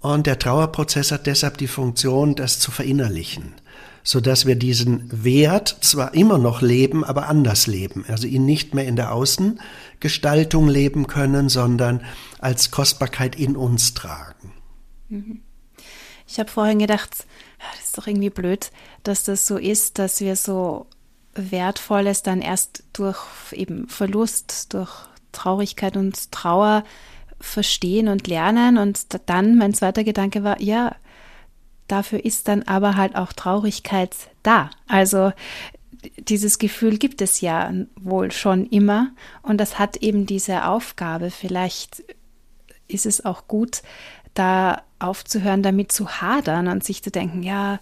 Und 0.00 0.26
der 0.26 0.38
Trauerprozess 0.38 1.12
hat 1.12 1.26
deshalb 1.26 1.58
die 1.58 1.66
Funktion, 1.66 2.34
das 2.34 2.58
zu 2.58 2.70
verinnerlichen, 2.70 3.54
so 4.02 4.20
dass 4.20 4.46
wir 4.46 4.56
diesen 4.56 5.08
Wert 5.24 5.78
zwar 5.80 6.14
immer 6.14 6.38
noch 6.38 6.62
leben, 6.62 7.04
aber 7.04 7.28
anders 7.28 7.66
leben. 7.66 8.04
Also 8.08 8.26
ihn 8.26 8.44
nicht 8.44 8.74
mehr 8.74 8.86
in 8.86 8.96
der 8.96 9.12
Außengestaltung 9.12 10.68
leben 10.68 11.06
können, 11.06 11.48
sondern 11.48 12.02
als 12.38 12.70
Kostbarkeit 12.70 13.36
in 13.36 13.56
uns 13.56 13.94
tragen. 13.94 14.52
Mhm. 15.08 15.40
Ich 16.30 16.38
habe 16.38 16.48
vorhin 16.48 16.78
gedacht, 16.78 17.26
ist 17.90 17.98
doch 17.98 18.06
irgendwie 18.06 18.30
blöd, 18.30 18.70
dass 19.02 19.24
das 19.24 19.48
so 19.48 19.56
ist, 19.56 19.98
dass 19.98 20.20
wir 20.20 20.36
so 20.36 20.86
Wertvolles 21.34 22.22
dann 22.22 22.40
erst 22.40 22.84
durch 22.92 23.18
eben 23.50 23.88
Verlust, 23.88 24.72
durch 24.74 24.90
Traurigkeit 25.32 25.96
und 25.96 26.30
Trauer 26.30 26.84
verstehen 27.40 28.06
und 28.06 28.28
lernen. 28.28 28.78
Und 28.78 29.06
dann 29.26 29.56
mein 29.56 29.74
zweiter 29.74 30.04
Gedanke 30.04 30.44
war, 30.44 30.60
ja, 30.60 30.94
dafür 31.88 32.24
ist 32.24 32.46
dann 32.46 32.62
aber 32.62 32.94
halt 32.94 33.16
auch 33.16 33.32
Traurigkeit 33.32 34.14
da. 34.44 34.70
Also 34.86 35.32
dieses 36.16 36.60
Gefühl 36.60 36.96
gibt 36.96 37.20
es 37.22 37.40
ja 37.40 37.72
wohl 37.96 38.30
schon 38.30 38.66
immer 38.66 39.10
und 39.42 39.58
das 39.58 39.80
hat 39.80 39.96
eben 39.96 40.26
diese 40.26 40.66
Aufgabe. 40.66 41.30
Vielleicht 41.32 42.04
ist 42.86 43.06
es 43.06 43.24
auch 43.24 43.48
gut, 43.48 43.82
da 44.40 44.82
aufzuhören, 44.98 45.62
damit 45.62 45.92
zu 45.92 46.08
hadern 46.08 46.68
und 46.68 46.82
sich 46.82 47.02
zu 47.02 47.10
denken, 47.10 47.42
ja, 47.42 47.78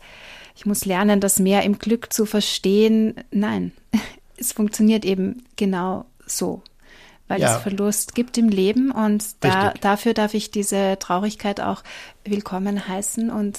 ich 0.57 0.67
muss 0.67 0.85
lernen, 0.85 1.21
das 1.21 1.39
mehr 1.39 1.63
im 1.63 1.79
Glück 1.79 2.13
zu 2.13 2.27
verstehen. 2.27 3.15
Nein, 3.31 3.71
es 4.37 4.53
funktioniert 4.53 5.05
eben 5.05 5.45
genau 5.55 6.05
so, 6.27 6.63
weil 7.29 7.41
ja. 7.41 7.55
es 7.55 7.63
Verlust 7.63 8.17
gibt 8.17 8.37
im 8.39 8.49
Leben 8.49 8.91
und 8.91 9.25
da, 9.41 9.73
dafür 9.81 10.15
darf 10.15 10.35
ich 10.35 10.51
diese 10.51 10.99
Traurigkeit 10.99 11.61
auch 11.61 11.85
willkommen 12.25 12.89
heißen 12.89 13.31
und 13.31 13.57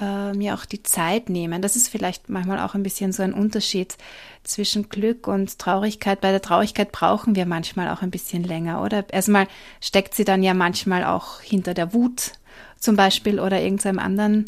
äh, 0.00 0.32
mir 0.32 0.54
auch 0.54 0.64
die 0.64 0.82
Zeit 0.82 1.28
nehmen. 1.28 1.62
Das 1.62 1.76
ist 1.76 1.88
vielleicht 1.88 2.28
manchmal 2.28 2.60
auch 2.60 2.74
ein 2.74 2.82
bisschen 2.82 3.12
so 3.12 3.22
ein 3.22 3.32
Unterschied 3.32 3.96
zwischen 4.42 4.88
Glück 4.88 5.26
und 5.26 5.58
Traurigkeit. 5.58 6.20
Bei 6.20 6.30
der 6.30 6.42
Traurigkeit 6.42 6.92
brauchen 6.92 7.36
wir 7.36 7.46
manchmal 7.46 7.88
auch 7.90 8.02
ein 8.02 8.10
bisschen 8.10 8.44
länger, 8.44 8.82
oder? 8.82 9.04
Erstmal 9.12 9.46
steckt 9.80 10.14
sie 10.14 10.24
dann 10.24 10.42
ja 10.42 10.54
manchmal 10.54 11.04
auch 11.04 11.40
hinter 11.40 11.74
der 11.74 11.92
Wut 11.92 12.32
zum 12.78 12.96
Beispiel 12.96 13.40
oder 13.40 13.60
irgendeinem 13.60 13.98
anderen 13.98 14.44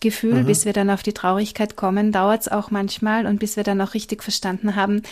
Gefühl, 0.00 0.42
mhm. 0.42 0.46
bis 0.46 0.64
wir 0.64 0.72
dann 0.72 0.90
auf 0.90 1.02
die 1.02 1.14
Traurigkeit 1.14 1.76
kommen, 1.76 2.12
dauert 2.12 2.42
es 2.42 2.48
auch 2.48 2.70
manchmal 2.70 3.26
und 3.26 3.38
bis 3.38 3.56
wir 3.56 3.64
dann 3.64 3.80
auch 3.80 3.94
richtig 3.94 4.22
verstanden 4.22 4.76
haben, 4.76 5.02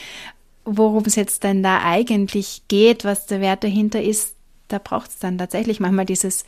worum 0.64 1.04
es 1.04 1.14
jetzt 1.14 1.44
denn 1.44 1.62
da 1.62 1.82
eigentlich 1.82 2.62
geht, 2.68 3.04
was 3.04 3.26
der 3.26 3.40
Wert 3.40 3.64
dahinter 3.64 4.02
ist, 4.02 4.34
da 4.68 4.78
braucht 4.78 5.10
es 5.10 5.18
dann 5.18 5.38
tatsächlich 5.38 5.80
manchmal 5.80 6.06
dieses 6.06 6.44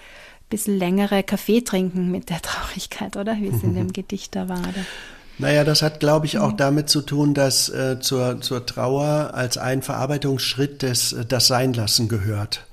bisschen 0.48 0.78
längere 0.78 1.22
Kaffee 1.22 1.62
trinken 1.62 2.10
mit 2.10 2.30
der 2.30 2.40
Traurigkeit, 2.42 3.16
oder? 3.16 3.36
Wie 3.36 3.48
es 3.48 3.62
in 3.62 3.74
dem 3.74 3.92
Gedicht 3.92 4.34
da 4.36 4.48
war. 4.48 4.60
Oder? 4.60 4.84
Naja, 5.38 5.64
das 5.64 5.82
hat, 5.82 6.00
glaube 6.00 6.26
ich, 6.26 6.38
auch 6.38 6.52
mhm. 6.52 6.56
damit 6.56 6.88
zu 6.88 7.02
tun, 7.02 7.34
dass 7.34 7.68
äh, 7.68 8.00
zur, 8.00 8.40
zur 8.40 8.64
Trauer 8.64 9.32
als 9.34 9.58
ein 9.58 9.82
Verarbeitungsschritt 9.82 10.82
des, 10.82 11.12
äh, 11.12 11.26
das 11.26 11.46
Seinlassen 11.46 12.08
gehört. 12.08 12.66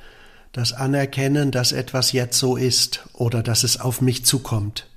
Das 0.54 0.72
Anerkennen, 0.72 1.52
dass 1.52 1.72
etwas 1.72 2.12
jetzt 2.12 2.38
so 2.38 2.56
ist 2.56 3.06
oder 3.14 3.42
dass 3.42 3.64
es 3.64 3.82
auf 3.82 4.02
mich 4.02 4.24
zukommt. 4.24 4.88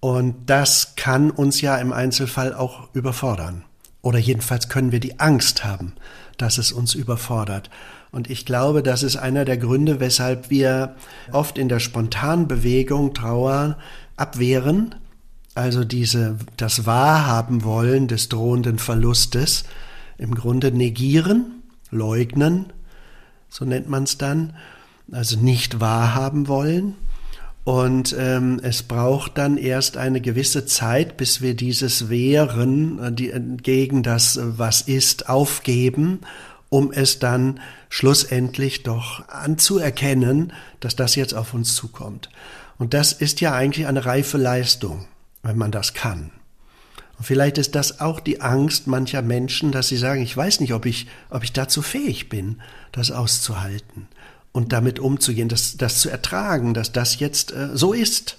Und 0.00 0.34
das 0.46 0.94
kann 0.96 1.30
uns 1.30 1.60
ja 1.60 1.76
im 1.76 1.92
Einzelfall 1.92 2.54
auch 2.54 2.88
überfordern. 2.94 3.64
Oder 4.02 4.18
jedenfalls 4.18 4.70
können 4.70 4.92
wir 4.92 5.00
die 5.00 5.20
Angst 5.20 5.62
haben, 5.62 5.92
dass 6.38 6.56
es 6.56 6.72
uns 6.72 6.94
überfordert. 6.94 7.68
Und 8.12 8.28
ich 8.28 8.44
glaube, 8.44 8.82
das 8.82 9.02
ist 9.02 9.16
einer 9.16 9.44
der 9.44 9.56
Gründe, 9.56 10.00
weshalb 10.00 10.50
wir 10.50 10.96
oft 11.32 11.58
in 11.58 11.68
der 11.68 11.78
Spontanbewegung 11.78 13.14
Trauer 13.14 13.78
abwehren, 14.16 14.94
also 15.54 15.84
diese, 15.84 16.38
das 16.56 16.86
Wahrhaben 16.86 17.64
wollen 17.64 18.08
des 18.08 18.28
drohenden 18.28 18.78
Verlustes, 18.78 19.64
im 20.18 20.34
Grunde 20.34 20.72
negieren, 20.72 21.62
leugnen, 21.90 22.72
so 23.48 23.64
nennt 23.64 23.88
man 23.88 24.04
es 24.04 24.18
dann, 24.18 24.54
also 25.10 25.38
nicht 25.38 25.80
wahrhaben 25.80 26.48
wollen. 26.48 26.94
Und 27.64 28.16
ähm, 28.18 28.58
es 28.62 28.82
braucht 28.82 29.36
dann 29.36 29.56
erst 29.56 29.96
eine 29.96 30.20
gewisse 30.20 30.64
Zeit, 30.64 31.16
bis 31.16 31.42
wir 31.42 31.54
dieses 31.54 32.08
Wehren 32.08 32.98
äh, 32.98 33.12
die, 33.12 33.30
äh, 33.30 33.40
gegen 33.62 34.02
das, 34.02 34.36
äh, 34.36 34.58
was 34.58 34.80
ist, 34.80 35.28
aufgeben, 35.28 36.20
um 36.70 36.92
es 36.92 37.18
dann 37.18 37.60
schlussendlich 37.90 38.84
doch 38.84 39.28
anzuerkennen, 39.28 40.52
dass 40.78 40.96
das 40.96 41.16
jetzt 41.16 41.34
auf 41.34 41.52
uns 41.52 41.74
zukommt. 41.74 42.30
Und 42.78 42.94
das 42.94 43.12
ist 43.12 43.42
ja 43.42 43.52
eigentlich 43.54 43.86
eine 43.86 44.06
reife 44.06 44.38
Leistung, 44.38 45.06
wenn 45.42 45.58
man 45.58 45.72
das 45.72 45.92
kann. 45.92 46.30
Und 47.18 47.24
vielleicht 47.24 47.58
ist 47.58 47.74
das 47.74 48.00
auch 48.00 48.20
die 48.20 48.40
Angst 48.40 48.86
mancher 48.86 49.20
Menschen, 49.20 49.72
dass 49.72 49.88
sie 49.88 49.98
sagen, 49.98 50.22
ich 50.22 50.34
weiß 50.34 50.60
nicht, 50.60 50.72
ob 50.72 50.86
ich, 50.86 51.06
ob 51.28 51.44
ich 51.44 51.52
dazu 51.52 51.82
fähig 51.82 52.30
bin, 52.30 52.62
das 52.92 53.10
auszuhalten 53.10 54.08
und 54.52 54.72
damit 54.72 54.98
umzugehen, 54.98 55.50
das, 55.50 55.76
das 55.76 56.00
zu 56.00 56.08
ertragen, 56.08 56.72
dass 56.72 56.92
das 56.92 57.18
jetzt 57.18 57.52
äh, 57.52 57.68
so 57.74 57.92
ist 57.92 58.38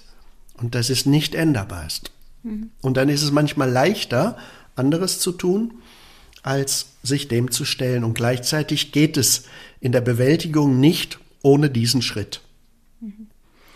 und 0.56 0.74
dass 0.74 0.90
es 0.90 1.06
nicht 1.06 1.34
änderbar 1.34 1.86
ist. 1.86 2.10
Mhm. 2.42 2.70
Und 2.80 2.96
dann 2.96 3.08
ist 3.08 3.22
es 3.22 3.30
manchmal 3.30 3.70
leichter, 3.70 4.36
anderes 4.74 5.20
zu 5.20 5.32
tun, 5.32 5.74
als 6.42 6.86
sich 7.02 7.28
dem 7.28 7.50
zu 7.50 7.64
stellen. 7.64 8.04
Und 8.04 8.14
gleichzeitig 8.14 8.92
geht 8.92 9.16
es 9.16 9.44
in 9.80 9.92
der 9.92 10.00
Bewältigung 10.00 10.80
nicht 10.80 11.18
ohne 11.42 11.70
diesen 11.70 12.02
Schritt. 12.02 12.40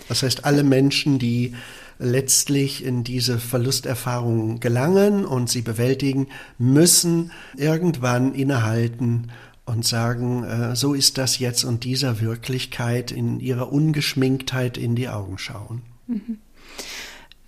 Das 0.08 0.22
heißt, 0.22 0.44
alle 0.44 0.62
Menschen, 0.62 1.18
die 1.18 1.54
letztlich 1.98 2.84
in 2.84 3.04
diese 3.04 3.38
Verlusterfahrung 3.38 4.60
gelangen 4.60 5.24
und 5.24 5.48
sie 5.48 5.62
bewältigen, 5.62 6.28
müssen 6.58 7.32
irgendwann 7.56 8.34
innehalten 8.34 9.32
und 9.64 9.84
sagen, 9.84 10.44
äh, 10.44 10.76
so 10.76 10.94
ist 10.94 11.18
das 11.18 11.38
jetzt 11.38 11.64
und 11.64 11.84
dieser 11.84 12.20
Wirklichkeit 12.20 13.10
in 13.10 13.40
ihrer 13.40 13.72
Ungeschminktheit 13.72 14.78
in 14.78 14.94
die 14.94 15.08
Augen 15.08 15.38
schauen. 15.38 15.82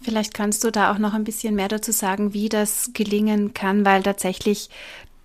Vielleicht 0.01 0.35
kannst 0.35 0.65
du 0.65 0.71
da 0.71 0.93
auch 0.93 0.99
noch 0.99 1.15
ein 1.15 1.25
bisschen 1.25 1.55
mehr 1.55 1.69
dazu 1.69 1.93
sagen, 1.93 2.33
wie 2.33 2.49
das 2.49 2.91
gelingen 2.93 3.55
kann, 3.55 3.85
weil 3.85 4.03
tatsächlich, 4.03 4.71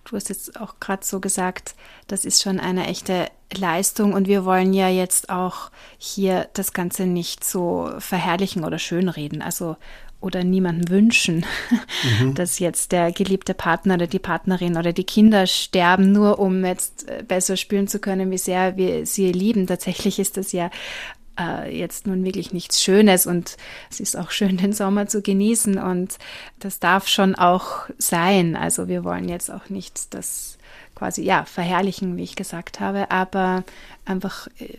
du 0.04 0.16
hast 0.16 0.28
jetzt 0.28 0.60
auch 0.60 0.80
gerade 0.80 1.04
so 1.04 1.20
gesagt, 1.20 1.74
das 2.06 2.24
ist 2.24 2.42
schon 2.42 2.60
eine 2.60 2.86
echte 2.86 3.28
Leistung 3.52 4.12
und 4.12 4.28
wir 4.28 4.44
wollen 4.44 4.72
ja 4.72 4.88
jetzt 4.88 5.30
auch 5.30 5.70
hier 5.98 6.48
das 6.54 6.72
Ganze 6.72 7.06
nicht 7.06 7.44
so 7.44 7.90
verherrlichen 7.98 8.64
oder 8.64 8.78
schönreden. 8.78 9.42
Also 9.42 9.76
oder 10.24 10.42
niemandem 10.42 10.88
wünschen, 10.88 11.44
mhm. 12.18 12.34
dass 12.34 12.58
jetzt 12.58 12.92
der 12.92 13.12
geliebte 13.12 13.52
Partner 13.52 13.94
oder 13.94 14.06
die 14.06 14.18
Partnerin 14.18 14.78
oder 14.78 14.94
die 14.94 15.04
Kinder 15.04 15.46
sterben, 15.46 16.12
nur 16.12 16.38
um 16.38 16.64
jetzt 16.64 17.06
äh, 17.08 17.22
besser 17.22 17.58
spüren 17.58 17.88
zu 17.88 17.98
können, 17.98 18.30
wie 18.30 18.38
sehr 18.38 18.78
wir 18.78 19.04
sie 19.04 19.30
lieben. 19.32 19.66
Tatsächlich 19.66 20.18
ist 20.18 20.38
das 20.38 20.52
ja 20.52 20.70
äh, 21.38 21.76
jetzt 21.76 22.06
nun 22.06 22.24
wirklich 22.24 22.52
nichts 22.52 22.82
Schönes 22.82 23.26
und 23.26 23.56
es 23.90 24.00
ist 24.00 24.16
auch 24.16 24.30
schön, 24.30 24.56
den 24.58 24.72
Sommer 24.72 25.06
zu 25.06 25.22
genießen 25.22 25.78
und 25.78 26.18
das 26.58 26.78
darf 26.78 27.08
schon 27.08 27.34
auch 27.34 27.88
sein. 27.98 28.56
Also 28.56 28.88
wir 28.88 29.04
wollen 29.04 29.28
jetzt 29.28 29.50
auch 29.50 29.68
nicht 29.68 30.14
das 30.14 30.58
quasi, 30.94 31.22
ja, 31.22 31.44
verherrlichen, 31.44 32.16
wie 32.16 32.22
ich 32.22 32.36
gesagt 32.36 32.80
habe, 32.80 33.10
aber 33.10 33.64
einfach 34.04 34.46
äh, 34.58 34.76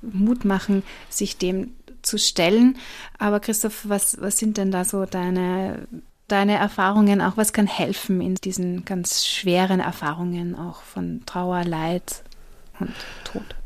Mut 0.00 0.44
machen, 0.44 0.82
sich 1.08 1.36
dem 1.36 1.72
zu 2.02 2.18
stellen. 2.18 2.78
Aber 3.18 3.40
Christoph, 3.40 3.88
was, 3.88 4.20
was 4.20 4.38
sind 4.38 4.56
denn 4.56 4.70
da 4.70 4.84
so 4.84 5.04
deine, 5.04 5.86
deine 6.28 6.56
Erfahrungen 6.56 7.20
auch? 7.20 7.36
Was 7.36 7.52
kann 7.52 7.66
helfen 7.66 8.20
in 8.20 8.36
diesen 8.36 8.84
ganz 8.84 9.26
schweren 9.26 9.80
Erfahrungen 9.80 10.54
auch 10.54 10.82
von 10.82 11.22
Trauer, 11.26 11.64
Leid 11.64 12.22
und 12.78 12.94
Tod? 13.24 13.59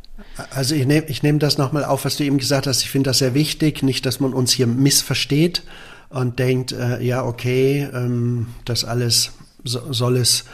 Also 0.51 0.75
ich 0.75 0.87
nehme 0.87 1.07
ich 1.07 1.23
nehm 1.23 1.39
das 1.39 1.59
nochmal 1.59 1.85
auf, 1.85 2.05
was 2.05 2.17
du 2.17 2.25
eben 2.25 2.39
gesagt 2.39 2.67
hast. 2.67 2.83
Ich 2.83 2.91
finde 2.91 3.11
das 3.11 3.19
sehr 3.19 3.35
wichtig, 3.35 3.83
nicht, 3.83 4.05
dass 4.05 4.21
man 4.21 4.35
uns 4.35 4.53
hier 4.53 4.67
missversteht 4.67 5.63
und 6.11 6.39
denkt, 6.39 6.73
äh, 6.73 7.01
ja, 7.03 7.25
okay, 7.25 7.89
ähm, 7.93 8.49
das 8.65 8.85
alles 8.85 9.33
so, 9.63 9.93
soll 9.93 10.17
es 10.17 10.45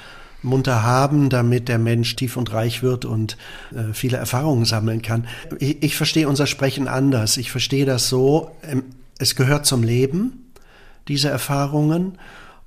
munter 0.42 0.82
haben, 0.82 1.28
damit 1.28 1.68
der 1.68 1.78
Mensch 1.78 2.16
tief 2.16 2.36
und 2.36 2.52
reich 2.52 2.82
wird 2.82 3.04
und 3.04 3.36
äh, 3.74 3.92
viele 3.92 4.16
Erfahrungen 4.16 4.64
sammeln 4.64 5.02
kann. 5.02 5.26
Ich, 5.58 5.82
ich 5.82 5.96
verstehe 5.96 6.28
unser 6.28 6.46
Sprechen 6.46 6.88
anders. 6.88 7.36
Ich 7.36 7.50
verstehe 7.50 7.84
das 7.84 8.08
so, 8.08 8.50
ähm, 8.62 8.84
es 9.18 9.36
gehört 9.36 9.66
zum 9.66 9.82
Leben, 9.82 10.52
diese 11.08 11.28
Erfahrungen, 11.28 12.18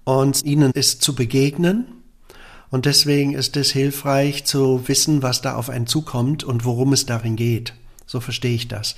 und 0.03 0.43
ihnen 0.43 0.71
ist 0.73 1.01
zu 1.01 1.15
begegnen. 1.15 1.85
Und 2.73 2.87
deswegen 2.87 3.35
ist 3.35 3.55
es 3.55 3.69
hilfreich 3.69 4.45
zu 4.45 4.87
wissen, 4.87 5.21
was 5.21 5.43
da 5.43 5.53
auf 5.53 5.69
einen 5.69 5.85
zukommt 5.85 6.43
und 6.43 6.65
worum 6.65 6.91
es 6.91 7.05
darin 7.05 7.35
geht. 7.35 7.75
So 8.07 8.19
verstehe 8.19 8.55
ich 8.55 8.67
das. 8.67 8.95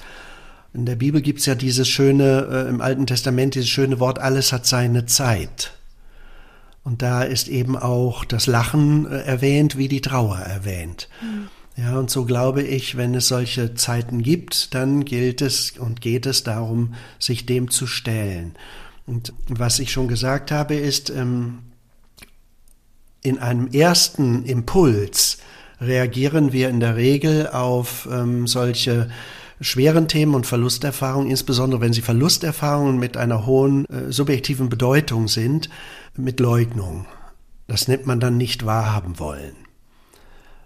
In 0.73 0.85
der 0.85 0.95
Bibel 0.95 1.19
gibt 1.21 1.41
es 1.41 1.45
ja 1.45 1.55
dieses 1.55 1.89
schöne, 1.89 2.47
äh, 2.49 2.69
im 2.69 2.79
Alten 2.79 3.05
Testament 3.05 3.53
dieses 3.53 3.67
schöne 3.67 3.99
Wort, 3.99 4.17
alles 4.17 4.53
hat 4.53 4.65
seine 4.65 5.07
Zeit. 5.07 5.73
Und 6.85 7.01
da 7.01 7.23
ist 7.23 7.49
eben 7.49 7.75
auch 7.75 8.23
das 8.23 8.47
Lachen 8.47 9.11
äh, 9.11 9.23
erwähnt, 9.23 9.77
wie 9.77 9.89
die 9.89 9.99
Trauer 9.99 10.37
erwähnt. 10.37 11.09
Mhm. 11.21 11.49
Ja, 11.75 11.99
und 11.99 12.09
so 12.09 12.23
glaube 12.23 12.63
ich, 12.63 12.95
wenn 12.95 13.13
es 13.13 13.27
solche 13.27 13.75
Zeiten 13.75 14.23
gibt, 14.23 14.73
dann 14.73 15.03
gilt 15.03 15.41
es 15.41 15.71
und 15.71 15.99
geht 15.99 16.27
es 16.27 16.43
darum, 16.43 16.93
sich 17.19 17.45
dem 17.45 17.69
zu 17.69 17.87
stellen. 17.87 18.55
Und 19.05 19.33
was 19.49 19.79
ich 19.79 19.91
schon 19.91 20.07
gesagt 20.07 20.49
habe, 20.49 20.75
ist, 20.75 21.09
ähm, 21.09 21.57
in 23.25 23.39
einem 23.39 23.67
ersten 23.67 24.45
Impuls 24.45 25.39
reagieren 25.81 26.53
wir 26.53 26.69
in 26.69 26.79
der 26.79 26.95
Regel 26.95 27.47
auf 27.47 28.07
ähm, 28.11 28.47
solche 28.47 29.09
schweren 29.59 30.07
Themen 30.07 30.35
und 30.35 30.45
Verlusterfahrungen, 30.45 31.29
insbesondere 31.29 31.81
wenn 31.81 31.93
sie 31.93 32.01
Verlusterfahrungen 32.01 32.97
mit 32.97 33.17
einer 33.17 33.45
hohen 33.45 33.85
äh, 33.85 34.11
subjektiven 34.11 34.69
Bedeutung 34.69 35.27
sind, 35.27 35.69
mit 36.15 36.39
Leugnung. 36.39 37.05
Das 37.67 37.87
nennt 37.87 38.05
man 38.05 38.19
dann 38.19 38.37
nicht 38.37 38.65
wahrhaben 38.65 39.17
wollen. 39.19 39.55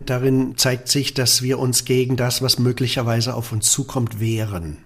Darin 0.01 0.57
zeigt 0.57 0.87
sich, 0.87 1.13
dass 1.13 1.41
wir 1.41 1.59
uns 1.59 1.85
gegen 1.85 2.15
das, 2.15 2.41
was 2.41 2.59
möglicherweise 2.59 3.35
auf 3.35 3.51
uns 3.51 3.71
zukommt, 3.71 4.19
wehren. 4.19 4.77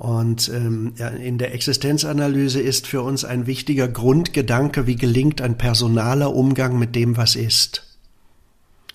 Und 0.00 0.50
ähm, 0.54 0.94
in 1.22 1.36
der 1.36 1.52
Existenzanalyse 1.52 2.58
ist 2.58 2.86
für 2.86 3.02
uns 3.02 3.26
ein 3.26 3.46
wichtiger 3.46 3.86
Grundgedanke, 3.86 4.86
wie 4.86 4.96
gelingt 4.96 5.42
ein 5.42 5.58
personaler 5.58 6.34
Umgang 6.34 6.78
mit 6.78 6.96
dem, 6.96 7.18
was 7.18 7.36
ist. 7.36 7.98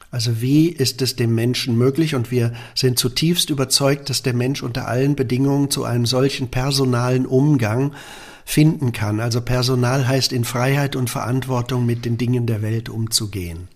Also 0.09 0.41
wie 0.41 0.67
ist 0.67 1.03
es 1.03 1.15
dem 1.15 1.35
Menschen 1.35 1.77
möglich? 1.77 2.15
Und 2.15 2.31
wir 2.31 2.53
sind 2.73 2.97
zutiefst 2.97 3.51
überzeugt, 3.51 4.09
dass 4.09 4.23
der 4.23 4.33
Mensch 4.33 4.63
unter 4.63 4.87
allen 4.87 5.15
Bedingungen 5.15 5.69
zu 5.69 5.83
einem 5.83 6.07
solchen 6.07 6.49
personalen 6.49 7.27
Umgang 7.27 7.93
finden 8.43 8.91
kann. 8.91 9.19
Also 9.19 9.41
Personal 9.41 10.07
heißt 10.07 10.33
in 10.33 10.43
Freiheit 10.43 10.95
und 10.95 11.11
Verantwortung 11.11 11.85
mit 11.85 12.05
den 12.05 12.17
Dingen 12.17 12.47
der 12.47 12.63
Welt 12.63 12.89
umzugehen. 12.89 13.67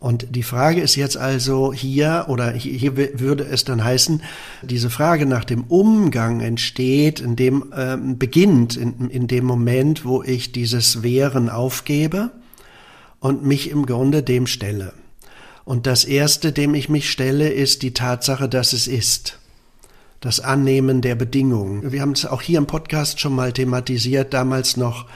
Und 0.00 0.34
die 0.34 0.42
Frage 0.42 0.80
ist 0.80 0.96
jetzt 0.96 1.18
also 1.18 1.74
hier, 1.74 2.24
oder 2.28 2.52
hier 2.52 2.96
würde 2.96 3.44
es 3.44 3.64
dann 3.64 3.84
heißen, 3.84 4.22
diese 4.62 4.88
Frage 4.88 5.26
nach 5.26 5.44
dem 5.44 5.64
Umgang 5.64 6.40
entsteht, 6.40 7.20
in 7.20 7.36
dem, 7.36 7.70
äh, 7.76 7.98
beginnt 7.98 8.78
in, 8.78 9.10
in 9.10 9.26
dem 9.26 9.44
Moment, 9.44 10.06
wo 10.06 10.22
ich 10.22 10.52
dieses 10.52 11.02
Wehren 11.02 11.50
aufgebe 11.50 12.30
und 13.20 13.44
mich 13.44 13.70
im 13.70 13.84
Grunde 13.84 14.22
dem 14.22 14.46
stelle. 14.46 14.94
Und 15.66 15.86
das 15.86 16.06
erste, 16.06 16.52
dem 16.52 16.74
ich 16.74 16.88
mich 16.88 17.10
stelle, 17.10 17.50
ist 17.50 17.82
die 17.82 17.92
Tatsache, 17.92 18.48
dass 18.48 18.72
es 18.72 18.88
ist 18.88 19.38
das 20.20 20.40
Annehmen 20.40 21.00
der 21.00 21.14
Bedingungen. 21.14 21.92
Wir 21.92 22.02
haben 22.02 22.12
es 22.12 22.26
auch 22.26 22.42
hier 22.42 22.58
im 22.58 22.66
Podcast 22.66 23.20
schon 23.20 23.34
mal 23.34 23.52
thematisiert, 23.52 24.34
damals 24.34 24.76
noch 24.76 25.06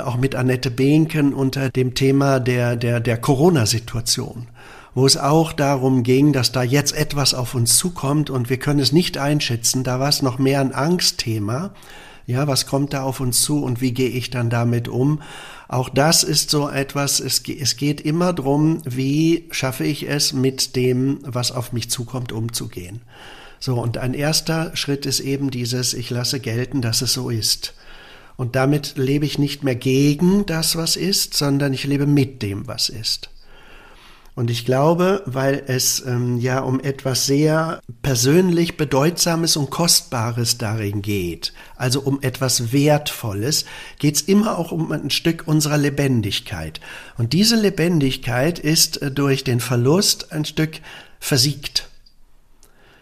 auch 0.00 0.16
mit 0.16 0.34
Annette 0.34 0.70
Behnken 0.70 1.34
unter 1.34 1.70
dem 1.70 1.94
Thema 1.94 2.40
der, 2.40 2.76
der, 2.76 3.00
der 3.00 3.18
Corona-Situation, 3.18 4.48
wo 4.94 5.06
es 5.06 5.16
auch 5.16 5.52
darum 5.52 6.02
ging, 6.02 6.32
dass 6.32 6.52
da 6.52 6.62
jetzt 6.62 6.96
etwas 6.96 7.34
auf 7.34 7.54
uns 7.54 7.76
zukommt 7.76 8.30
und 8.30 8.50
wir 8.50 8.58
können 8.58 8.80
es 8.80 8.92
nicht 8.92 9.18
einschätzen. 9.18 9.84
Da 9.84 10.00
war 10.00 10.08
es 10.08 10.22
noch 10.22 10.38
mehr 10.38 10.60
ein 10.60 10.72
Angstthema. 10.72 11.74
Ja, 12.26 12.46
was 12.46 12.66
kommt 12.66 12.92
da 12.92 13.02
auf 13.02 13.20
uns 13.20 13.42
zu 13.42 13.62
und 13.62 13.80
wie 13.80 13.92
gehe 13.92 14.08
ich 14.08 14.30
dann 14.30 14.48
damit 14.48 14.88
um? 14.88 15.20
Auch 15.68 15.88
das 15.88 16.22
ist 16.22 16.50
so 16.50 16.68
etwas, 16.68 17.18
es, 17.18 17.42
es 17.46 17.76
geht 17.76 18.00
immer 18.00 18.32
drum, 18.32 18.78
wie 18.84 19.48
schaffe 19.50 19.84
ich 19.84 20.08
es, 20.08 20.32
mit 20.32 20.76
dem, 20.76 21.18
was 21.24 21.50
auf 21.50 21.72
mich 21.72 21.90
zukommt, 21.90 22.30
umzugehen. 22.30 23.00
So, 23.58 23.80
und 23.80 23.98
ein 23.98 24.14
erster 24.14 24.76
Schritt 24.76 25.06
ist 25.06 25.20
eben 25.20 25.50
dieses, 25.50 25.94
ich 25.94 26.10
lasse 26.10 26.40
gelten, 26.40 26.82
dass 26.82 27.00
es 27.00 27.12
so 27.12 27.30
ist. 27.30 27.74
Und 28.42 28.56
damit 28.56 28.94
lebe 28.96 29.24
ich 29.24 29.38
nicht 29.38 29.62
mehr 29.62 29.76
gegen 29.76 30.46
das, 30.46 30.74
was 30.74 30.96
ist, 30.96 31.32
sondern 31.34 31.72
ich 31.72 31.84
lebe 31.84 32.08
mit 32.08 32.42
dem, 32.42 32.66
was 32.66 32.88
ist. 32.88 33.30
Und 34.34 34.50
ich 34.50 34.64
glaube, 34.64 35.22
weil 35.26 35.62
es 35.68 36.04
ähm, 36.04 36.38
ja 36.38 36.58
um 36.58 36.80
etwas 36.80 37.24
sehr 37.24 37.80
persönlich 38.02 38.76
Bedeutsames 38.76 39.56
und 39.56 39.70
Kostbares 39.70 40.58
darin 40.58 41.02
geht, 41.02 41.52
also 41.76 42.00
um 42.00 42.20
etwas 42.20 42.72
Wertvolles, 42.72 43.64
geht 44.00 44.16
es 44.16 44.22
immer 44.22 44.58
auch 44.58 44.72
um 44.72 44.90
ein 44.90 45.10
Stück 45.10 45.44
unserer 45.46 45.78
Lebendigkeit. 45.78 46.80
Und 47.18 47.34
diese 47.34 47.54
Lebendigkeit 47.54 48.58
ist 48.58 49.00
äh, 49.02 49.12
durch 49.12 49.44
den 49.44 49.60
Verlust 49.60 50.32
ein 50.32 50.44
Stück 50.44 50.80
versiegt. 51.20 51.88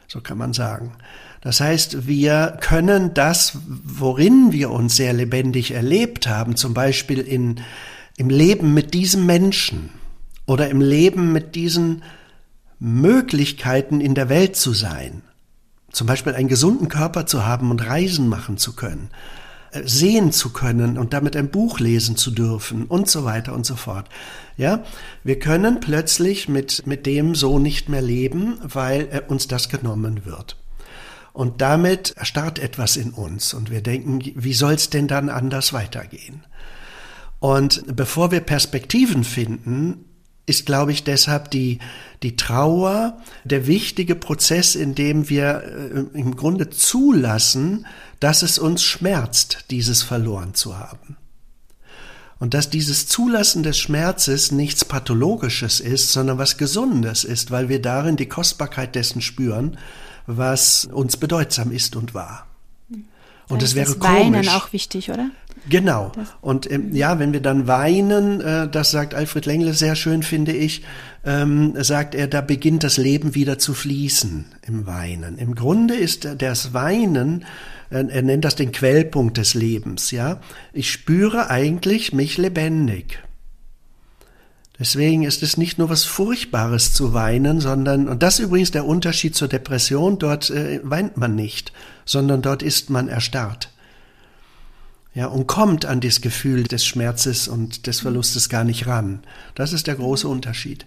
So 0.06 0.20
kann 0.20 0.36
man 0.36 0.52
sagen. 0.52 0.92
Das 1.40 1.60
heißt, 1.60 2.06
wir 2.06 2.58
können 2.60 3.14
das, 3.14 3.58
worin 3.66 4.52
wir 4.52 4.70
uns 4.70 4.96
sehr 4.96 5.12
lebendig 5.12 5.70
erlebt 5.70 6.26
haben, 6.26 6.56
zum 6.56 6.74
Beispiel 6.74 7.20
in, 7.20 7.60
im 8.16 8.28
Leben 8.28 8.74
mit 8.74 8.92
diesem 8.92 9.24
Menschen, 9.24 9.90
oder 10.50 10.68
im 10.68 10.80
Leben 10.80 11.32
mit 11.32 11.54
diesen 11.54 12.02
Möglichkeiten 12.80 14.00
in 14.00 14.16
der 14.16 14.28
Welt 14.28 14.56
zu 14.56 14.72
sein. 14.72 15.22
Zum 15.92 16.08
Beispiel 16.08 16.34
einen 16.34 16.48
gesunden 16.48 16.88
Körper 16.88 17.24
zu 17.24 17.46
haben 17.46 17.70
und 17.70 17.86
Reisen 17.86 18.26
machen 18.26 18.56
zu 18.56 18.74
können, 18.74 19.10
äh, 19.70 19.82
sehen 19.86 20.32
zu 20.32 20.52
können 20.52 20.98
und 20.98 21.12
damit 21.12 21.36
ein 21.36 21.50
Buch 21.50 21.78
lesen 21.78 22.16
zu 22.16 22.32
dürfen 22.32 22.86
und 22.86 23.08
so 23.08 23.24
weiter 23.24 23.52
und 23.54 23.64
so 23.64 23.76
fort. 23.76 24.08
Ja, 24.56 24.82
wir 25.22 25.38
können 25.38 25.78
plötzlich 25.78 26.48
mit, 26.48 26.84
mit 26.84 27.06
dem 27.06 27.36
so 27.36 27.60
nicht 27.60 27.88
mehr 27.88 28.02
leben, 28.02 28.58
weil 28.64 29.08
äh, 29.12 29.20
uns 29.28 29.46
das 29.46 29.68
genommen 29.68 30.24
wird. 30.24 30.56
Und 31.32 31.60
damit 31.60 32.12
erstarrt 32.16 32.58
etwas 32.58 32.96
in 32.96 33.10
uns 33.10 33.54
und 33.54 33.70
wir 33.70 33.82
denken, 33.82 34.20
wie 34.34 34.54
soll 34.54 34.74
es 34.74 34.90
denn 34.90 35.08
dann 35.08 35.28
anders 35.28 35.72
weitergehen? 35.72 36.44
Und 37.38 37.84
bevor 37.96 38.30
wir 38.30 38.40
Perspektiven 38.40 39.24
finden, 39.24 40.04
ist, 40.46 40.66
glaube 40.66 40.92
ich, 40.92 41.04
deshalb 41.04 41.50
die, 41.50 41.78
die 42.22 42.36
Trauer 42.36 43.18
der 43.44 43.66
wichtige 43.66 44.16
Prozess, 44.16 44.74
in 44.74 44.94
dem 44.94 45.28
wir 45.28 45.62
äh, 45.62 46.18
im 46.18 46.36
Grunde 46.36 46.68
zulassen, 46.70 47.86
dass 48.18 48.42
es 48.42 48.58
uns 48.58 48.82
schmerzt, 48.82 49.66
dieses 49.70 50.02
verloren 50.02 50.54
zu 50.54 50.78
haben. 50.78 51.16
Und 52.38 52.54
dass 52.54 52.70
dieses 52.70 53.06
Zulassen 53.06 53.62
des 53.62 53.78
Schmerzes 53.78 54.50
nichts 54.50 54.84
Pathologisches 54.84 55.78
ist, 55.78 56.10
sondern 56.10 56.38
was 56.38 56.56
Gesundes 56.56 57.22
ist, 57.22 57.50
weil 57.50 57.68
wir 57.68 57.80
darin 57.80 58.16
die 58.16 58.28
Kostbarkeit 58.28 58.94
dessen 58.94 59.20
spüren, 59.20 59.76
was 60.26 60.84
uns 60.86 61.16
bedeutsam 61.16 61.70
ist 61.70 61.96
und 61.96 62.14
war. 62.14 62.46
Und 63.48 63.62
es 63.62 63.74
wäre 63.74 63.94
das 63.94 64.00
Weinen 64.00 64.48
auch 64.48 64.72
wichtig, 64.72 65.10
oder? 65.10 65.30
Genau. 65.68 66.12
Und 66.40 66.70
ähm, 66.70 66.94
ja, 66.94 67.18
wenn 67.18 67.32
wir 67.32 67.40
dann 67.40 67.66
weinen, 67.66 68.40
äh, 68.40 68.68
das 68.68 68.90
sagt 68.90 69.14
Alfred 69.14 69.44
Lengle 69.46 69.74
sehr 69.74 69.94
schön, 69.94 70.22
finde 70.22 70.52
ich, 70.52 70.82
ähm, 71.24 71.74
sagt 71.76 72.14
er, 72.14 72.28
da 72.28 72.40
beginnt 72.40 72.82
das 72.84 72.96
Leben 72.96 73.34
wieder 73.34 73.58
zu 73.58 73.74
fließen 73.74 74.46
im 74.66 74.86
Weinen. 74.86 75.36
Im 75.36 75.54
Grunde 75.54 75.94
ist 75.94 76.28
das 76.38 76.72
Weinen, 76.72 77.44
äh, 77.90 78.04
er 78.08 78.22
nennt 78.22 78.44
das 78.44 78.54
den 78.54 78.72
Quellpunkt 78.72 79.36
des 79.36 79.54
Lebens, 79.54 80.12
ja. 80.12 80.40
Ich 80.72 80.90
spüre 80.90 81.50
eigentlich 81.50 82.12
mich 82.12 82.38
lebendig. 82.38 83.22
Deswegen 84.80 85.24
ist 85.24 85.42
es 85.42 85.58
nicht 85.58 85.78
nur 85.78 85.90
was 85.90 86.04
Furchtbares 86.04 86.94
zu 86.94 87.12
weinen, 87.12 87.60
sondern, 87.60 88.08
und 88.08 88.22
das 88.22 88.38
ist 88.38 88.46
übrigens 88.46 88.70
der 88.70 88.86
Unterschied 88.86 89.36
zur 89.36 89.46
Depression, 89.46 90.18
dort 90.18 90.48
äh, 90.48 90.80
weint 90.82 91.18
man 91.18 91.34
nicht, 91.34 91.74
sondern 92.06 92.40
dort 92.40 92.62
ist 92.62 92.88
man 92.88 93.08
erstarrt. 93.08 93.70
Ja, 95.12 95.26
und 95.26 95.46
kommt 95.46 95.84
an 95.84 96.00
das 96.00 96.22
Gefühl 96.22 96.62
des 96.62 96.86
Schmerzes 96.86 97.46
und 97.46 97.86
des 97.86 98.00
Verlustes 98.00 98.48
gar 98.48 98.64
nicht 98.64 98.86
ran. 98.86 99.20
Das 99.54 99.74
ist 99.74 99.86
der 99.86 99.96
große 99.96 100.26
Unterschied. 100.26 100.86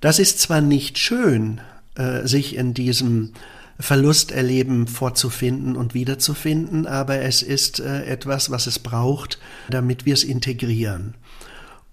Das 0.00 0.20
ist 0.20 0.38
zwar 0.38 0.60
nicht 0.60 0.96
schön, 0.96 1.60
äh, 1.96 2.28
sich 2.28 2.54
in 2.54 2.74
diesem 2.74 3.32
Verlusterleben 3.80 4.86
vorzufinden 4.86 5.74
und 5.74 5.94
wiederzufinden, 5.94 6.86
aber 6.86 7.22
es 7.22 7.42
ist 7.42 7.80
äh, 7.80 8.04
etwas, 8.04 8.50
was 8.52 8.68
es 8.68 8.78
braucht, 8.78 9.40
damit 9.68 10.06
wir 10.06 10.14
es 10.14 10.22
integrieren. 10.22 11.14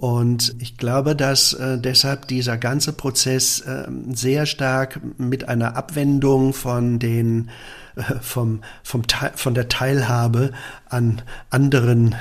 Und 0.04 0.56
ich 0.60 0.76
glaube, 0.76 1.16
dass 1.16 1.54
äh, 1.54 1.80
deshalb 1.80 2.28
dieser 2.28 2.58
ganze 2.58 2.92
Prozess 2.92 3.62
äh, 3.62 3.86
sehr 4.12 4.46
stark 4.46 5.00
mit 5.18 5.48
einer 5.48 5.78
Abwendung 5.78 6.52
von 6.52 7.00
den 7.00 7.50
äh, 7.96 8.02
vom, 8.20 8.60
vom 8.84 9.04
von 9.36 9.54
der 9.54 9.70
Teilhabe 9.70 10.52
an 10.90 11.22
anderen 11.50 12.12
äh, 12.12 12.16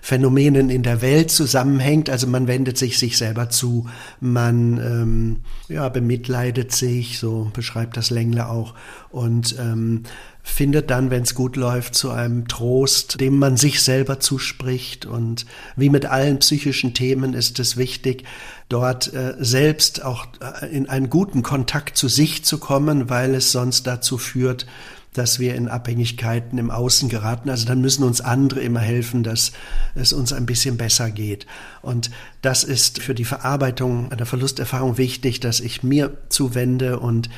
Phänomenen 0.00 0.70
in 0.70 0.82
der 0.82 1.02
Welt 1.02 1.30
zusammenhängt. 1.30 2.08
Also 2.08 2.26
man 2.26 2.46
wendet 2.46 2.78
sich 2.78 2.98
sich 2.98 3.18
selber 3.18 3.50
zu, 3.50 3.90
man 4.20 4.78
ähm, 4.78 5.36
ja, 5.68 5.90
bemitleidet 5.90 6.72
sich, 6.72 7.18
so 7.18 7.50
beschreibt 7.52 7.98
das 7.98 8.08
Längler 8.08 8.48
auch, 8.48 8.72
und 9.10 9.54
ähm, 9.58 10.04
findet 10.48 10.90
dann, 10.90 11.10
wenn 11.10 11.22
es 11.22 11.34
gut 11.34 11.56
läuft, 11.56 11.94
zu 11.94 12.10
einem 12.10 12.48
Trost, 12.48 13.20
dem 13.20 13.38
man 13.38 13.56
sich 13.56 13.82
selber 13.82 14.18
zuspricht. 14.18 15.06
Und 15.06 15.46
wie 15.76 15.90
mit 15.90 16.06
allen 16.06 16.38
psychischen 16.38 16.94
Themen 16.94 17.34
ist 17.34 17.58
es 17.58 17.76
wichtig, 17.76 18.24
dort 18.68 19.12
äh, 19.12 19.34
selbst 19.38 20.04
auch 20.04 20.26
äh, 20.40 20.66
in 20.66 20.88
einen 20.88 21.10
guten 21.10 21.42
Kontakt 21.42 21.96
zu 21.96 22.08
sich 22.08 22.44
zu 22.44 22.58
kommen, 22.58 23.08
weil 23.10 23.34
es 23.34 23.52
sonst 23.52 23.86
dazu 23.86 24.18
führt, 24.18 24.66
dass 25.14 25.38
wir 25.38 25.54
in 25.54 25.68
Abhängigkeiten 25.68 26.58
im 26.58 26.70
Außen 26.70 27.08
geraten. 27.08 27.50
Also 27.50 27.66
dann 27.66 27.80
müssen 27.80 28.04
uns 28.04 28.20
andere 28.20 28.60
immer 28.60 28.80
helfen, 28.80 29.22
dass 29.22 29.52
es 29.94 30.12
uns 30.12 30.32
ein 30.32 30.46
bisschen 30.46 30.76
besser 30.76 31.10
geht. 31.10 31.46
Und 31.82 32.10
das 32.42 32.64
ist 32.64 33.02
für 33.02 33.14
die 33.14 33.24
Verarbeitung 33.24 34.12
einer 34.12 34.26
Verlusterfahrung 34.26 34.98
wichtig, 34.98 35.40
dass 35.40 35.60
ich 35.60 35.82
mir 35.82 36.16
zuwende 36.28 37.00
und 37.00 37.28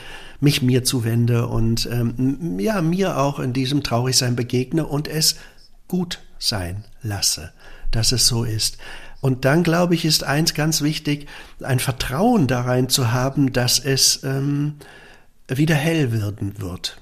mich 0.41 0.63
mir 0.63 0.85
zuwende 0.85 1.47
und 1.47 1.89
ähm, 1.91 2.59
ja, 2.59 2.81
mir 2.83 3.19
auch 3.19 3.39
in 3.39 3.53
diesem 3.53 3.83
Traurigsein 3.83 4.37
begegne 4.37 4.87
und 4.87 5.09
es 5.09 5.37
gut 5.89 6.21
sein 6.39 6.85
lasse, 7.03 7.53
dass 7.91 8.13
es 8.13 8.27
so 8.27 8.45
ist. 8.45 8.79
Und 9.21 9.45
dann, 9.45 9.63
glaube 9.63 9.95
ich, 9.95 10.05
ist 10.05 10.25
eins 10.25 10.55
ganz 10.55 10.81
wichtig, 10.81 11.27
ein 11.63 11.79
Vertrauen 11.79 12.47
darein 12.47 12.89
zu 12.89 13.13
haben, 13.13 13.53
dass 13.53 13.79
es 13.79 14.25
ähm, 14.25 14.77
wieder 15.49 15.75
hell 15.75 16.13
werden 16.13 16.61
wird 16.61 17.01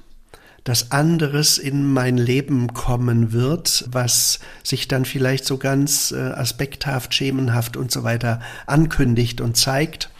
dass 0.69 0.91
anderes 0.91 1.57
in 1.57 1.91
mein 1.91 2.19
Leben 2.19 2.75
kommen 2.75 3.33
wird, 3.33 3.87
was 3.91 4.39
sich 4.63 4.87
dann 4.87 5.07
vielleicht 5.07 5.47
so 5.47 5.57
ganz 5.57 6.13
äh, 6.13 6.19
aspekthaft, 6.19 7.15
schemenhaft 7.15 7.79
und 7.79 7.91
so 7.91 8.05
weiter 8.05 8.43
ankündigt 8.67 9.41
und 9.41 9.57
zeigt. 9.57 10.11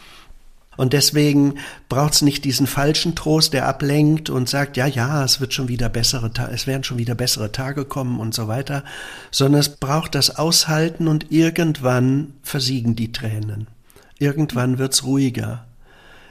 Und 0.79 0.93
deswegen 0.93 1.55
braucht 1.89 2.13
es 2.13 2.21
nicht 2.21 2.45
diesen 2.45 2.65
falschen 2.65 3.13
Trost, 3.13 3.51
der 3.51 3.67
ablenkt 3.67 4.29
und 4.29 4.47
sagt, 4.47 4.77
ja, 4.77 4.87
ja, 4.87 5.25
es 5.25 5.41
wird 5.41 5.53
schon 5.53 5.67
wieder 5.67 5.89
bessere, 5.89 6.31
es 6.53 6.67
werden 6.67 6.85
schon 6.85 6.97
wieder 6.97 7.15
bessere 7.15 7.51
Tage 7.51 7.83
kommen 7.83 8.21
und 8.21 8.33
so 8.33 8.47
weiter, 8.47 8.85
sondern 9.29 9.59
es 9.59 9.75
braucht 9.75 10.15
das 10.15 10.37
Aushalten 10.37 11.09
und 11.09 11.33
irgendwann 11.33 12.33
versiegen 12.43 12.95
die 12.95 13.11
Tränen. 13.11 13.67
Irgendwann 14.19 14.77
wird's 14.77 15.03
ruhiger. 15.03 15.65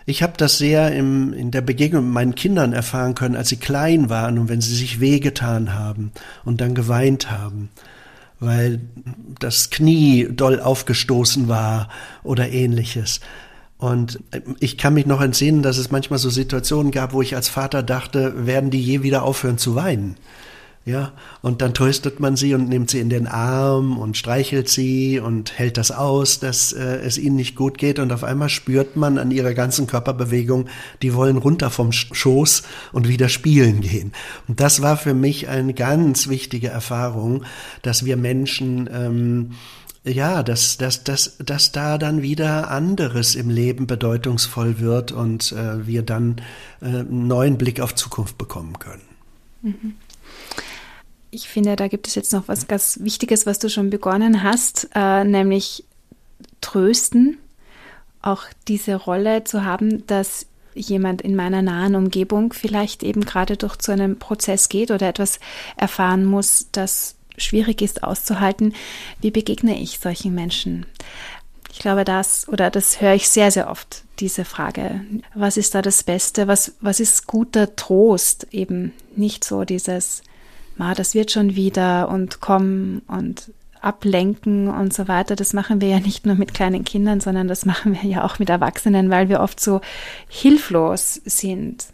Ich 0.07 0.23
habe 0.23 0.33
das 0.39 0.57
sehr 0.57 0.93
im, 0.93 1.35
in 1.35 1.51
der 1.51 1.61
Begegnung 1.61 2.07
mit 2.07 2.15
meinen 2.15 2.35
Kindern 2.35 2.73
erfahren 2.73 3.15
können, 3.15 3.37
als 3.37 3.51
sie 3.51 3.59
klein 3.59 4.09
waren 4.09 4.39
und 4.39 4.49
wenn 4.49 4.63
sie 4.63 4.75
sich 4.75 4.99
wehgetan 4.99 5.75
haben 5.75 6.11
und 6.47 6.63
dann 6.63 6.75
geweint 6.75 7.31
haben, 7.31 7.69
weil 8.41 8.81
das 9.41 9.69
Knie 9.69 10.27
doll 10.31 10.59
aufgestoßen 10.59 11.49
war 11.49 11.91
oder 12.23 12.49
ähnliches. 12.49 13.21
Und 13.79 14.19
ich 14.59 14.77
kann 14.77 14.95
mich 14.95 15.07
noch 15.07 15.21
entsinnen, 15.21 15.63
dass 15.63 15.79
es 15.79 15.93
manchmal 15.93 16.19
so 16.19 16.31
Situationen 16.31 16.91
gab, 16.91 17.13
wo 17.13 17.23
ich 17.23 17.37
als 17.37 17.49
Vater 17.49 17.85
dachte, 17.85 18.47
werden 18.47 18.71
die 18.71 18.83
je 18.83 19.03
wieder 19.03 19.23
aufhören 19.23 19.57
zu 19.57 19.77
weinen? 19.77 20.17
Ja, 20.89 21.13
und 21.43 21.61
dann 21.61 21.75
tröstet 21.75 22.19
man 22.19 22.35
sie 22.35 22.55
und 22.55 22.71
nimmt 22.71 22.89
sie 22.89 23.01
in 23.01 23.11
den 23.11 23.27
Arm 23.27 23.99
und 23.99 24.17
streichelt 24.17 24.71
sie 24.71 25.21
und 25.21 25.59
hält 25.59 25.77
das 25.77 25.91
aus, 25.91 26.41
dass 26.41 26.73
äh, 26.73 27.01
es 27.05 27.19
ihnen 27.19 27.37
nicht 27.37 27.57
gut 27.57 27.77
geht 27.77 27.99
und 27.99 28.11
auf 28.11 28.25
einmal 28.25 28.49
spürt 28.49 28.97
man 28.97 29.19
an 29.19 29.31
ihrer 29.31 29.53
ganzen 29.53 29.87
Körperbewegung, 29.87 30.65
die 31.03 31.13
wollen 31.13 31.37
runter 31.37 31.69
vom 31.69 31.93
Schoß 31.93 32.63
und 32.93 33.07
wieder 33.07 33.29
spielen 33.29 33.83
gehen. 33.83 34.13
Und 34.47 34.61
das 34.61 34.81
war 34.81 34.97
für 34.97 35.13
mich 35.13 35.49
eine 35.49 35.75
ganz 35.75 36.29
wichtige 36.29 36.69
Erfahrung, 36.69 37.45
dass 37.83 38.07
wir 38.07 38.17
Menschen 38.17 38.89
ähm, 38.91 39.51
ja, 40.09 40.43
dass, 40.43 40.79
dass, 40.79 41.05
dass, 41.05 41.37
dass 41.39 41.73
da 41.73 41.99
dann 41.99 42.23
wieder 42.23 42.71
anderes 42.71 43.35
im 43.35 43.51
Leben 43.51 43.87
bedeutungsvoll 43.87 44.79
wird 44.79 45.13
und 45.13 45.53
äh, 45.53 45.87
wir 45.87 46.03
dann 46.03 46.37
äh, 46.81 46.87
einen 46.87 47.27
neuen 47.27 47.59
Blick 47.59 47.81
auf 47.81 47.95
Zukunft 47.95 48.39
bekommen 48.39 48.79
können. 48.79 49.03
Mhm 49.63 49.95
ich 51.31 51.49
finde, 51.49 51.77
da 51.77 51.89
gibt 51.89 52.07
es 52.07 52.15
jetzt 52.15 52.33
noch 52.33 52.49
was 52.49 52.69
ganz 52.69 52.99
Wichtiges, 53.03 53.47
was 53.47 53.59
du 53.59 53.69
schon 53.69 53.91
begonnen 53.91 54.43
hast, 54.43 54.89
äh, 54.95 55.25
nämlich 55.25 55.85
trösten, 56.61 57.39
auch 58.23 58.45
diese 58.67 58.95
Rolle 58.95 59.45
zu 59.45 59.65
haben, 59.65 60.07
dass 60.07 60.47
jemand 60.75 61.23
in 61.23 61.35
meiner 61.35 61.63
nahen 61.63 61.95
Umgebung 61.95 62.53
vielleicht 62.53 63.03
eben 63.03 63.23
gerade 63.25 63.57
durch 63.57 63.77
so 63.81 63.93
einen 63.93 64.19
Prozess 64.19 64.69
geht 64.69 64.91
oder 64.91 65.09
etwas 65.09 65.41
erfahren 65.77 66.25
muss, 66.25 66.69
das 66.73 67.17
schwierig 67.39 67.83
ist 67.83 68.03
auszuhalten, 68.03 68.75
wie 69.21 69.31
begegne 69.31 69.81
ich 69.81 69.99
solchen 69.99 70.35
Menschen? 70.35 70.87
Ich 71.71 71.79
glaube, 71.79 72.05
das 72.05 72.49
oder 72.49 72.71
das 72.71 73.01
höre 73.01 73.15
ich 73.15 73.29
sehr, 73.29 73.51
sehr 73.51 73.71
oft, 73.71 74.03
diese 74.19 74.45
Frage. 74.45 75.01
Was 75.35 75.57
ist 75.57 75.75
da 75.75 75.83
das 75.83 76.03
Beste? 76.03 76.49
Was, 76.49 76.75
was 76.81 76.99
ist 76.99 77.27
guter 77.27 77.77
Trost? 77.77 78.49
Eben 78.51 78.93
nicht 79.15 79.45
so 79.45 79.65
dieses, 79.65 80.23
ma, 80.77 80.95
das 80.95 81.15
wird 81.15 81.31
schon 81.31 81.55
wieder 81.55 82.09
und 82.09 82.41
komm 82.41 83.03
und 83.07 83.53
ablenken 83.81 84.69
und 84.69 84.93
so 84.93 85.09
weiter. 85.09 85.37
Das 85.37 85.53
machen 85.53 85.81
wir 85.81 85.89
ja 85.89 86.01
nicht 86.01 86.27
nur 86.27 86.35
mit 86.35 86.55
kleinen 86.55 86.85
Kindern, 86.85 87.21
sondern 87.21 87.49
das 87.49 87.65
machen 87.65 87.95
wir 87.95 88.09
ja 88.09 88.25
auch 88.25 88.39
mit 88.39 88.51
Erwachsenen, 88.51 89.11
weil 89.11 89.29
wir 89.29 89.41
oft 89.41 89.61
so 89.61 89.81
hilflos 90.29 91.21
sind 91.25 91.87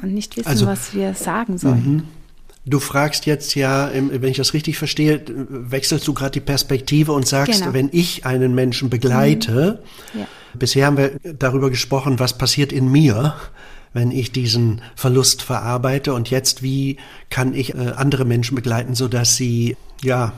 und 0.00 0.12
nicht 0.12 0.36
wissen, 0.36 0.48
also, 0.48 0.66
was 0.66 0.94
wir 0.94 1.14
sagen 1.14 1.58
sollen. 1.58 2.08
Du 2.68 2.80
fragst 2.80 3.26
jetzt 3.26 3.54
ja, 3.54 3.90
wenn 3.94 4.24
ich 4.24 4.38
das 4.38 4.52
richtig 4.52 4.76
verstehe, 4.76 5.22
wechselst 5.28 6.06
du 6.08 6.12
gerade 6.12 6.32
die 6.32 6.40
Perspektive 6.40 7.12
und 7.12 7.26
sagst, 7.26 7.60
genau. 7.60 7.72
wenn 7.72 7.88
ich 7.92 8.26
einen 8.26 8.56
Menschen 8.56 8.90
begleite, 8.90 9.84
mhm. 10.12 10.20
ja. 10.20 10.26
bisher 10.52 10.86
haben 10.86 10.96
wir 10.96 11.12
darüber 11.22 11.70
gesprochen, 11.70 12.18
was 12.18 12.36
passiert 12.36 12.72
in 12.72 12.90
mir, 12.90 13.36
wenn 13.92 14.10
ich 14.10 14.32
diesen 14.32 14.82
Verlust 14.96 15.42
verarbeite 15.42 16.12
und 16.12 16.28
jetzt, 16.28 16.64
wie 16.64 16.96
kann 17.30 17.54
ich 17.54 17.74
äh, 17.74 17.92
andere 17.96 18.24
Menschen 18.24 18.56
begleiten, 18.56 18.96
so 18.96 19.06
dass 19.06 19.36
sie, 19.36 19.76
ja, 20.02 20.32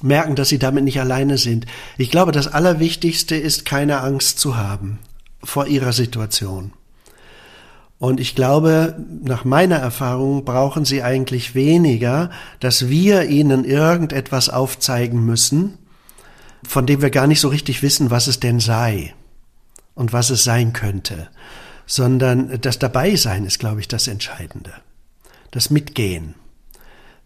merken, 0.00 0.36
dass 0.36 0.48
sie 0.48 0.58
damit 0.58 0.84
nicht 0.84 1.00
alleine 1.00 1.36
sind. 1.36 1.66
Ich 1.98 2.10
glaube, 2.10 2.32
das 2.32 2.48
Allerwichtigste 2.48 3.36
ist, 3.36 3.66
keine 3.66 4.00
Angst 4.00 4.38
zu 4.38 4.56
haben 4.56 5.00
vor 5.44 5.66
ihrer 5.66 5.92
Situation. 5.92 6.72
Und 7.98 8.20
ich 8.20 8.34
glaube, 8.34 8.96
nach 9.22 9.44
meiner 9.44 9.76
Erfahrung 9.76 10.44
brauchen 10.44 10.84
sie 10.84 11.02
eigentlich 11.02 11.54
weniger, 11.54 12.30
dass 12.60 12.88
wir 12.88 13.24
ihnen 13.24 13.64
irgendetwas 13.64 14.50
aufzeigen 14.50 15.24
müssen, 15.24 15.78
von 16.62 16.86
dem 16.86 17.00
wir 17.00 17.10
gar 17.10 17.26
nicht 17.26 17.40
so 17.40 17.48
richtig 17.48 17.82
wissen, 17.82 18.10
was 18.10 18.26
es 18.26 18.38
denn 18.38 18.60
sei 18.60 19.14
und 19.94 20.12
was 20.12 20.28
es 20.28 20.44
sein 20.44 20.74
könnte, 20.74 21.28
sondern 21.86 22.60
das 22.60 22.78
Dabeisein 22.78 23.44
ist, 23.44 23.58
glaube 23.58 23.80
ich, 23.80 23.88
das 23.88 24.08
Entscheidende. 24.08 24.72
Das 25.50 25.70
Mitgehen, 25.70 26.34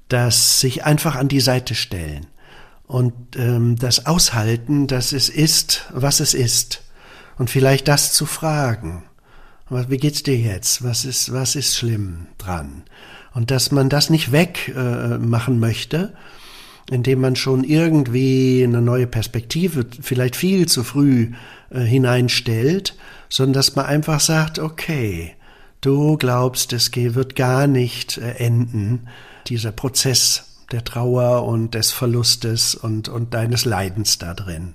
das 0.09 0.61
sich 0.61 0.85
einfach 0.85 1.17
an 1.17 1.27
die 1.27 1.41
Seite 1.41 1.75
stellen. 1.75 2.27
Und 2.87 3.15
ähm, 3.37 3.77
das 3.77 4.07
Aushalten, 4.07 4.87
dass 4.87 5.13
es 5.13 5.29
ist, 5.29 5.87
was 5.93 6.21
es 6.21 6.35
ist. 6.35 6.83
Und 7.39 7.51
vielleicht 7.51 7.89
das 7.89 8.13
zu 8.13 8.27
fragen 8.27 9.05
wie 9.71 9.99
geht's 9.99 10.23
dir 10.23 10.37
jetzt? 10.37 10.83
Was 10.83 11.05
ist, 11.05 11.33
was 11.33 11.57
ist 11.57 11.77
schlimm 11.77 12.27
dran? 12.39 12.83
Und 13.33 13.51
dass 13.51 13.71
man 13.71 13.89
das 13.89 14.11
nicht 14.11 14.33
wegmachen 14.33 15.55
äh, 15.55 15.59
möchte, 15.59 16.13
indem 16.91 17.21
man 17.21 17.37
schon 17.37 17.63
irgendwie 17.63 18.65
eine 18.65 18.83
neue 18.83 19.07
Perspektive 19.07 19.87
vielleicht 20.01 20.35
viel 20.35 20.67
zu 20.67 20.83
früh 20.83 21.33
äh, 21.71 21.81
hineinstellt, 21.81 22.97
sondern 23.29 23.55
dass 23.55 23.77
man 23.77 23.87
einfach 23.87 24.19
sagt, 24.19 24.59
okay, 24.59 25.37
du 25.81 26.17
glaubst, 26.17 26.73
es 26.73 26.91
wird 26.95 27.37
gar 27.37 27.69
nicht 27.69 28.19
äh, 28.19 28.33
enden, 28.33 29.07
dieser 29.47 29.71
Prozess 29.71 30.47
der 30.73 30.85
Trauer 30.85 31.45
und 31.45 31.75
des 31.75 31.93
Verlustes 31.93 32.75
und, 32.75 33.09
und 33.09 33.35
deines 33.35 33.65
Leidens 33.65 34.19
da 34.19 34.35
drin. 34.35 34.75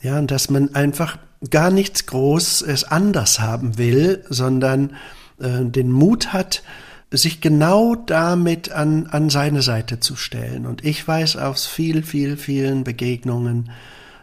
Ja, 0.00 0.18
und 0.18 0.30
dass 0.30 0.50
man 0.50 0.74
einfach 0.74 1.18
gar 1.50 1.70
nichts 1.70 2.06
Großes 2.06 2.84
anders 2.84 3.40
haben 3.40 3.78
will, 3.78 4.24
sondern 4.28 4.96
äh, 5.40 5.64
den 5.64 5.90
Mut 5.90 6.32
hat, 6.32 6.62
sich 7.10 7.40
genau 7.40 7.94
damit 7.94 8.70
an, 8.70 9.06
an 9.06 9.30
seine 9.30 9.62
Seite 9.62 9.98
zu 9.98 10.14
stellen. 10.14 10.66
Und 10.66 10.84
ich 10.84 11.06
weiß 11.06 11.36
aus 11.36 11.66
viel, 11.66 12.02
viel, 12.02 12.36
vielen 12.36 12.84
Begegnungen, 12.84 13.70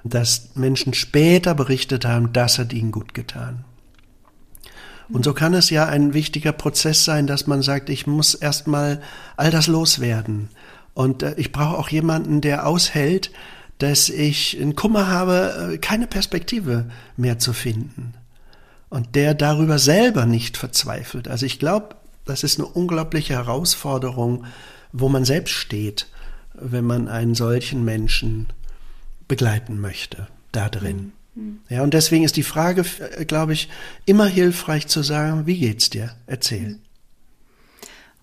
dass 0.04 0.50
Menschen 0.56 0.94
später 0.94 1.56
berichtet 1.56 2.06
haben, 2.06 2.32
das 2.32 2.60
hat 2.60 2.74
ihnen 2.74 2.92
gut 2.92 3.16
getan. 3.16 3.66
Und 5.10 5.24
so 5.24 5.34
kann 5.34 5.54
es 5.54 5.70
ja 5.70 5.86
ein 5.86 6.14
wichtiger 6.14 6.52
Prozess 6.52 7.06
sein, 7.06 7.28
dass 7.28 7.48
man 7.48 7.62
sagt, 7.62 7.90
ich 7.90 8.08
muss 8.08 8.34
erstmal 8.34 9.02
all 9.36 9.52
das 9.52 9.68
loswerden. 9.68 10.50
Und 10.94 11.24
äh, 11.24 11.36
ich 11.38 11.52
brauche 11.52 11.78
auch 11.78 11.90
jemanden, 11.90 12.42
der 12.42 12.68
aushält, 12.68 13.32
dass 13.78 14.10
ich 14.10 14.60
einen 14.60 14.76
Kummer 14.76 15.08
habe, 15.08 15.74
äh, 15.74 15.78
keine 15.78 16.08
Perspektive 16.08 16.90
mehr 17.18 17.40
zu 17.40 17.54
finden. 17.54 18.14
Und 18.90 19.16
der 19.16 19.34
darüber 19.34 19.80
selber 19.80 20.26
nicht 20.26 20.58
verzweifelt. 20.58 21.28
Also 21.28 21.46
ich 21.46 21.60
glaube, 21.60 21.96
das 22.24 22.44
ist 22.44 22.60
eine 22.60 22.68
unglaubliche 22.68 23.34
Herausforderung, 23.34 24.46
wo 24.94 25.10
man 25.10 25.26
selbst 25.26 25.54
steht, 25.54 26.08
wenn 26.54 26.86
man 26.86 27.08
einen 27.08 27.36
solchen 27.36 27.84
Menschen 27.84 28.48
begleiten 29.28 29.82
möchte, 29.82 30.28
da 30.52 30.70
drin. 30.70 31.12
Mhm. 31.36 31.60
Ja, 31.70 31.84
und 31.84 31.94
deswegen 31.94 32.24
ist 32.24 32.38
die 32.38 32.44
Frage, 32.44 32.86
äh, 33.18 33.26
glaube 33.26 33.54
ich, 33.54 33.70
immer 34.06 34.26
hilfreich 34.26 34.88
zu 34.88 35.04
sagen, 35.04 35.46
wie 35.46 35.58
geht's 35.58 35.90
dir? 35.90 36.16
Erzähl. 36.28 36.80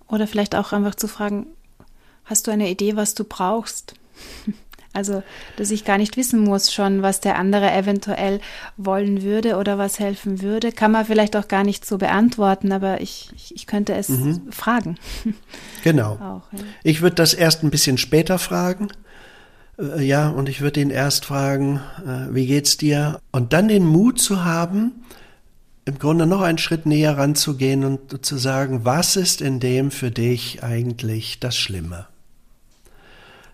Oder 0.09 0.27
vielleicht 0.27 0.55
auch 0.55 0.73
einfach 0.73 0.95
zu 0.95 1.09
fragen, 1.09 1.47
hast 2.25 2.47
du 2.47 2.51
eine 2.51 2.71
Idee, 2.71 2.97
was 2.97 3.15
du 3.15 3.25
brauchst? 3.25 3.95
Also, 4.95 5.23
dass 5.57 5.71
ich 5.71 5.85
gar 5.85 5.97
nicht 5.97 6.17
wissen 6.17 6.41
muss 6.41 6.73
schon, 6.73 7.01
was 7.01 7.21
der 7.21 7.39
andere 7.39 7.71
eventuell 7.73 8.41
wollen 8.77 9.23
würde 9.23 9.57
oder 9.57 9.79
was 9.79 9.99
helfen 9.99 10.43
würde, 10.43 10.71
kann 10.71 10.93
man 10.93 11.07
vielleicht 11.07 11.35
auch 11.35 11.49
gar 11.49 11.65
nicht 11.65 11.87
so 11.87 11.97
beantworten, 11.97 12.73
aber 12.73 13.01
ich, 13.01 13.31
ich, 13.35 13.55
ich 13.55 13.67
könnte 13.67 13.95
es 13.95 14.11
mhm. 14.11 14.53
fragen. 14.53 14.99
Genau. 15.83 16.13
Auch, 16.21 16.53
ja. 16.53 16.65
Ich 16.83 17.01
würde 17.01 17.17
das 17.17 17.33
erst 17.33 17.63
ein 17.63 17.71
bisschen 17.71 17.97
später 17.97 18.39
fragen. 18.39 18.89
Äh, 19.79 20.03
ja, 20.03 20.29
und 20.29 20.49
ich 20.49 20.61
würde 20.61 20.81
ihn 20.81 20.91
erst 20.91 21.25
fragen, 21.25 21.81
äh, 22.07 22.35
wie 22.35 22.47
geht's 22.47 22.77
dir? 22.77 23.21
Und 23.31 23.53
dann 23.55 23.69
den 23.69 23.87
Mut 23.87 24.21
zu 24.21 24.45
haben, 24.45 24.93
im 25.85 25.99
Grunde 25.99 26.27
noch 26.27 26.43
einen 26.43 26.59
Schritt 26.59 26.87
näher 26.87 27.17
ranzugehen 27.17 27.85
und 27.85 28.25
zu 28.25 28.37
sagen, 28.37 28.85
was 28.85 29.17
ist 29.17 29.41
in 29.41 29.59
dem 29.59 29.91
für 29.91 30.11
dich 30.11 30.63
eigentlich 30.63 31.41
das 31.41 31.57
Schlimme? 31.57 32.07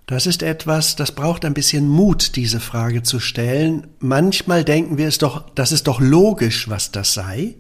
Das 0.09 0.27
ist 0.27 0.43
etwas, 0.43 0.97
das 0.97 1.13
braucht 1.13 1.45
ein 1.45 1.53
bisschen 1.53 1.87
Mut, 1.87 2.35
diese 2.35 2.61
Frage 2.61 3.03
zu 3.03 3.21
stellen. 3.21 3.89
Manchmal 3.99 4.65
denken 4.65 4.97
wir 4.97 5.07
es 5.07 5.19
doch, 5.19 5.51
das 5.55 5.71
ist 5.71 5.87
doch 5.87 6.01
logisch, 6.01 6.71
was 6.71 6.91
das 6.91 7.13
sei. 7.13 7.57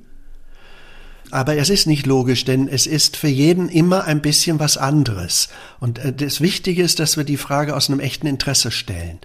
Aber 1.31 1.59
es 1.59 1.69
ist 1.69 1.87
nicht 1.87 2.07
logisch, 2.07 2.47
denn 2.47 2.67
es 2.67 2.87
ist 2.87 3.19
für 3.19 3.29
jeden 3.29 3.69
immer 3.69 4.05
ein 4.05 4.23
bisschen 4.23 4.59
was 4.61 4.79
anderes. 4.79 5.51
Und 5.79 5.99
äh, 5.99 6.11
das 6.11 6.41
Wichtige 6.41 6.83
ist, 6.83 7.01
dass 7.01 7.19
wir 7.19 7.25
die 7.25 7.37
Frage 7.37 7.77
aus 7.77 7.91
einem 7.91 8.01
echten 8.01 8.27
Interesse 8.27 8.71
stellen. 8.71 9.19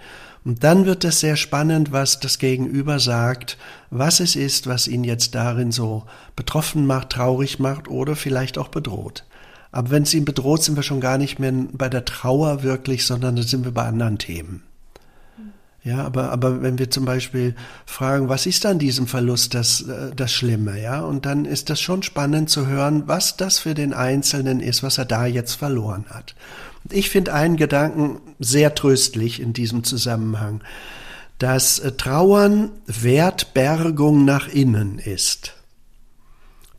Und 0.44 0.66
dann 0.66 0.86
wird 0.86 1.06
es 1.06 1.22
sehr 1.22 1.38
spannend, 1.38 1.94
was 1.94 2.20
das 2.20 2.40
Gegenüber 2.40 3.00
sagt, 3.00 3.58
was 3.90 4.20
es 4.20 4.36
ist, 4.36 4.68
was 4.68 4.90
ihn 4.90 5.06
jetzt 5.06 5.34
darin 5.34 5.72
so 5.72 6.04
betroffen 6.36 6.86
macht, 6.86 7.12
traurig 7.12 7.58
macht 7.58 7.88
oder 7.88 8.18
vielleicht 8.18 8.58
auch 8.58 8.68
bedroht. 8.68 9.24
Aber 9.74 9.90
wenn 9.90 10.04
es 10.04 10.14
ihn 10.14 10.24
bedroht, 10.24 10.64
sind 10.64 10.76
wir 10.76 10.84
schon 10.84 11.02
gar 11.02 11.18
nicht 11.18 11.40
mehr 11.40 11.52
bei 11.74 11.90
der 11.90 12.06
Trauer 12.06 12.62
wirklich, 12.62 13.06
sondern 13.06 13.36
dann 13.36 13.46
sind 13.46 13.66
wir 13.66 13.72
bei 13.72 13.84
anderen 13.84 14.20
Themen. 14.20 14.62
Ja, 15.84 16.06
aber, 16.06 16.32
aber 16.32 16.62
wenn 16.62 16.78
wir 16.80 16.90
zum 16.92 17.04
Beispiel 17.04 17.56
fragen, 17.86 18.30
was 18.30 18.46
ist 18.46 18.66
an 18.66 18.80
diesem 18.80 19.08
Verlust 19.08 19.54
das, 19.54 19.82
äh, 19.82 20.16
das 20.16 20.32
Schlimme, 20.32 20.82
ja, 20.82 21.02
und 21.02 21.26
dann 21.26 21.44
ist 21.44 21.70
das 21.70 21.82
schon 21.82 22.04
spannend 22.04 22.50
zu 22.50 22.68
hören, 22.68 23.04
was 23.08 23.36
das 23.36 23.60
für 23.60 23.74
den 23.74 23.94
Einzelnen 23.94 24.62
ist, 24.62 24.82
was 24.82 24.98
er 24.98 25.06
da 25.06 25.26
jetzt 25.26 25.56
verloren 25.56 26.06
hat. 26.10 26.36
Ich 26.90 27.10
finde 27.10 27.34
einen 27.34 27.58
Gedanken 27.58 28.22
sehr 28.40 28.76
tröstlich 28.76 29.42
in 29.42 29.52
diesem 29.52 29.84
Zusammenhang, 29.84 30.62
dass 31.40 31.80
äh, 31.80 31.92
Trauern 31.94 32.70
Wertbergung 32.86 34.24
nach 34.24 34.48
innen 34.48 35.00
ist. 35.00 35.56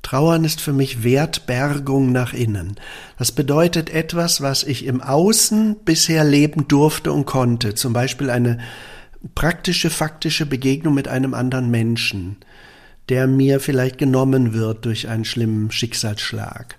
Trauern 0.04 0.44
ist 0.44 0.60
für 0.60 0.72
mich 0.72 1.02
Wertbergung 1.02 2.12
nach 2.12 2.32
innen. 2.32 2.76
Das 3.18 3.32
bedeutet 3.32 3.90
etwas, 3.90 4.40
was 4.40 4.62
ich 4.62 4.84
im 4.84 5.00
Außen 5.00 5.76
bisher 5.84 6.22
leben 6.22 6.68
durfte 6.68 7.10
und 7.10 7.24
konnte. 7.24 7.74
Zum 7.74 7.92
Beispiel 7.92 8.30
eine 8.30 8.58
praktische, 9.34 9.90
faktische 9.90 10.46
Begegnung 10.46 10.94
mit 10.94 11.08
einem 11.08 11.34
anderen 11.34 11.70
Menschen, 11.70 12.36
der 13.08 13.26
mir 13.26 13.60
vielleicht 13.60 13.98
genommen 13.98 14.52
wird 14.52 14.84
durch 14.84 15.08
einen 15.08 15.24
schlimmen 15.24 15.70
Schicksalsschlag. 15.70 16.76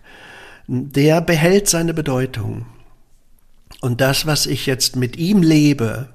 Der 0.68 1.20
behält 1.22 1.68
seine 1.68 1.94
Bedeutung. 1.94 2.68
Und 3.82 4.02
das, 4.02 4.26
was 4.26 4.46
ich 4.46 4.68
jetzt 4.68 4.96
mit 4.96 5.18
ihm 5.18 5.42
lebe, 5.42 6.10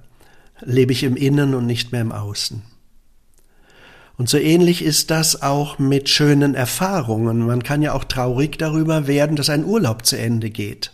lebe 0.61 0.93
ich 0.93 1.03
im 1.03 1.17
Innen 1.17 1.55
und 1.55 1.67
nicht 1.67 1.93
mehr 1.93 2.01
im 2.01 2.13
Außen. 2.13 2.63
Und 4.21 4.29
so 4.29 4.37
ähnlich 4.37 4.85
ist 4.85 5.11
das 5.11 5.41
auch 5.41 5.79
mit 5.79 6.11
schönen 6.11 6.55
Erfahrungen. 6.55 7.39
Man 7.39 7.63
kann 7.63 7.81
ja 7.81 7.95
auch 7.95 8.05
traurig 8.05 8.59
darüber 8.59 9.07
werden, 9.07 9.35
dass 9.35 9.49
ein 9.49 9.65
Urlaub 9.65 10.05
zu 10.05 10.19
Ende 10.19 10.51
geht. 10.51 10.93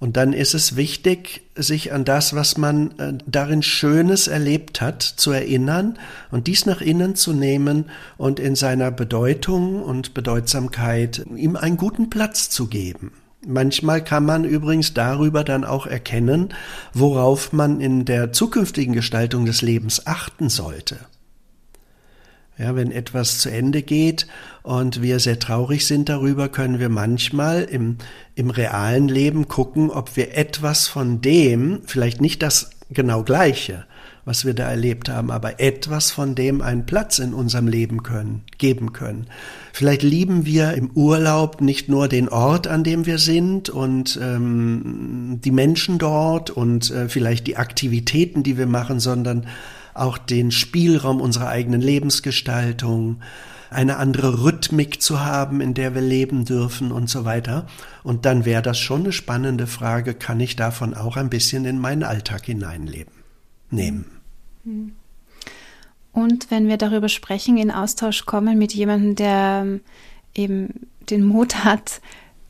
Und 0.00 0.16
dann 0.16 0.32
ist 0.32 0.52
es 0.52 0.74
wichtig, 0.74 1.42
sich 1.54 1.92
an 1.92 2.04
das, 2.04 2.34
was 2.34 2.58
man 2.58 2.98
äh, 2.98 3.12
darin 3.24 3.62
Schönes 3.62 4.26
erlebt 4.26 4.80
hat, 4.80 5.00
zu 5.04 5.30
erinnern 5.30 5.96
und 6.32 6.48
dies 6.48 6.66
nach 6.66 6.80
innen 6.80 7.14
zu 7.14 7.32
nehmen 7.32 7.84
und 8.16 8.40
in 8.40 8.56
seiner 8.56 8.90
Bedeutung 8.90 9.80
und 9.80 10.12
Bedeutsamkeit 10.12 11.24
ihm 11.36 11.54
einen 11.54 11.76
guten 11.76 12.10
Platz 12.10 12.50
zu 12.50 12.66
geben. 12.66 13.12
Manchmal 13.46 14.02
kann 14.02 14.26
man 14.26 14.42
übrigens 14.42 14.92
darüber 14.92 15.44
dann 15.44 15.64
auch 15.64 15.86
erkennen, 15.86 16.52
worauf 16.92 17.52
man 17.52 17.80
in 17.80 18.04
der 18.04 18.32
zukünftigen 18.32 18.92
Gestaltung 18.92 19.46
des 19.46 19.62
Lebens 19.62 20.04
achten 20.08 20.48
sollte. 20.48 20.96
Ja, 22.58 22.74
wenn 22.74 22.90
etwas 22.90 23.38
zu 23.38 23.50
Ende 23.50 23.82
geht 23.82 24.26
und 24.64 25.00
wir 25.00 25.20
sehr 25.20 25.38
traurig 25.38 25.86
sind 25.86 26.08
darüber, 26.08 26.48
können 26.48 26.80
wir 26.80 26.88
manchmal 26.88 27.62
im, 27.62 27.98
im 28.34 28.50
realen 28.50 29.06
Leben 29.06 29.46
gucken, 29.46 29.90
ob 29.90 30.16
wir 30.16 30.36
etwas 30.36 30.88
von 30.88 31.20
dem, 31.20 31.82
vielleicht 31.86 32.20
nicht 32.20 32.42
das 32.42 32.70
genau 32.90 33.22
gleiche, 33.22 33.84
was 34.24 34.44
wir 34.44 34.54
da 34.54 34.68
erlebt 34.68 35.08
haben, 35.08 35.30
aber 35.30 35.60
etwas 35.60 36.10
von 36.10 36.34
dem 36.34 36.60
einen 36.60 36.84
Platz 36.84 37.20
in 37.20 37.32
unserem 37.32 37.68
Leben 37.68 38.02
können, 38.02 38.42
geben 38.58 38.92
können. 38.92 39.28
Vielleicht 39.72 40.02
lieben 40.02 40.44
wir 40.44 40.74
im 40.74 40.90
Urlaub 40.90 41.60
nicht 41.60 41.88
nur 41.88 42.08
den 42.08 42.28
Ort, 42.28 42.66
an 42.66 42.82
dem 42.82 43.06
wir 43.06 43.18
sind 43.18 43.70
und 43.70 44.18
ähm, 44.20 45.38
die 45.44 45.52
Menschen 45.52 45.98
dort 45.98 46.50
und 46.50 46.90
äh, 46.90 47.08
vielleicht 47.08 47.46
die 47.46 47.56
Aktivitäten, 47.56 48.42
die 48.42 48.58
wir 48.58 48.66
machen, 48.66 49.00
sondern 49.00 49.46
auch 49.98 50.18
den 50.18 50.50
Spielraum 50.50 51.20
unserer 51.20 51.48
eigenen 51.48 51.80
Lebensgestaltung, 51.80 53.20
eine 53.70 53.96
andere 53.96 54.42
Rhythmik 54.44 55.02
zu 55.02 55.20
haben, 55.20 55.60
in 55.60 55.74
der 55.74 55.94
wir 55.94 56.02
leben 56.02 56.44
dürfen 56.44 56.90
und 56.90 57.10
so 57.10 57.24
weiter. 57.24 57.66
Und 58.02 58.24
dann 58.24 58.44
wäre 58.44 58.62
das 58.62 58.78
schon 58.78 59.00
eine 59.00 59.12
spannende 59.12 59.66
Frage, 59.66 60.14
kann 60.14 60.40
ich 60.40 60.56
davon 60.56 60.94
auch 60.94 61.16
ein 61.16 61.28
bisschen 61.28 61.64
in 61.64 61.78
meinen 61.78 62.02
Alltag 62.02 62.46
hineinleben, 62.46 63.12
nehmen. 63.70 64.06
Und 66.12 66.50
wenn 66.50 66.68
wir 66.68 66.78
darüber 66.78 67.08
sprechen, 67.08 67.58
in 67.58 67.70
Austausch 67.70 68.26
kommen 68.26 68.58
mit 68.58 68.74
jemandem, 68.74 69.14
der 69.16 69.62
ähm, 69.64 69.80
eben 70.34 70.88
den 71.10 71.24
Mut 71.24 71.64
hat 71.64 72.00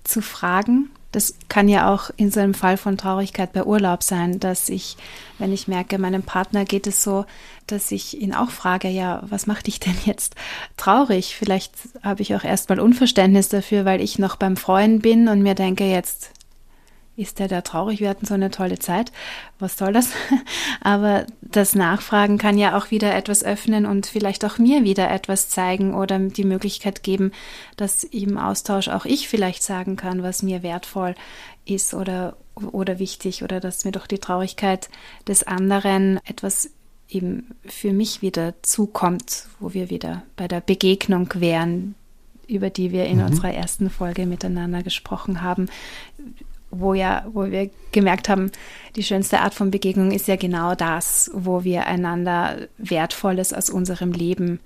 zu 0.05 0.23
fragen, 0.23 0.91
das 1.13 1.35
kann 1.49 1.69
ja 1.69 1.93
auch 1.93 2.11
in 2.17 2.31
so 2.31 2.41
einem 2.41 2.55
Fall 2.55 2.77
von 2.77 2.99
Traurigkeit 2.99 3.53
bei 3.53 3.65
Urlaub 3.65 4.03
sein, 4.03 4.41
dass 4.41 4.69
ich, 4.69 4.97
wenn 5.39 5.53
ich 5.53 5.67
merke, 5.67 5.99
meinem 5.99 6.23
Partner 6.23 6.67
geht 6.67 6.87
es 6.87 7.03
so, 7.03 7.25
dass 7.67 7.91
ich 7.93 8.21
ihn 8.21 8.35
auch 8.35 8.51
frage, 8.51 8.89
ja, 8.89 9.23
was 9.29 9.47
macht 9.47 9.69
dich 9.69 9.81
denn 9.81 9.97
jetzt 10.05 10.35
traurig? 10.77 11.35
Vielleicht 11.37 11.73
habe 12.03 12.23
ich 12.23 12.35
auch 12.35 12.45
erstmal 12.45 12.79
Unverständnis 12.79 13.49
dafür, 13.49 13.85
weil 13.85 14.03
ich 14.03 14.19
noch 14.19 14.37
beim 14.37 14.57
Freuen 14.57 15.01
bin 15.01 15.29
und 15.29 15.43
mir 15.43 15.55
denke, 15.55 15.85
jetzt 15.85 16.31
ist 17.19 17.41
der 17.41 17.49
da 17.49 17.63
traurig? 17.63 17.99
Wir 17.99 18.09
hatten 18.09 18.27
so 18.27 18.35
eine 18.35 18.51
tolle 18.51 18.79
Zeit. 18.79 19.11
Was 19.59 19.77
soll 19.77 19.93
das? 19.93 20.11
Aber 20.81 21.27
das 21.41 21.75
Nachfragen 21.75 22.39
kann 22.39 22.57
ja 22.57 22.79
auch 22.79 22.93
wieder 22.93 23.15
etwas 23.15 23.43
öffnen 23.43 23.87
und 23.87 24.07
vielleicht 24.07 24.45
auch 24.45 24.59
mir 24.59 24.85
wieder 24.85 25.11
etwas 25.11 25.49
zeigen 25.49 25.95
oder 25.95 26.19
die 26.21 26.45
Möglichkeit 26.45 27.03
geben, 27.03 27.33
dass 27.77 28.05
im 28.05 28.39
Austausch 28.39 28.89
auch 28.89 29.05
ich 29.05 29.29
vielleicht 29.29 29.65
sagen 29.65 29.97
kann, 29.97 30.23
was 30.23 30.45
mir 30.45 30.63
wertvoll 30.63 31.17
ist 31.65 31.93
oder, 31.93 32.37
oder 32.55 33.01
wichtig 33.01 33.43
oder 33.43 33.59
dass 33.59 33.85
mir 33.85 33.93
doch 33.93 34.07
die 34.07 34.21
Traurigkeit 34.21 34.89
des 35.27 35.43
anderen 35.43 36.21
etwas 36.25 36.71
eben 37.09 37.57
für 37.65 37.93
mich 37.93 38.23
wieder 38.23 38.55
zukommt, 38.63 39.47
wo 39.59 39.75
wir 39.75 39.91
wieder 39.91 40.23
bei 40.37 40.47
der 40.47 40.61
Begegnung 40.61 41.29
wären, 41.35 41.97
über 42.47 42.71
die 42.71 42.93
wir 42.93 43.07
in 43.07 43.19
mhm. 43.19 43.27
unserer 43.27 43.53
ersten 43.53 43.91
Folge 43.91 44.25
miteinander 44.25 44.85
gesprochen 44.85 45.43
haben 45.43 45.69
wo 46.71 46.95
ja, 46.95 47.25
wo 47.33 47.51
wir 47.51 47.71
gemerkt 47.93 48.29
haben, 48.29 48.51
die 48.97 49.03
schönste 49.03 49.41
Art 49.41 49.55
von 49.55 49.71
Begegnung 49.71 50.11
ist 50.11 50.29
ja 50.29 50.37
genau 50.37 50.75
das, 50.75 51.31
wo 51.33 51.65
wir 51.65 51.87
einander 51.87 52.69
Wertvolles 52.77 53.53
aus 53.53 53.71
unserem 53.71 54.13
Leben 54.13 54.61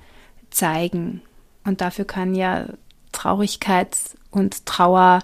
zeigen. 0.51 1.23
Und 1.65 1.81
dafür 1.81 2.05
kann 2.05 2.35
ja 2.35 2.67
Traurigkeit 3.13 3.97
und 4.31 4.67
Trauer 4.67 5.21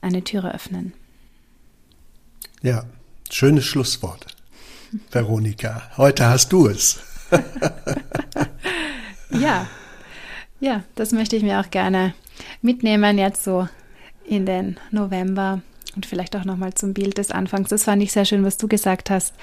eine 0.00 0.24
Türe 0.24 0.54
öffnen. 0.54 0.92
Ja, 2.62 2.84
schönes 3.30 3.64
Schlusswort. 3.64 4.26
Veronika, 5.10 5.82
heute 5.96 6.26
hast 6.26 6.52
du 6.52 6.68
es. 6.68 7.00
ja, 9.30 9.66
ja, 10.60 10.84
das 10.94 11.12
möchte 11.12 11.36
ich 11.36 11.42
mir 11.42 11.60
auch 11.60 11.70
gerne 11.70 12.14
mitnehmen 12.60 13.18
jetzt 13.18 13.42
so 13.42 13.68
in 14.24 14.46
den 14.46 14.78
November 14.90 15.62
und 15.94 16.06
vielleicht 16.06 16.36
auch 16.36 16.44
nochmal 16.44 16.74
zum 16.74 16.94
Bild 16.94 17.18
des 17.18 17.30
Anfangs. 17.30 17.68
Das 17.70 17.84
fand 17.84 18.02
ich 18.02 18.12
sehr 18.12 18.24
schön, 18.24 18.44
was 18.44 18.56
du 18.56 18.68
gesagt 18.68 19.10
hast. 19.10 19.34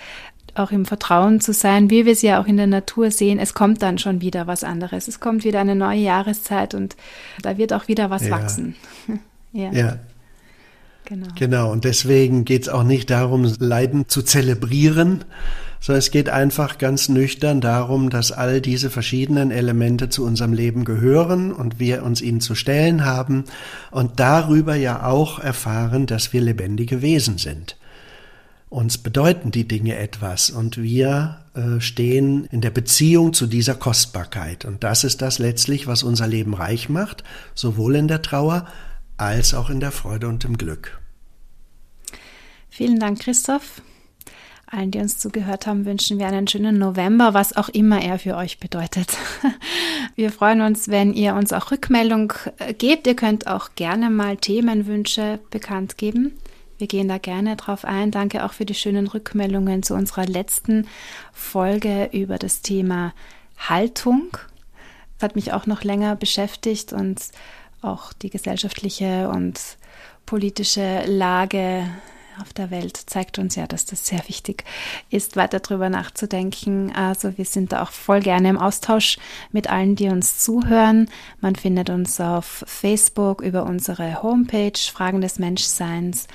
Auch 0.56 0.72
im 0.72 0.86
Vertrauen 0.86 1.42
zu 1.42 1.54
sein, 1.54 1.90
wie 1.90 2.06
wir 2.06 2.14
es 2.14 2.22
ja 2.22 2.42
auch 2.42 2.48
in 2.48 2.58
der 2.58 2.68
Natur 2.68 3.12
sehen. 3.12 3.40
Es 3.40 3.54
kommt 3.54 3.82
dann 3.82 3.98
schon 3.98 4.22
wieder 4.22 4.48
was 4.48 4.64
anderes. 4.64 5.08
Es 5.08 5.20
kommt 5.20 5.44
wieder 5.44 5.60
eine 5.60 5.76
neue 5.76 6.00
Jahreszeit 6.00 6.74
und 6.74 6.96
da 7.42 7.58
wird 7.58 7.72
auch 7.72 7.88
wieder 7.88 8.10
was 8.10 8.28
ja. 8.28 8.32
wachsen. 8.32 8.76
ja. 9.54 9.72
ja. 9.72 10.00
Genau. 11.06 11.28
genau. 11.36 11.72
Und 11.72 11.86
deswegen 11.86 12.46
geht 12.46 12.64
es 12.64 12.70
auch 12.70 12.84
nicht 12.84 13.10
darum, 13.10 13.52
Leiden 13.60 14.08
zu 14.08 14.22
zelebrieren, 14.22 15.26
sondern 15.80 16.00
es 16.00 16.12
geht 16.12 16.30
einfach 16.30 16.78
ganz 16.78 17.10
nüchtern 17.10 17.62
darum, 17.62 18.10
dass 18.10 18.32
all 18.32 18.62
diese 18.62 18.90
verschiedenen 18.90 19.52
Elemente 19.52 20.10
zu 20.10 20.26
unserem 20.26 20.54
Leben 20.54 20.86
gehören 20.86 21.52
und 21.52 21.80
wir 21.80 22.04
uns 22.04 22.22
ihnen 22.22 22.42
zu 22.42 22.56
stellen 22.56 23.06
haben 23.06 23.46
und 23.92 24.20
darüber 24.20 24.76
ja 24.76 25.06
auch 25.06 25.40
erfahren, 25.40 26.06
dass 26.06 26.34
wir 26.34 26.42
lebendige 26.42 27.02
Wesen 27.02 27.38
sind. 27.38 27.78
Uns 28.70 29.00
bedeuten 29.00 29.50
die 29.50 29.68
Dinge 29.68 29.96
etwas 29.98 30.52
und 30.52 30.78
wir 30.78 31.40
äh, 31.56 31.82
stehen 31.82 32.46
in 32.52 32.62
der 32.62 32.70
Beziehung 32.70 33.34
zu 33.34 33.48
dieser 33.48 33.74
Kostbarkeit. 33.74 34.64
Und 34.64 34.84
das 34.84 35.04
ist 35.04 35.24
das 35.24 35.40
letztlich, 35.40 35.88
was 35.88 36.04
unser 36.04 36.28
Leben 36.28 36.54
reich 36.54 36.88
macht, 36.88 37.24
sowohl 37.56 37.96
in 37.96 38.08
der 38.08 38.22
Trauer 38.22 38.68
als 39.18 39.56
auch 39.56 39.72
in 39.72 39.80
der 39.80 39.92
Freude 39.92 40.28
und 40.28 40.46
im 40.46 40.58
Glück. 40.58 41.00
Vielen 42.70 43.00
Dank, 43.00 43.20
Christoph. 43.20 43.82
Allen, 44.72 44.92
die 44.92 45.00
uns 45.00 45.18
zugehört 45.18 45.66
haben, 45.66 45.86
wünschen 45.86 46.20
wir 46.20 46.28
einen 46.28 46.48
schönen 46.48 46.78
November, 46.78 47.34
was 47.34 47.58
auch 47.58 47.70
immer 47.70 48.04
er 48.04 48.20
für 48.20 48.36
euch 48.36 48.60
bedeutet. 48.60 49.18
Wir 50.16 50.32
freuen 50.32 50.62
uns, 50.62 50.90
wenn 50.90 51.14
ihr 51.14 51.34
uns 51.34 51.54
auch 51.54 51.72
Rückmeldung 51.72 52.34
äh, 52.60 52.74
gebt. 52.76 53.08
Ihr 53.08 53.16
könnt 53.16 53.48
auch 53.48 53.70
gerne 53.76 54.12
mal 54.12 54.38
Themenwünsche 54.38 55.40
bekannt 55.50 55.98
geben. 55.98 56.34
Wir 56.78 56.86
gehen 56.86 57.08
da 57.08 57.18
gerne 57.18 57.56
drauf 57.56 57.84
ein. 57.84 58.12
Danke 58.12 58.46
auch 58.46 58.54
für 58.54 58.66
die 58.66 58.76
schönen 58.76 59.08
Rückmeldungen 59.08 59.82
zu 59.82 59.96
unserer 59.96 60.28
letzten 60.28 60.88
Folge 61.34 62.10
über 62.14 62.38
das 62.38 62.62
Thema 62.62 63.14
Haltung. 63.58 64.38
Das 65.18 65.30
hat 65.30 65.36
mich 65.36 65.52
auch 65.52 65.66
noch 65.66 65.84
länger 65.84 66.16
beschäftigt 66.16 66.94
und 66.94 67.20
auch 67.82 68.14
die 68.14 68.30
gesellschaftliche 68.30 69.30
und 69.30 69.60
politische 70.28 71.06
Lage 71.08 71.86
auf 72.42 72.54
der 72.54 72.72
Welt 72.72 72.98
zeigt 72.98 73.40
uns 73.40 73.56
ja, 73.56 73.68
dass 73.68 73.86
das 73.86 74.06
sehr 74.06 74.22
wichtig 74.28 74.64
ist, 75.10 75.36
weiter 75.36 75.60
darüber 75.60 75.90
nachzudenken. 75.90 76.92
Also 76.96 77.38
wir 77.38 77.46
sind 77.46 77.72
da 77.72 77.84
auch 77.84 77.92
voll 77.92 78.22
gerne 78.22 78.50
im 78.50 78.58
Austausch 78.58 79.18
mit 79.52 79.70
allen, 79.70 79.96
die 79.96 80.10
uns 80.10 80.40
zuhören. 80.40 81.10
Man 81.42 81.56
findet 81.56 81.90
uns 81.90 82.20
auf 82.20 82.64
Facebook 82.68 83.42
über 83.42 83.64
unsere 83.64 84.22
Homepage 84.24 84.78
Fragen 84.78 85.22
des 85.22 85.40
Menschseins 85.40 86.28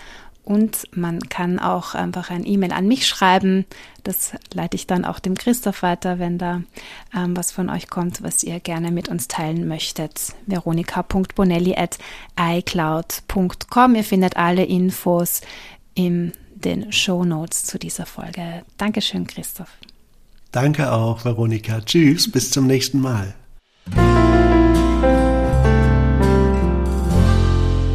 und 0.44 0.86
man 0.94 1.20
kann 1.20 1.59
auch 1.59 1.94
einfach 1.94 2.30
ein 2.30 2.46
E-Mail 2.46 2.72
an 2.72 2.86
mich 2.86 3.07
schreiben. 3.07 3.64
Das 4.02 4.32
leite 4.52 4.76
ich 4.76 4.86
dann 4.86 5.07
auch 5.07 5.18
dem 5.18 5.36
Christoph 5.36 5.82
weiter, 5.82 6.18
wenn 6.18 6.36
da 6.36 6.61
ähm, 7.16 7.34
was 7.34 7.50
von 7.50 7.70
euch 7.70 7.88
kommt, 7.88 8.22
was 8.22 8.42
ihr 8.42 8.61
gerne 8.61 8.90
mit 8.90 9.09
uns 9.09 9.26
teilen 9.26 9.66
möchtet. 9.66 10.34
Veronika.bonelli 10.46 11.74
at 11.76 11.96
icloud.com. 12.38 13.94
Ihr 13.94 14.05
findet 14.05 14.36
alle 14.36 14.64
Infos 14.64 15.40
in 15.95 16.32
den 16.55 16.92
Show 16.92 17.24
Notes 17.24 17.64
zu 17.64 17.78
dieser 17.78 18.07
Folge. 18.07 18.64
Dankeschön, 18.78 19.26
Christoph. 19.26 19.70
Danke 20.53 20.92
auch, 20.92 21.24
Veronika. 21.24 21.80
Tschüss, 21.80 22.30
bis 22.30 22.51
zum 22.51 22.66
nächsten 22.66 23.01
Mal. 23.01 23.34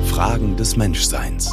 Fragen 0.06 0.58
des 0.58 0.76
Menschseins. 0.76 1.52